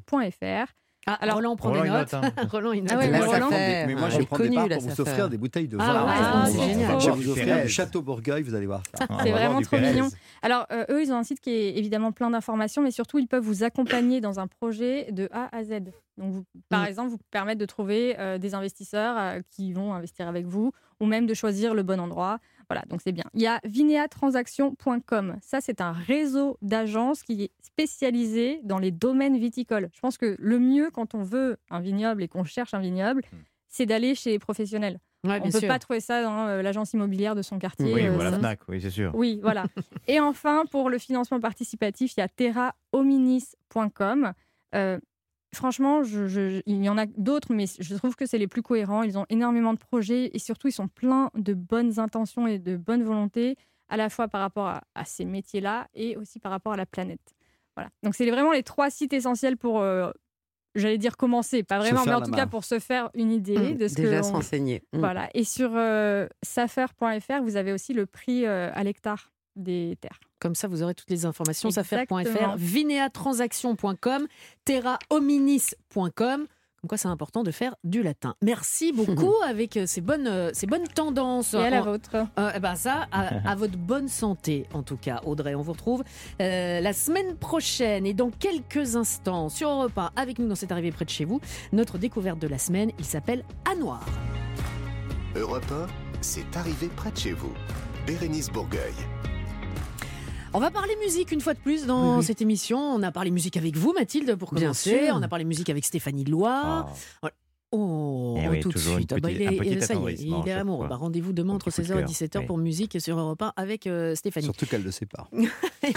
[1.09, 2.13] Ah, Alors- Roland prend Roland, des il notes.
[2.13, 2.47] note, hein.
[2.51, 2.91] Roland, il note.
[2.93, 3.55] Ah ouais, je vais Roland- des-
[3.87, 5.85] mais moi, je vais est prendre des parts pour vous offrir des bouteilles de Ah
[5.93, 6.05] vin.
[6.05, 6.91] ouais, On c'est génial.
[6.91, 7.15] on va trop.
[7.15, 7.61] vous offrir Pérez.
[7.63, 9.05] du Château Bourgueil, vous allez voir ça.
[9.09, 9.93] Ah, C'est vraiment trop Pérez.
[9.93, 10.09] mignon.
[10.41, 13.27] Alors, euh, eux, ils ont un site qui est évidemment plein d'informations, mais surtout, ils
[13.27, 15.79] peuvent vous accompagner dans un projet de A à Z.
[16.17, 16.87] Donc, vous- par Mm.
[16.87, 21.05] exemple, vous permettre de trouver euh, des investisseurs euh, qui vont investir avec vous, ou
[21.05, 22.39] même de choisir le bon endroit.
[22.69, 23.23] Voilà, donc c'est bien.
[23.33, 25.37] Il y a vineatransaction.com.
[25.41, 29.89] Ça, c'est un réseau d'agences qui est spécialisé dans les domaines viticoles.
[29.93, 33.21] Je pense que le mieux quand on veut un vignoble et qu'on cherche un vignoble,
[33.69, 34.99] c'est d'aller chez les professionnels.
[35.23, 35.67] Ouais, on ne peut sûr.
[35.67, 37.91] pas trouver ça dans euh, l'agence immobilière de son quartier.
[37.93, 39.11] Oui, euh, ou à la ça- FNAC, oui, c'est sûr.
[39.15, 39.65] oui, voilà.
[40.07, 44.33] Et enfin, pour le financement participatif, il y a terrahominis.com.
[44.75, 44.99] Euh,
[45.53, 48.61] franchement, je- je- il y en a d'autres, mais je trouve que c'est les plus
[48.61, 49.03] cohérents.
[49.03, 52.77] Ils ont énormément de projets et surtout, ils sont pleins de bonnes intentions et de
[52.77, 53.55] bonne volonté,
[53.89, 56.85] à la fois par rapport à, à ces métiers-là et aussi par rapport à la
[56.85, 57.33] planète.
[57.75, 57.89] Voilà.
[58.03, 60.11] Donc, c'est vraiment les trois sites essentiels pour, euh,
[60.75, 63.77] j'allais dire commencer, pas vraiment, mais en tout cas pour se faire une idée Mmh,
[63.77, 64.83] de ce déjà que on- s'enseigner.
[64.93, 64.99] Mmh.
[64.99, 65.29] Voilà.
[65.33, 70.19] Et sur euh, safer.fr, vous avez aussi le prix euh, à l'hectare des terres.
[70.39, 71.71] Comme ça, vous aurez toutes les informations.
[71.71, 74.27] Safer.fr, vineatransaction.com,
[74.65, 76.47] terrahominis.com.
[76.81, 78.35] Comme quoi, c'est important de faire du latin.
[78.43, 81.55] Merci beaucoup avec euh, ces bonnes, euh, ces bonnes tendances.
[81.55, 82.11] Et à la vôtre.
[82.37, 85.55] Euh, eh ben ça, à, à votre bonne santé, en tout cas, Audrey.
[85.55, 86.03] On vous retrouve
[86.39, 90.71] euh, la semaine prochaine et dans quelques instants sur Europe 1, avec nous dans cette
[90.71, 91.41] arrivée près de chez vous,
[91.73, 94.05] notre découverte de la semaine, il s'appelle À Noir.
[95.35, 95.87] Europe 1,
[96.21, 97.53] c'est arrivé près de chez vous.
[98.05, 98.93] Bérénice Bourgueil.
[100.53, 102.79] On va parler musique une fois de plus dans cette émission.
[102.79, 104.99] On a parlé musique avec vous, Mathilde, pour Bien commencer.
[105.05, 105.15] sûr.
[105.15, 106.91] On a parlé musique avec Stéphanie Loire.
[107.73, 109.11] Oh, Eh oui, tout de suite.
[109.13, 110.87] Ah bah, il est, ça y est, il est amoureux.
[110.87, 112.45] Bah, Rendez-vous demain entre petit coup de 16h et cœur, 17h oui.
[112.45, 114.45] pour musique sur Europe 1 avec euh, Stéphanie.
[114.45, 115.27] Surtout qu'elle ne le sait pas.
[115.83, 115.93] Et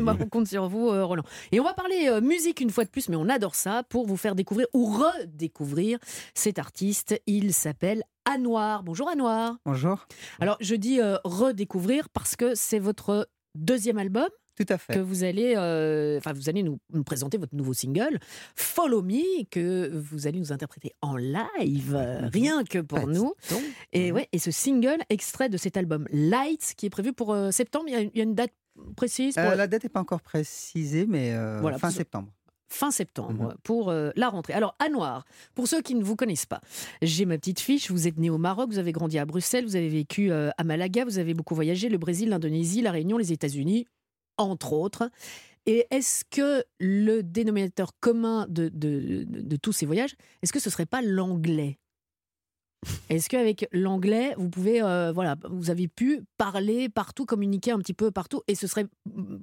[0.00, 1.24] on, va- compte sur vous, euh, Roland.
[1.50, 4.06] Et on va parler euh, musique une fois de plus, mais on adore ça pour
[4.06, 5.98] vous faire découvrir ou redécouvrir
[6.34, 7.20] cet artiste.
[7.26, 8.84] Il s'appelle Anouar.
[8.84, 9.56] Bonjour Anouar.
[9.66, 10.06] Bonjour.
[10.40, 14.28] Alors je dis euh, redécouvrir parce que c'est votre deuxième album.
[14.54, 14.92] Tout à fait.
[14.92, 18.18] Que vous allez, euh, enfin vous allez nous, nous présenter votre nouveau single,
[18.54, 23.32] Follow Me, que vous allez nous interpréter en live, euh, rien que pour nous.
[23.92, 27.50] Et ouais, et ce single extrait de cet album Lights, qui est prévu pour euh,
[27.50, 27.86] septembre.
[27.88, 28.52] Il y, a, il y a une date
[28.94, 29.34] précise.
[29.36, 32.28] pour la- date n'est pas encore précisée, mais Voilà, fin septembre.
[32.72, 33.54] Fin septembre Mhm.
[33.62, 34.52] pour euh, la rentrée.
[34.52, 36.60] Alors, à Noir, pour ceux qui ne vous connaissent pas,
[37.02, 37.90] j'ai ma petite fiche.
[37.90, 40.64] Vous êtes né au Maroc, vous avez grandi à Bruxelles, vous avez vécu euh, à
[40.64, 43.86] Malaga, vous avez beaucoup voyagé, le Brésil, l'Indonésie, la Réunion, les États-Unis,
[44.38, 45.10] entre autres.
[45.66, 50.58] Et est-ce que le dénominateur commun de, de- de- de tous ces voyages, est-ce que
[50.58, 51.78] ce serait pas l'anglais?
[53.08, 57.94] Est-ce qu'avec l'anglais, vous pouvez, euh, voilà, vous avez pu parler partout, communiquer un petit
[57.94, 58.86] peu partout, et ce serait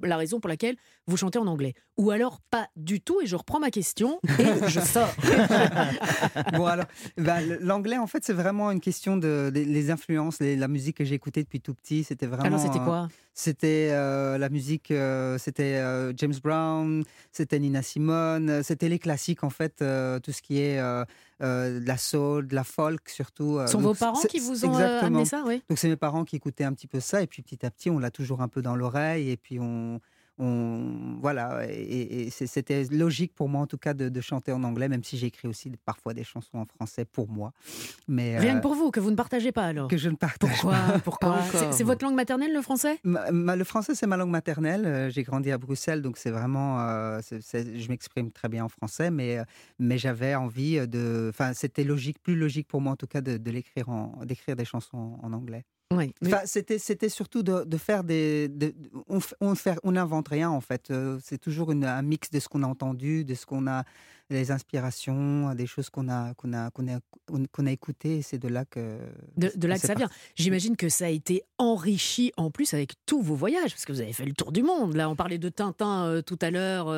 [0.04, 0.76] la raison pour laquelle
[1.08, 1.74] vous chantez en anglais?
[1.98, 5.14] Ou alors pas du tout, et je reprends ma question et je sors.
[6.54, 6.86] bon alors,
[7.18, 10.98] bah, l'anglais en fait c'est vraiment une question de, des- les influences, les- la musique
[10.98, 12.44] que j'ai écoutée depuis tout petit, c'était vraiment.
[12.46, 17.82] Alors, c'était euh, quoi C'était euh, la musique, euh, c'était euh, James Brown, c'était Nina
[17.82, 20.80] Simone, euh, c'était les classiques en fait, euh, tout ce qui est
[21.42, 23.58] euh, de la soul, de la folk surtout.
[23.58, 25.08] euh, Ce sont donc vos parents qui vous ont, euh, exactement.
[25.08, 27.42] amené ça, oui Donc c'est mes parents qui écoutaient un petit peu ça et puis
[27.42, 30.00] petit à petit on l'a toujours un peu dans l'oreille et puis on,
[30.40, 34.88] on voilà et, c'était logique pour moi en tout cas de, de chanter en anglais
[34.88, 37.52] même si j'écris aussi parfois des chansons en français pour moi.
[38.08, 40.16] Mais Rien euh, que pour vous, que vous ne partagez pas alors que je ne
[40.16, 41.00] partage Pourquoi pas.
[41.04, 43.00] Pourquoi C'est- C'est votre langue maternelle, le français?
[43.04, 44.86] Ma- ma- le français, c'est ma langue maternelle.
[44.86, 46.80] Euh, J'ai grandi à Bruxelles, donc c'est vraiment.
[46.82, 49.40] euh, je m'exprime très bien en français, mais,
[49.78, 51.28] mais j'avais envie de.
[51.30, 54.56] Enfin, c'était logique, plus logique pour moi en tout cas de, de l'écrire en, d'écrire
[54.56, 55.66] des chansons en anglais.
[55.92, 56.14] Oui.
[56.24, 58.48] Enfin, c'était, surtout de, faire des.
[58.48, 58.76] de-
[59.10, 60.92] on, n'invente rien en fait.
[60.92, 63.86] Euh, C'est toujours un mix de ce qu'on a entendu, de ce qu'on a,
[64.30, 67.00] les inspirations, des choses qu'on a, qu'on a, qu'on a,
[67.52, 68.22] qu'on a écoutées.
[68.22, 68.98] C'est de là que.
[69.38, 70.10] De, de là que ça vient.
[70.36, 74.02] J'imagine que ça a été enrichi en plus avec tous vos voyages, parce que vous
[74.02, 74.96] avez fait le tour du monde.
[74.96, 76.92] Là, on parlait de Tintin euh, tout à l'heure, euh,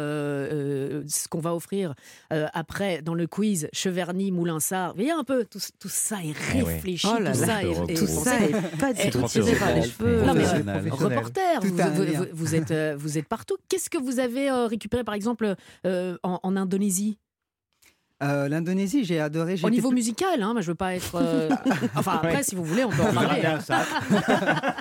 [0.51, 1.93] euh, ce qu'on va offrir
[2.33, 4.89] euh, après dans le quiz Cheverny, Moulinsart.
[4.91, 6.61] Vous voyez un peu, tout, tout ça est oui.
[6.63, 9.73] réfléchi, Oh là tout là, ça est, tout ça est pas du tout tiré par
[9.73, 10.21] les cheveux.
[10.25, 10.87] Non, mais, Professionnel.
[10.87, 11.67] euh, reporter, Tout
[12.33, 13.55] vous, êtes, euh, vous êtes partout.
[13.69, 15.55] Qu'est-ce que vous avez euh, récupéré, par exemple,
[15.85, 17.17] euh, en, en Indonésie?
[18.21, 19.55] Euh, L'Indonésie, j'ai adoré.
[19.63, 21.15] Au niveau plus- musical, hein, moi, je veux pas être.
[21.15, 21.49] euh,
[21.95, 22.43] Enfin, après, Ouais.
[22.43, 23.41] si vous voulez, on peut en parler.
[23.41, 23.59] bien hein.
[23.59, 23.83] ça.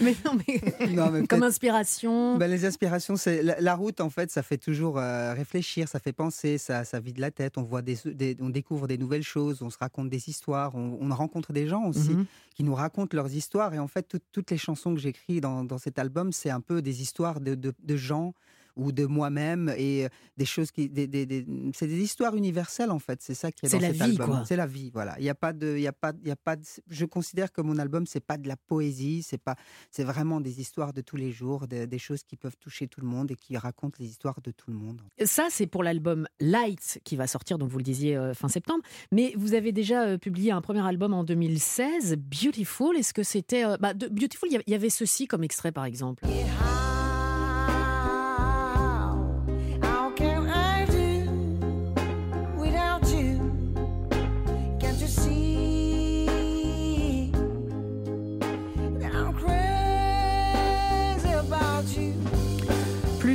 [0.00, 2.36] mais non, mais, Non, mais comme inspiration.
[2.38, 5.98] Ben, les inspirations, c'est la, la route en fait, ça fait toujours euh, réfléchir, ça
[5.98, 7.58] fait penser, ça, ça vide la tête.
[7.58, 10.98] On voit des, des- on découvre des nouvelles choses, on se raconte des histoires, on,
[11.00, 12.26] on rencontre des gens aussi Mhm.
[12.54, 13.74] qui nous racontent leurs histoires.
[13.74, 16.60] Et en fait, tout- toutes les chansons que j'écris dans, dans cet album, c'est un
[16.60, 18.34] peu des histoires de, de- de gens
[18.76, 22.90] ou de moi-même et euh, des choses qui, des, des- des- c'est des histoires universelles
[22.90, 23.20] en fait.
[23.22, 24.26] C'est ça qui est, C'est dans la cet vie, album.
[24.26, 24.44] quoi.
[24.46, 25.14] C'est la vie, voilà.
[25.18, 26.56] Il y a pas de, il y a pas, il y a pas.
[26.56, 29.56] de- je considère que mon album c'est pas de la poésie, c'est pas,
[29.90, 33.00] c'est vraiment des histoires de tous les jours, de- des choses qui peuvent toucher tout
[33.00, 35.02] le monde et qui racontent les histoires de tout le monde.
[35.24, 38.82] Ça, c'est pour l'album Lights qui va sortir, donc vous le disiez, euh, fin septembre.
[39.10, 42.96] Mais vous avez déjà euh, publié un premier album en 2016, Beautiful.
[42.96, 43.64] Est-ce que c'était.
[43.64, 46.24] euh, bah, de Beautiful, il y avait- ceci comme extrait, par exemple.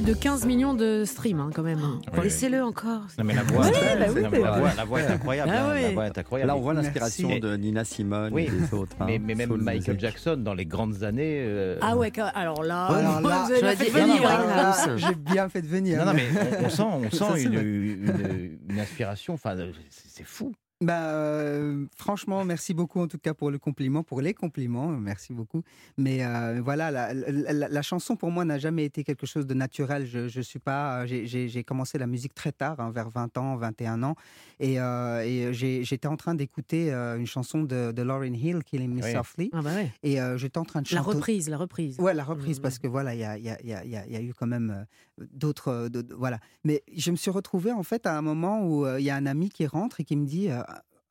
[0.07, 1.81] De 15 millions de streams, hein, quand même.
[2.13, 2.23] Oui.
[2.23, 3.01] Laissez-le encore.
[3.17, 4.73] Non mais la voix, Oui, c'est- bah oui, non, mais la c'est voix, vrai.
[4.77, 5.51] la voix est incroyable.
[5.53, 5.93] Ah hein, La oui.
[5.93, 6.47] voix est incroyable.
[6.47, 8.43] Là, on voit l'inspiration de Nina Simone Oui.
[8.43, 8.95] et des autres.
[9.01, 9.99] hein, mais, mais même Michael music.
[9.99, 11.41] Jackson dans les grandes années.
[11.45, 14.97] euh, Ah ouais, alors là, Alors là, vous avez j'aurais fait dit venir, Amy hein.
[14.97, 15.99] J'ai bien fait de venir.
[15.99, 16.27] Non, non, mais
[16.61, 19.33] on, on sent, on sent c'est une, une, une inspiration.
[19.33, 19.55] Enfin,
[19.89, 20.53] c'est fou.
[20.79, 25.33] Bah, euh, franchement, merci beaucoup en tout cas pour le compliment, pour les compliments, merci
[25.33, 25.63] beaucoup.
[25.97, 29.47] Mais euh, voilà, la, la- la- la chanson pour moi n'a jamais été quelque chose
[29.47, 30.05] de naturel.
[30.05, 33.55] Je, je suis pas, euh, j'ai- commencé la musique très tard, hein, vers 20 ans,
[33.57, 34.13] 21 ans,
[34.59, 38.93] et, euh, et j'étais en train d'écouter euh, une chanson de, de Lauryn Hill, Killing
[38.93, 39.11] Me Oui.
[39.11, 39.91] Softly, Ah bah ouais.
[40.03, 41.15] et euh, j'étais en train de La chanter.
[41.17, 41.99] reprise, la reprise.
[41.99, 43.89] Ouais, la reprise, parce que voilà, il y a, y a- il y a- il
[43.89, 44.85] y a- il y a eu quand même
[45.33, 45.89] d'autres.
[46.15, 46.37] voilà.
[46.63, 49.15] Mais je me suis retrouvé en fait à un moment où euh, il y a
[49.15, 50.61] un ami qui rentre et qui me dit, euh,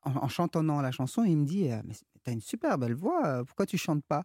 [0.07, 1.93] en, en chantonnant la chanson, il me dit euh, Mais
[2.23, 4.23] t'as une super belle voix, euh, pourquoi tu chantes pas?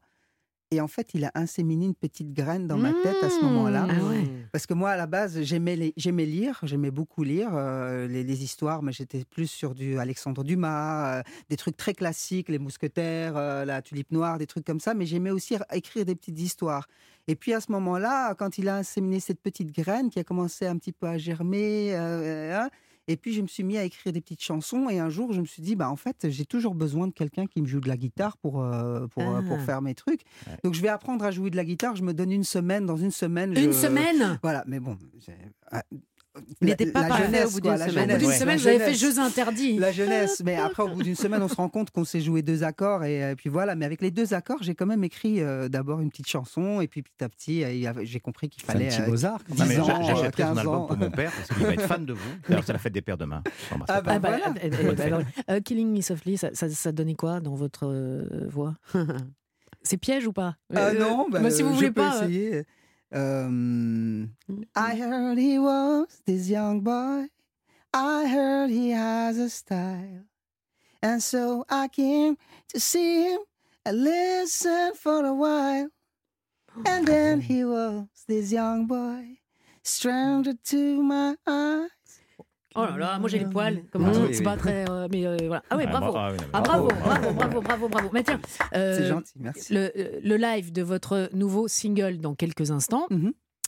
[0.73, 3.87] Et en fait, il a inséminé une petite graine dans ma tête à ce moment-là.
[3.91, 4.25] Ah ouais.
[4.53, 8.83] Parce que moi, à la base, j'aimais, lire, j'aimais beaucoup lire euh, les, les histoires,
[8.83, 13.67] mais j'étais plus sur du Alexandre Dumas, euh, des trucs très classiques, les mousquetaires, euh,
[13.67, 16.89] la tulipe noire, des trucs comme ça, mais j'aimais aussi écrire des petites histoires.
[17.29, 20.65] Et puis à ce moment-là, quand il a inséminé cette petite graine qui a commencé
[20.67, 22.71] un petit peu à germer, hein,
[23.09, 25.41] et puis je me suis mis à écrire des petites chansons, et un jour je
[25.41, 27.89] me suis dit, bah en fait, j'ai toujours besoin de quelqu'un qui me joue de
[27.89, 29.65] la guitare pour, euh, pour, euh, pour Ah.
[29.65, 30.23] faire mes trucs.
[30.65, 32.97] Donc je vais apprendre à jouer de la guitare, je me donne une semaine, dans
[32.97, 33.51] une semaine.
[33.57, 34.39] Une je- semaine?
[34.43, 34.97] Voilà, mais bon.
[36.63, 37.93] Il n'était pas la jeunesse, au bout d'une la semaine.
[37.93, 38.05] jeunesse.
[38.05, 38.37] Au bout d'une Ouais.
[38.39, 39.79] semaine, La vous avez fait jeux interdits.
[39.79, 42.41] La jeunesse, mais après, au bout d'une semaine, on se rend compte qu'on sait jouer
[42.43, 43.75] deux accords, et, euh, puis voilà.
[43.75, 46.89] Mais avec les deux accords, j'ai quand même écrit euh, d'abord une petite chanson, et
[46.89, 48.89] puis petit à petit, euh, j'ai compris qu'il C'est un fallait.
[48.89, 49.79] petit Mozart, quand 10 même.
[49.79, 50.87] Non, mais ans, j'a- J'achèterai son 15 album ans.
[50.87, 52.31] pour mon père parce qu'il va être fan de vous.
[52.49, 53.43] D'ailleurs, c'est la fête des pères demain.
[53.71, 54.39] L'embrasse Ah bah voilà.
[54.95, 55.21] Bah, alors,
[55.51, 58.75] euh, Killing Me Softly, ça, ça, ça donnait quoi dans votre euh, voix?
[59.85, 60.57] C'est piège ou pas?
[60.75, 62.19] Ah Euh, non, bah, bah, si vous je voulez peux pas.
[62.23, 62.65] euh, essayer.
[63.15, 65.01] Euh, I mm-hmm.
[65.03, 67.27] heard he was this young boy.
[67.93, 70.25] I heard he has a style.
[71.03, 72.39] And so I came
[72.69, 73.41] to see him
[73.85, 75.89] and listen for a while.
[76.87, 79.41] And then he was this young boy,
[79.83, 81.91] stranger to my eyes.
[82.75, 83.83] Oh là là, moi j'ai les poils.
[83.93, 84.89] Comme Ah on dit, c'est pas très.
[84.89, 85.63] euh, mais euh, voilà.
[85.71, 86.13] Ah oui, Ah, bravo.
[86.13, 87.89] bra- ah Ah, bravo, bravo, bravo, bravo.
[87.89, 88.11] bravo.
[88.13, 88.41] Mais tiens,
[88.75, 89.73] euh, C'est gentil, merci.
[89.75, 93.07] Le, euh, le live de votre nouveau single dans quelques instants.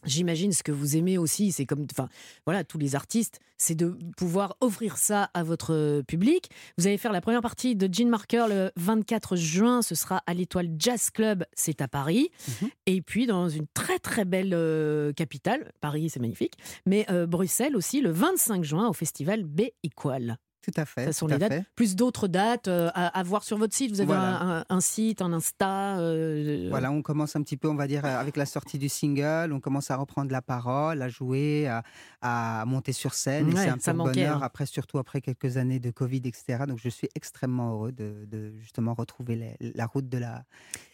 [0.04, 2.08] J'imagine ce que vous aimez aussi, c'est comme, enfin,
[2.46, 6.50] voilà, tous les artistes, c'est de pouvoir offrir ça à votre euh, public.
[6.78, 9.82] Vous allez faire la première partie de Gene Marker le 24 juin.
[9.82, 12.30] Ce sera à l'Étoile Jazz Club, c'est à Paris.
[12.48, 12.68] Mhm.
[12.86, 16.54] Et puis dans une très très belle euh, capitale, Paris, c'est magnifique,
[16.86, 20.38] mais euh, Bruxelles aussi le 25 juin au festival B Equal.
[20.64, 21.06] Tout à fait.
[21.06, 21.52] Ça sont les dates.
[21.52, 21.64] fait.
[21.74, 23.90] Plus d'autres dates euh, à, à voir sur votre site.
[23.90, 24.40] Vous avez Voilà.
[24.40, 25.98] un, un- un site, un Insta.
[25.98, 29.52] euh, Voilà, on commence un petit peu, on va dire, avec la sortie du single,
[29.52, 31.82] on commence à reprendre la parole, à jouer, à,
[32.22, 33.48] à monter sur scène.
[33.50, 34.46] et c'est un ça peu le manquait, bonheur, hein.
[34.46, 36.64] après, surtout après quelques années de Covid, etc.
[36.66, 40.44] Donc je suis extrêmement heureux de, de justement retrouver les- la route de la,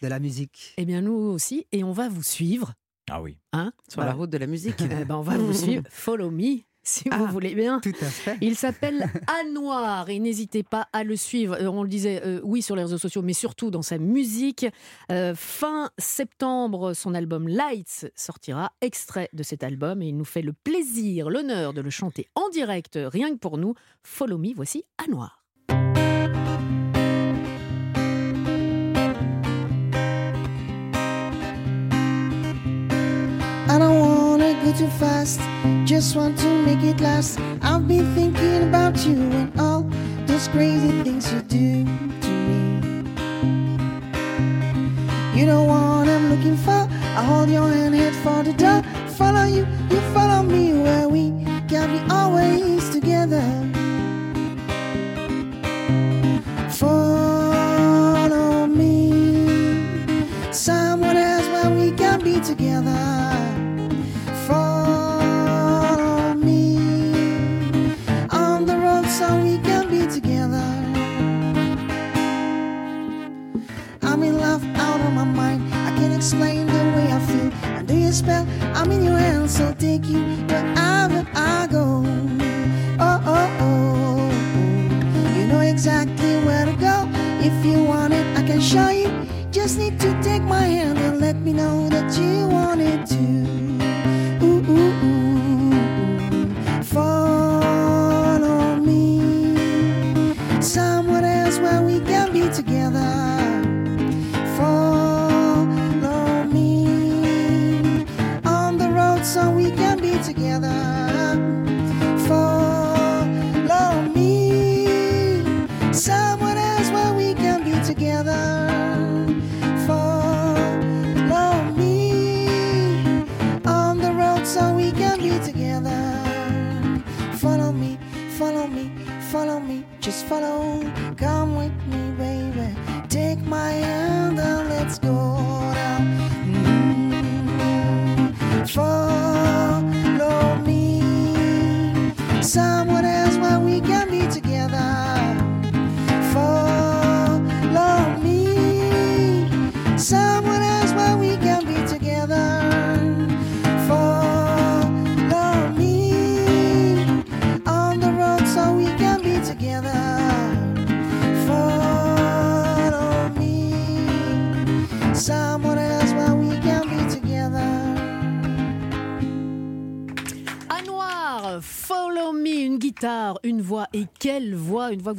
[0.03, 0.75] de la musique.
[0.77, 1.67] Eh bien, nous aussi.
[1.73, 2.75] Et on va vous suivre.
[3.11, 3.39] Ah oui.
[3.53, 3.73] Hein?
[3.89, 4.77] Sur la route de la musique.
[5.01, 5.83] Eh ben, on va vous suivre.
[5.91, 6.59] Follow me.
[6.91, 7.81] Si vous voulez bien.
[7.81, 8.39] Tout à fait.
[8.41, 11.55] Il s'appelle A Noir et n'hésitez pas à le suivre.
[11.61, 14.67] Euh, on le disait, euh, oui, sur les réseaux sociaux, mais surtout dans sa musique.
[15.13, 20.43] Euh, fin septembre, son album Lights sortira, extrait de cet album, et il nous fait
[20.43, 23.75] le plaisir, l'honneur de le chanter en direct, rien que pour nous.
[24.03, 25.07] Follow me, voici A
[34.73, 35.41] go too fast,
[35.85, 37.39] just want to make it last.
[37.63, 39.83] I've been thinking about you and all
[40.27, 41.85] those crazy things you do
[42.21, 43.11] to me.
[45.39, 46.89] You know what I'm looking for.
[47.19, 48.83] I hold your hand, head for the door.
[49.15, 51.31] Follow you, you follow me, where we
[51.69, 53.60] can be always together.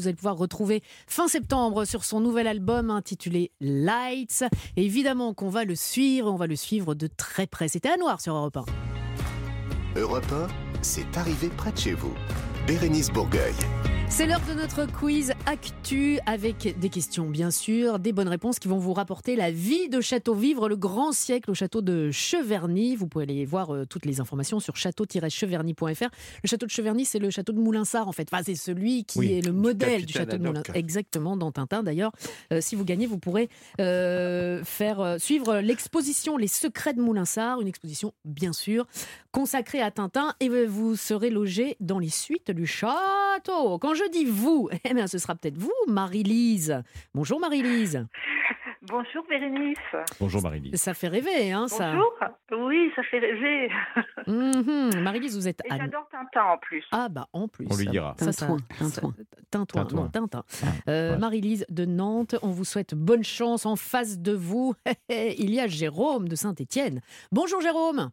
[0.02, 4.44] Vous allez pouvoir retrouver fin septembre sur son nouvel album intitulé Lights.
[4.76, 7.68] Évidemment qu'on va le suivre, on va le suivre de très près.
[7.68, 10.00] C'était à noir sur Europe 1.
[10.00, 10.48] Europe 1,
[10.82, 12.14] c'est arrivé près de chez vous.
[12.66, 13.54] Bérénice Bourgueil.
[14.14, 18.68] C'est l'heure de notre quiz Actu avec des questions bien sûr, des bonnes réponses qui
[18.68, 22.98] vont vous rapporter la vie de Château Vivre, le grand siècle au château de Cheverny.
[22.98, 26.10] Vous pouvez aller voir euh, toutes les informations sur château-cheverny.fr.
[26.44, 28.28] Le château de Cheverny, c'est le château de Moulinsart en fait.
[28.32, 30.44] Enfin, c'est celui qui Oui, est le modèle du château de.
[30.44, 30.76] Moulinsart.
[30.76, 32.12] Exactement, dans Tintin d'ailleurs.
[32.52, 37.68] Euh, si vous gagnez, vous pourrez euh, faire suivre l'exposition Les secrets de Moulinsart, une
[37.70, 38.86] exposition bien sûr
[39.32, 43.80] consacrée à Tintin et vous serez logé dans les suites du château.
[43.80, 46.82] Quand je dis vous, eh bien, ce sera peut-être vous, Marie-Lise.
[47.14, 48.06] Bonjour Marie-Lise.
[48.88, 49.78] Bonjour Bérénice.
[50.20, 50.76] Bonjour Marie-Lise.
[50.82, 51.92] Ça fait rêver, hein, ça.
[51.94, 52.68] Bonjour.
[52.68, 53.70] Oui, ça fait rêver.
[54.26, 55.02] Mhm.
[55.04, 55.78] Marie-Lise, vous êtes Et à...
[55.78, 56.84] j'adore Tintin en plus.
[56.92, 57.68] Ah bah en plus.
[57.70, 58.16] On lui dira.
[58.18, 59.14] Ça, Tintouin, ça- Tintouin.
[59.52, 60.02] Tintouin, Tintouin.
[60.04, 60.44] non, Tintin.
[60.88, 64.74] Euh, Marie-Lise de Nantes, on vous souhaite bonne chance en face de vous.
[65.10, 67.02] Il y a Jérôme de Saint-Étienne.
[67.32, 68.10] Bonjour Jérôme.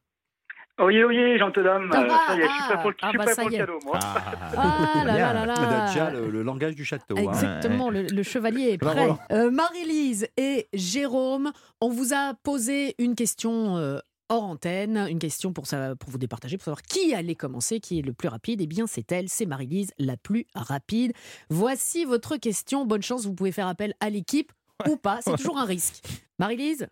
[0.81, 1.89] Oui, oui, gentil dame.
[1.93, 3.19] Ça Euh, va ça y est, je suis Ah, prêt pour le, je ah suis
[3.19, 3.99] bah, pour le cadeau, moi.
[4.57, 5.55] Ah là là là là.
[5.59, 7.17] On a déjà le, le langage du château.
[7.19, 7.23] hein.
[7.23, 9.09] Exactement, le, le chevalier est prêt.
[9.33, 13.99] Euh, Marie-Lise et Jérôme, on vous a posé une question euh,
[14.29, 15.65] hors antenne, une question pour
[16.07, 18.61] vous départager, pour savoir qui allait commencer, qui est le plus rapide.
[18.61, 21.13] Eh bien, c'est elle, c'est Marie-Lise, la plus rapide.
[21.51, 22.85] Voici votre question.
[22.87, 24.53] Bonne chance, vous pouvez faire appel à l'équipe
[24.89, 25.21] ou pas.
[25.23, 26.05] C'est toujours un risque.
[26.39, 26.87] Marie-Lise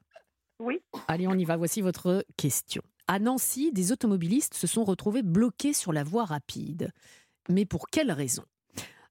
[0.58, 0.80] Oui.
[1.08, 1.56] Allez, on y va.
[1.56, 2.82] Voici votre question.
[3.08, 6.90] À Nancy, des automobilistes se sont retrouvés bloqués sur la voie rapide.
[7.48, 8.42] Mais pour quelle raison?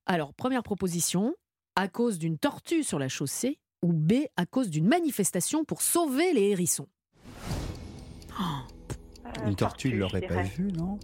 [0.06, 1.34] Alors, première proposition,
[1.78, 6.34] à cause d'une tortue sur la chaussée, ou B, à cause d'une manifestation pour sauver
[6.34, 6.90] les hérissons?
[9.46, 10.56] Une tortue, il l'aurait pas dirais.
[10.58, 11.00] vu, non?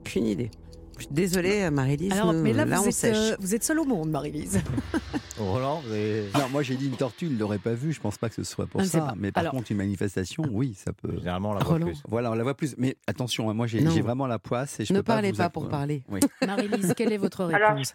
[0.00, 0.50] Aucune idée.
[0.96, 2.12] Je suis désolée, Marie-Lise.
[2.12, 3.16] Alors, mais là, là vous, on êtes, sèche.
[3.16, 4.62] euh, vous êtes seul au monde, Marie-Lise.
[5.38, 6.24] Roland, vous avez...
[6.34, 7.92] Non, moi j'ai dit une tortue, il l'aurait pas vu.
[7.92, 9.00] Je pense pas que ce soit pour Ah, ça.
[9.00, 11.16] pas- Mais par Alors- contre, une manifestation, oui, ça peut.
[11.18, 11.86] Généralement, on la voit Roland.
[11.86, 12.02] plus.
[12.08, 12.76] Voilà, on la voit plus.
[12.78, 15.38] Mais attention, hein, moi j'ai vraiment la poisse et je Ne peux pas parlez vous
[15.38, 16.04] pas pour parler.
[16.08, 16.20] Oui.
[16.46, 17.94] Marie-Lise, quelle est votre Alors, réponse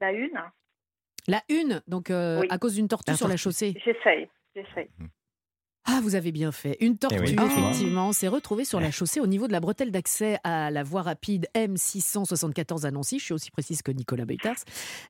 [0.00, 0.30] La une
[1.26, 2.46] La une, donc euh, Oui.
[2.50, 3.74] à cause d'une tortue sur la chaussée.
[3.84, 4.88] J'essaye, j'essaye.
[5.84, 6.76] Ah, vous avez bien fait.
[6.80, 7.36] Une tortue, Eh oui.
[7.46, 11.00] effectivement, s'est retrouvée sur la chaussée au niveau de la bretelle d'accès à la voie
[11.00, 13.18] rapide M674 à Nancy.
[13.18, 14.56] Je suis aussi précise que Nicolas Beutars.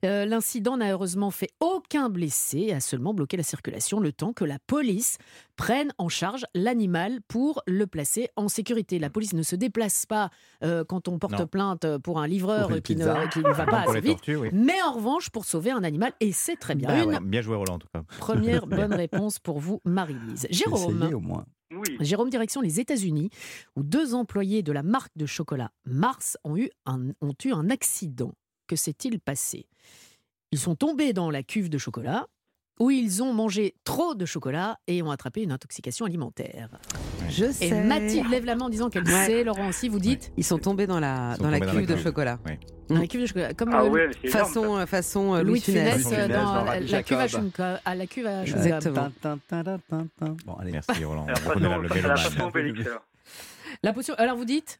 [0.05, 4.31] Euh, L'incident n'a heureusement fait aucun blessé et a seulement bloqué la circulation le temps
[4.31, 5.17] que la police
[5.57, 8.99] prenne en charge l'animal pour le placer en sécurité.
[8.99, 10.29] La police ne se déplace pas
[10.63, 11.47] euh, quand on porte Non.
[11.47, 13.27] plainte pour un livreur qui ne, pizza.
[13.27, 14.49] qui ne va pas assez vite, tortues, oui.
[14.53, 16.13] mais en revanche pour sauver un animal.
[16.21, 16.87] Et c'est très bien.
[16.87, 18.03] Bah Une ouais, Bien joué Roland en tout cas.
[18.19, 20.47] première bonne réponse pour vous, Marie-Lise.
[20.69, 21.13] J'ai essayé Jérôme.
[21.13, 21.45] au moins.
[21.71, 21.97] Oui.
[21.99, 23.29] Jérôme, direction les États-Unis,
[23.75, 27.69] où deux employés de la marque de chocolat Mars ont eu un, ont eu un
[27.69, 28.33] accident.
[28.67, 29.67] Que s'est-il passé?
[30.51, 32.27] Ils sont tombés dans la cuve de chocolat,
[32.79, 36.69] où ils ont mangé trop de chocolat et ont attrapé une intoxication alimentaire.
[37.29, 37.83] Je Et sais.
[37.83, 39.25] Mathilde lève la main en disant qu'elle Ouais.
[39.25, 42.39] sait, Laurent aussi, vous dites Ils sont tombés dans la, dans la cuve de chocolat.
[42.45, 42.53] Oui.
[42.89, 43.53] Dans la cuve de chocolat.
[43.53, 46.27] Comme Ah euh, ouais, énorme, Façon, euh, façon euh, Louis de Funès de euh, Funès
[46.29, 47.25] dans dans la, cuve à.
[47.27, 49.09] Chunka- à la cuve à Exactement.
[50.45, 50.71] Bon, allez.
[50.71, 51.27] Merci Roland.
[51.55, 51.59] On.
[53.83, 54.15] La potion.
[54.17, 54.79] Alors vous dites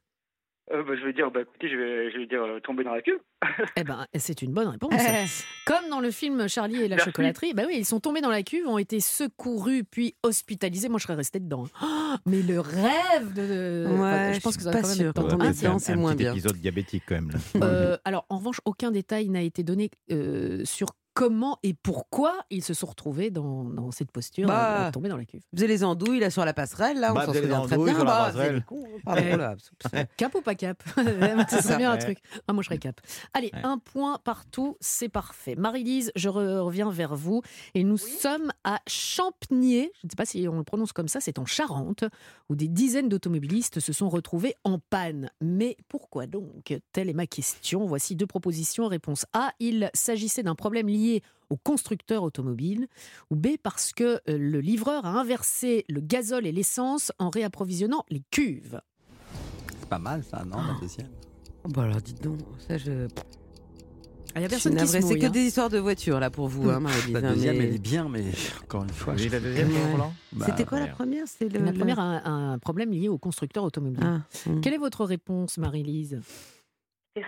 [0.71, 2.93] Euh, bah, je vais dire, bah, écoutez, je vais, je vais dire euh, tomber dans
[2.93, 3.19] la queue.
[3.75, 4.93] Eh ben, c'est une bonne réponse.
[4.93, 5.25] Eh.
[5.65, 7.09] Comme dans le film Charlie et la Merci.
[7.09, 10.89] chocolaterie, bah oui, ils sont tombés dans la cuve, ont été secourus puis hospitalisés.
[10.89, 11.65] Moi, je serais restée dedans.
[12.11, 13.85] Oh, mais le rêve de.
[13.87, 15.77] Ouais, Enfin, je pense que ça va pas quand même être Ah, tiens.
[15.79, 16.31] c'est un moins petit bien.
[16.33, 17.29] épisode diabétique quand même.
[17.29, 17.37] Là.
[17.63, 20.87] Euh, alors, en revanche, aucun détail n'a été donné euh, sur
[21.19, 25.17] comment et pourquoi ils se sont retrouvés dans, dans cette posture, Bah, euh, tombés dans
[25.17, 25.41] la cuve.
[25.51, 28.03] Vous avez les andouilles là sur la passerelle, là, on Bah, s'en souvient très bien.
[28.05, 28.59] Bah, hein,
[29.03, 29.35] pardon, Eh.
[29.37, 29.55] là.
[30.17, 30.81] Cap ou pas cap?
[30.95, 32.19] Ça C'est serait bien un truc.
[32.47, 33.01] Ah, moi, je serais cap.
[33.33, 35.55] Allez, un point partout, c'est parfait.
[35.55, 37.41] Marie-Lise, je re- reviens vers vous.
[37.75, 41.19] Et nous sommes à Champniers, je ne sais pas si on le prononce comme ça,
[41.19, 42.05] c'est en Charente,
[42.49, 45.29] où des dizaines d'automobilistes se sont retrouvés en panne.
[45.41, 46.73] Mais pourquoi donc?
[46.93, 47.85] Telle est ma question.
[47.85, 48.87] Voici deux propositions.
[48.87, 51.08] Réponse A, il s'agissait d'un problème lié
[51.49, 52.87] au constructeur automobile.
[53.31, 58.03] Ou B, parce que euh, le livreur a inversé le gazole et l'essence en réapprovisionnant
[58.09, 58.79] les cuves.
[59.79, 61.09] C'est pas mal ça, non, la deuxième?
[61.69, 62.37] Bah alors dites donc,
[62.67, 63.07] ça je.
[64.35, 65.29] Il y a personne qui C'est que hein.
[65.29, 67.79] des histoires de voitures là pour vous, hein, Marie-Lise, La hein, deuxième, mais- elle est
[67.79, 68.23] bien, mais
[68.63, 69.13] encore une fois.
[69.15, 69.69] Oui, je- la deuxième,
[70.33, 73.63] Bah, C'était quoi la première C'était le- La première, un, un problème lié au constructeur
[73.63, 74.03] automobile.
[74.03, 74.61] Ah, hmm.
[74.61, 76.21] Quelle est votre réponse, Marie-Lise?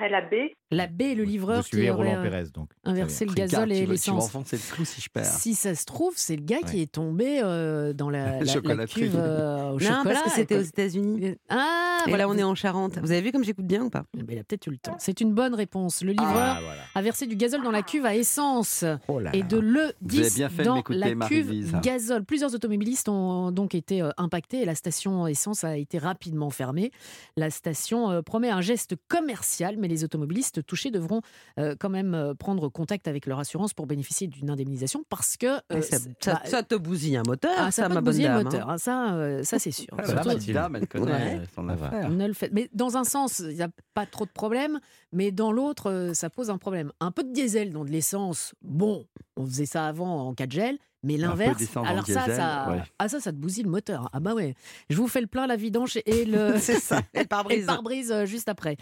[0.09, 0.33] La B.
[0.73, 2.69] La B est le livreur Vous qui Roland euh, Pérez, donc.
[2.85, 4.31] inversé le gazole et l'essence.
[4.45, 5.25] si je perds.
[5.25, 8.53] Si ça se trouve, c'est le gars qui est tombé euh, dans la, la, la
[8.53, 9.01] Chocolaterie.
[9.01, 10.03] cuve euh, au Non, chocolat.
[10.03, 11.35] parce que c'était aux États-Unis.
[11.49, 12.97] Ah, Et voilà, là, on est en Charente.
[12.99, 14.05] Vous avez vu comme j'écoute bien ou pas?
[14.17, 14.95] Eh ben, il a peut-être eu le temps.
[14.99, 16.03] C'est une bonne réponse.
[16.03, 16.81] Le livreur Ah, voilà.
[16.95, 20.19] a versé du gazole dans la cuve à essence Oh là et de le Vous
[20.19, 22.23] avez 10 bien fait de dans la cuve gazole.
[22.23, 26.91] Plusieurs automobilistes ont donc été impactés et la station essence a été rapidement fermée.
[27.35, 31.21] La station promet un geste commercial, mais les automobilistes touchés devront
[31.59, 35.47] euh, quand même euh, prendre contact avec leur assurance pour bénéficier d'une indemnisation parce que
[35.73, 38.43] euh, ça, ça- bah, ça te bousille un moteur, ah, ça, ça ma le dame.
[38.43, 38.73] moteur, hein.
[38.75, 39.87] hein, ça, euh, ça c'est sûr.
[39.91, 41.41] Ah, voilà, Surtout- Mathilda, elle connaît Ouais.
[41.53, 42.09] son affaire.
[42.09, 42.53] Ne le faites.
[42.53, 44.79] Mais dans un sens, il n'y a pas trop de problème,
[45.11, 46.91] mais dans l'autre, ça pose un problème.
[46.99, 49.05] Un peu de diesel dans de l'essence, bon,
[49.35, 52.83] on faisait ça avant en cas de gel, mais l'inverse, alors ça, diesel, ça, ouais.
[52.99, 54.09] ah ça, ça te bousille le moteur.
[54.13, 54.53] Ah bah ouais.
[54.89, 58.11] Je vous fais le plein, la vidange et le, C'est ça, et le pare-brise.
[58.11, 58.77] euh, juste après.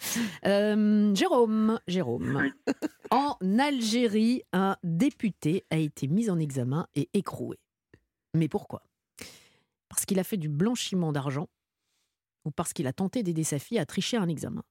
[0.45, 2.51] Euh, Jérôme, Jérôme.
[3.09, 7.57] En Algérie, un député a été mis en examen et écroué.
[8.33, 8.83] Mais pourquoi?
[9.87, 11.47] Parce qu'il a fait du blanchiment d'argent
[12.45, 14.63] ou parce qu'il a tenté d'aider sa fille à tricher un examen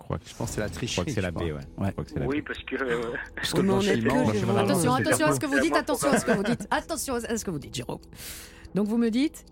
[0.00, 0.94] crois que, Je pense que c'est la je tricherie.
[0.94, 1.60] crois que c'est la je B, ouais.
[1.86, 2.28] Je crois que c'est la B.
[2.28, 2.76] Oui, parce que.
[2.76, 4.58] euh, Parce On que le en est que, je-.
[4.58, 7.36] Attention, attention à ce que vous dites, attention à ce que vous dites, attention à
[7.36, 8.00] ce que vous dites, Jérôme.
[8.74, 9.44] Donc vous me dites,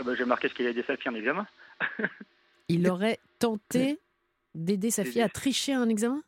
[0.00, 1.46] ah bah, J'ai marqué ce qu'il a aidé sa fille en examen.
[2.68, 3.98] il aurait tenté
[4.54, 6.22] d'aider sa fille à tricher un examen?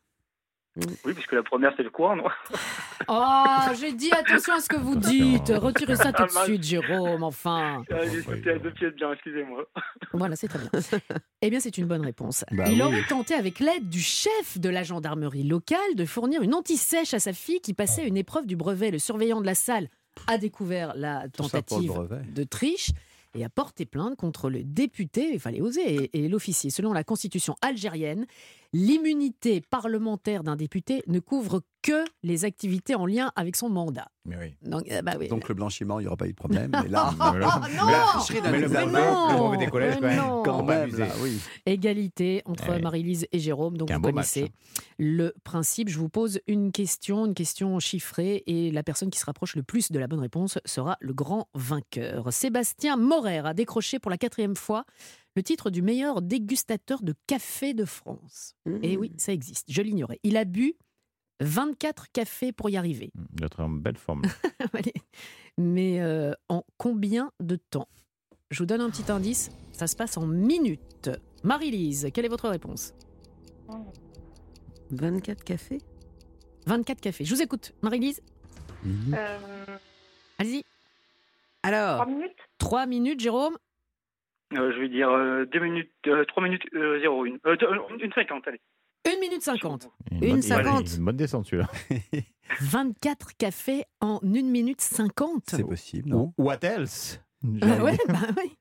[1.05, 2.25] Oui, puisque la première, c'est le courant, non
[3.07, 5.47] Oh, j'ai dit attention à ce que vous dites.
[5.55, 7.83] Retirez ça tout de Ah, suite, Jérôme, enfin.
[7.91, 9.65] Ah, J'ai sauté à deux pieds bien, excusez-moi.
[10.13, 10.99] Voilà, c'est très bien.
[11.41, 12.43] Eh bien, c'est une bonne réponse.
[12.51, 12.81] Bah il oui.
[12.81, 17.19] aurait tenté, avec l'aide du chef de la gendarmerie locale, de fournir une anti-sèche à
[17.19, 18.91] sa fille qui passait une épreuve du brevet.
[18.91, 19.87] Le surveillant de la salle
[20.27, 21.91] a découvert la tentative
[22.33, 22.91] de triche
[23.35, 26.69] et a porté plainte contre le député, il fallait oser, et, et l'officier.
[26.69, 28.25] Selon la constitution algérienne,
[28.73, 34.07] l'immunité parlementaire d'un député ne couvre que les activités en lien avec son mandat.
[34.25, 34.55] Mais oui.
[34.67, 35.27] Donc, euh, bah oui.
[35.27, 36.71] Donc le blanchiment, il n'y aura pas eu de problème.
[36.83, 39.93] Mais là, Mais là- Oh, mais non mais le Mais le non, brevet des collèges,
[39.95, 40.17] quand mais même.
[40.17, 40.41] non.
[40.43, 41.03] quand Faut pas même, abuser.
[41.03, 41.37] là, oui.
[41.67, 42.81] Égalité entre Ouais.
[42.81, 44.51] Marie-Lise et Jérôme, donc vous connaissez match,
[44.97, 45.89] le principe.
[45.89, 49.61] Je vous pose une question, une question chiffrée, et la personne qui se rapproche le
[49.61, 52.33] plus de la bonne réponse sera le grand vainqueur.
[52.33, 54.85] Sébastien Morer a décroché pour la quatrième fois
[55.35, 58.55] le titre du meilleur dégustateur de café de France.
[58.65, 58.77] Mmh.
[58.83, 60.19] Et oui, ça existe, je l'ignorais.
[60.23, 60.73] Il a bu
[61.41, 63.11] 24 cafés pour y arriver.
[63.15, 64.23] Il doit être en belle forme.
[65.57, 67.87] Mais euh, en combien de temps?
[68.51, 71.09] Je vous donne un petit indice, ça se passe en minutes.
[71.43, 72.93] Marie-Lise, quelle est votre réponse?
[74.91, 75.79] 24 cafés?
[76.67, 77.25] 24 cafés.
[77.25, 77.73] Je vous écoute.
[77.81, 78.21] Marie-Lise,
[78.85, 79.37] Euh,
[80.37, 80.63] allez-y.
[81.63, 82.37] Alors, Trois minutes?
[82.59, 83.57] 3 minutes, Jérôme?
[84.53, 85.09] Euh, je vais dire
[85.51, 85.91] 2 minutes,
[86.27, 87.67] 3 minutes euh, 0, une, euh, deux-
[88.03, 88.61] une 50, allez.
[89.05, 89.89] 1 minute 50.
[90.11, 90.93] Une, Une bonne- cinquante.
[90.97, 91.69] Une bonne descente, celui-là.
[92.61, 95.43] 24 cafés en 1 minute 50.
[95.47, 96.33] C'est possible, non?
[96.37, 97.19] What else?
[97.61, 98.51] Ah ouais, bah oui.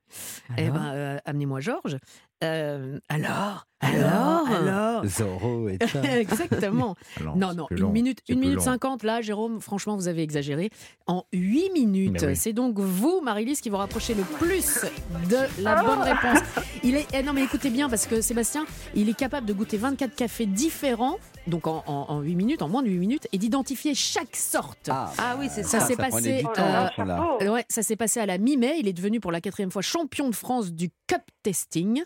[0.59, 1.97] Eh ben, euh, amenez-moi Georges.
[2.43, 5.07] Euh, alors, alors, alors?
[5.07, 6.03] Zorro et ça.
[6.19, 6.95] Exactement.
[7.23, 8.61] Non, Non, une long, minute, une minute.
[8.61, 10.71] 50, là, Jérôme, franchement, vous avez exagéré.
[11.07, 12.37] En 8 minutes, oui.
[12.37, 14.85] c'est donc vous, Marie-Lise, qui vous rapprochez le plus
[15.31, 16.41] de la bonne réponse.
[16.83, 19.79] Il est, eh non, mais écoutez bien, parce que Sébastien, il est capable de goûter
[19.79, 23.39] 24 cafés différents, donc en, en, en 8 minutes, en moins de 8 minutes, et
[23.39, 24.89] d'identifier chaque sorte.
[24.91, 25.87] Ah, ah oui, c'est Ça ça.
[25.87, 27.37] s'est passé, temps, euh, voilà.
[27.53, 28.77] Ouais, ça s'est passé à la mi-mai.
[28.81, 32.03] Il est devenu pour la quatrième fois champion de France du Cup Testing.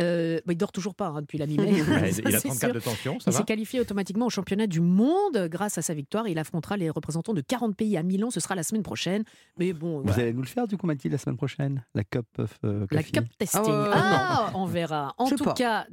[0.00, 1.72] Euh, bah, il dort toujours pas hein, depuis la mi-mai.
[2.26, 2.72] Il a c'est 34 sûr.
[2.74, 6.28] de tension, ça Il s'est qualifié automatiquement au championnat du monde grâce à sa victoire.
[6.28, 8.30] Il affrontera les représentants de 40 pays à Milan.
[8.30, 9.24] Ce sera la semaine prochaine.
[9.58, 11.84] Mais bon, Vous allez nous le faire, du coup, Mathilde, la semaine prochaine?
[11.94, 13.62] La Cup of euh, La cup testing.
[13.66, 15.14] Ah Ah, on verra.
[15.18, 15.54] En tout pas.
[15.54, 15.86] cas,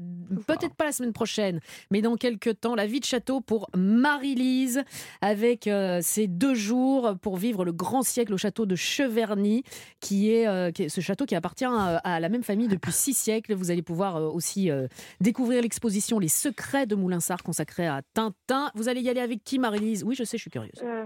[0.48, 1.60] peut-être pas la semaine prochaine,
[1.92, 4.84] mais dans quelques temps, la vie de château pour Marie-Lise,
[5.22, 9.64] avec euh, ces deux jours pour vivre le grand siècle au château de Cheverny,
[10.02, 12.92] qui est, euh, qui est- ce château qui appartient à, à la même famille depuis
[12.92, 13.54] six siècles.
[13.54, 14.88] Vous allez pouvoir euh, aussi euh,
[15.22, 18.72] découvrir l'exposition Les secrets de Moulinsart consacrée à Tintin.
[18.76, 20.04] Vous allez y aller avec qui, Marie-Lise?
[20.04, 20.82] Oui, je sais, je suis curieuse.
[20.84, 21.06] Euh,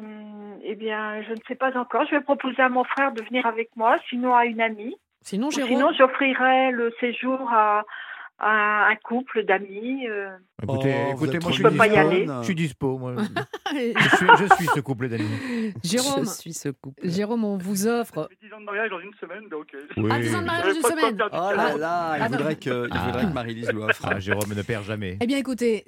[0.63, 2.05] eh bien, je ne sais pas encore.
[2.09, 4.95] Je vais proposer à mon frère de venir avec moi, sinon à une amie.
[5.21, 5.69] Sinon, Jérôme?
[5.71, 7.83] Sinon, j'offrirai le séjour à,
[8.43, 10.07] à un couple d'amis.
[10.07, 10.29] euh.
[10.61, 11.69] Écoutez, Oh, écoutez moi je trop suis mignonne.
[11.69, 11.69] dispo.
[11.69, 12.25] Je peux pas y aller.
[12.39, 13.15] Je suis dispo, moi.
[13.73, 15.73] je, suis, je suis ce couple d'amis.
[15.83, 17.01] Jérôme, Je suis ce couple.
[17.07, 19.67] Jérôme, on vous offre 10 ans de mariage dans une semaine, donc.
[19.73, 20.09] euh, Oui.
[20.11, 21.17] Ah, 10 ans de mariage le temps semaine.
[21.21, 23.21] Oh là là, il Ah voudrait que, il Ah.
[23.21, 24.05] que Marie-Lise lui offre.
[24.09, 25.17] Ah, Jérôme ne perd jamais.
[25.21, 25.83] Eh bien, écoutez,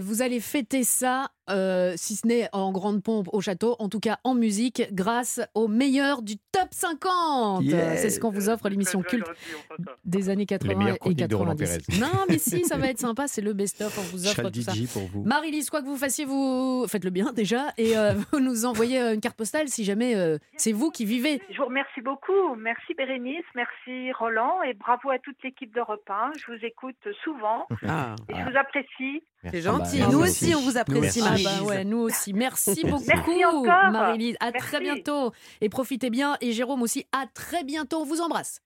[0.00, 4.00] vous allez fêter ça, euh, si ce n'est en grande pompe au château, en tout
[4.00, 7.62] cas en musique, grâce au meilleur du top 50.
[7.64, 7.96] Yeah.
[7.96, 11.34] C'est ce qu'on vous offre, l'émission culte gentil, des années 80 meilleures et chroniques de
[11.34, 11.86] Roland 90.
[11.86, 12.00] Pérez.
[12.00, 14.72] Non, mais si, ça va être sympa, c'est le best-of, on vous offre tout ça.
[14.92, 15.22] Pour vous.
[15.24, 19.00] Marie-Lise, quoi que vous fassiez, vous faites le bien déjà, et euh, vous nous envoyez
[19.00, 21.40] euh, une carte postale si jamais euh, c'est vous qui vivez.
[21.50, 22.54] Je vous remercie beaucoup.
[22.58, 26.32] Merci Bérénice, merci Roland et bravo à toute l'équipe d'Europe 1.
[26.38, 28.14] Je vous écoute souvent Ah.
[28.28, 29.22] et je vous apprécie.
[29.42, 30.00] C'est Ah bah, gentil.
[30.10, 30.54] Nous aussi.
[30.54, 31.35] on vous apprécie, Merci.
[31.36, 32.32] Ah bah ouais, nous aussi.
[32.32, 33.64] Merci beaucoup.
[33.64, 34.36] Marie-Lise.
[34.40, 35.32] À très bientôt.
[35.60, 36.36] Et profitez bien.
[36.40, 38.00] Et Jérôme aussi, à très bientôt.
[38.00, 38.60] On vous embrasse.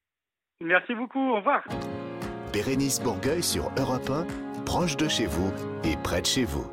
[0.60, 1.64] Merci beaucoup, au revoir.
[2.52, 4.26] Bérénice Bourgueil sur Europe 1,
[4.64, 5.52] proche de chez vous
[5.84, 6.66] et près de chez vous.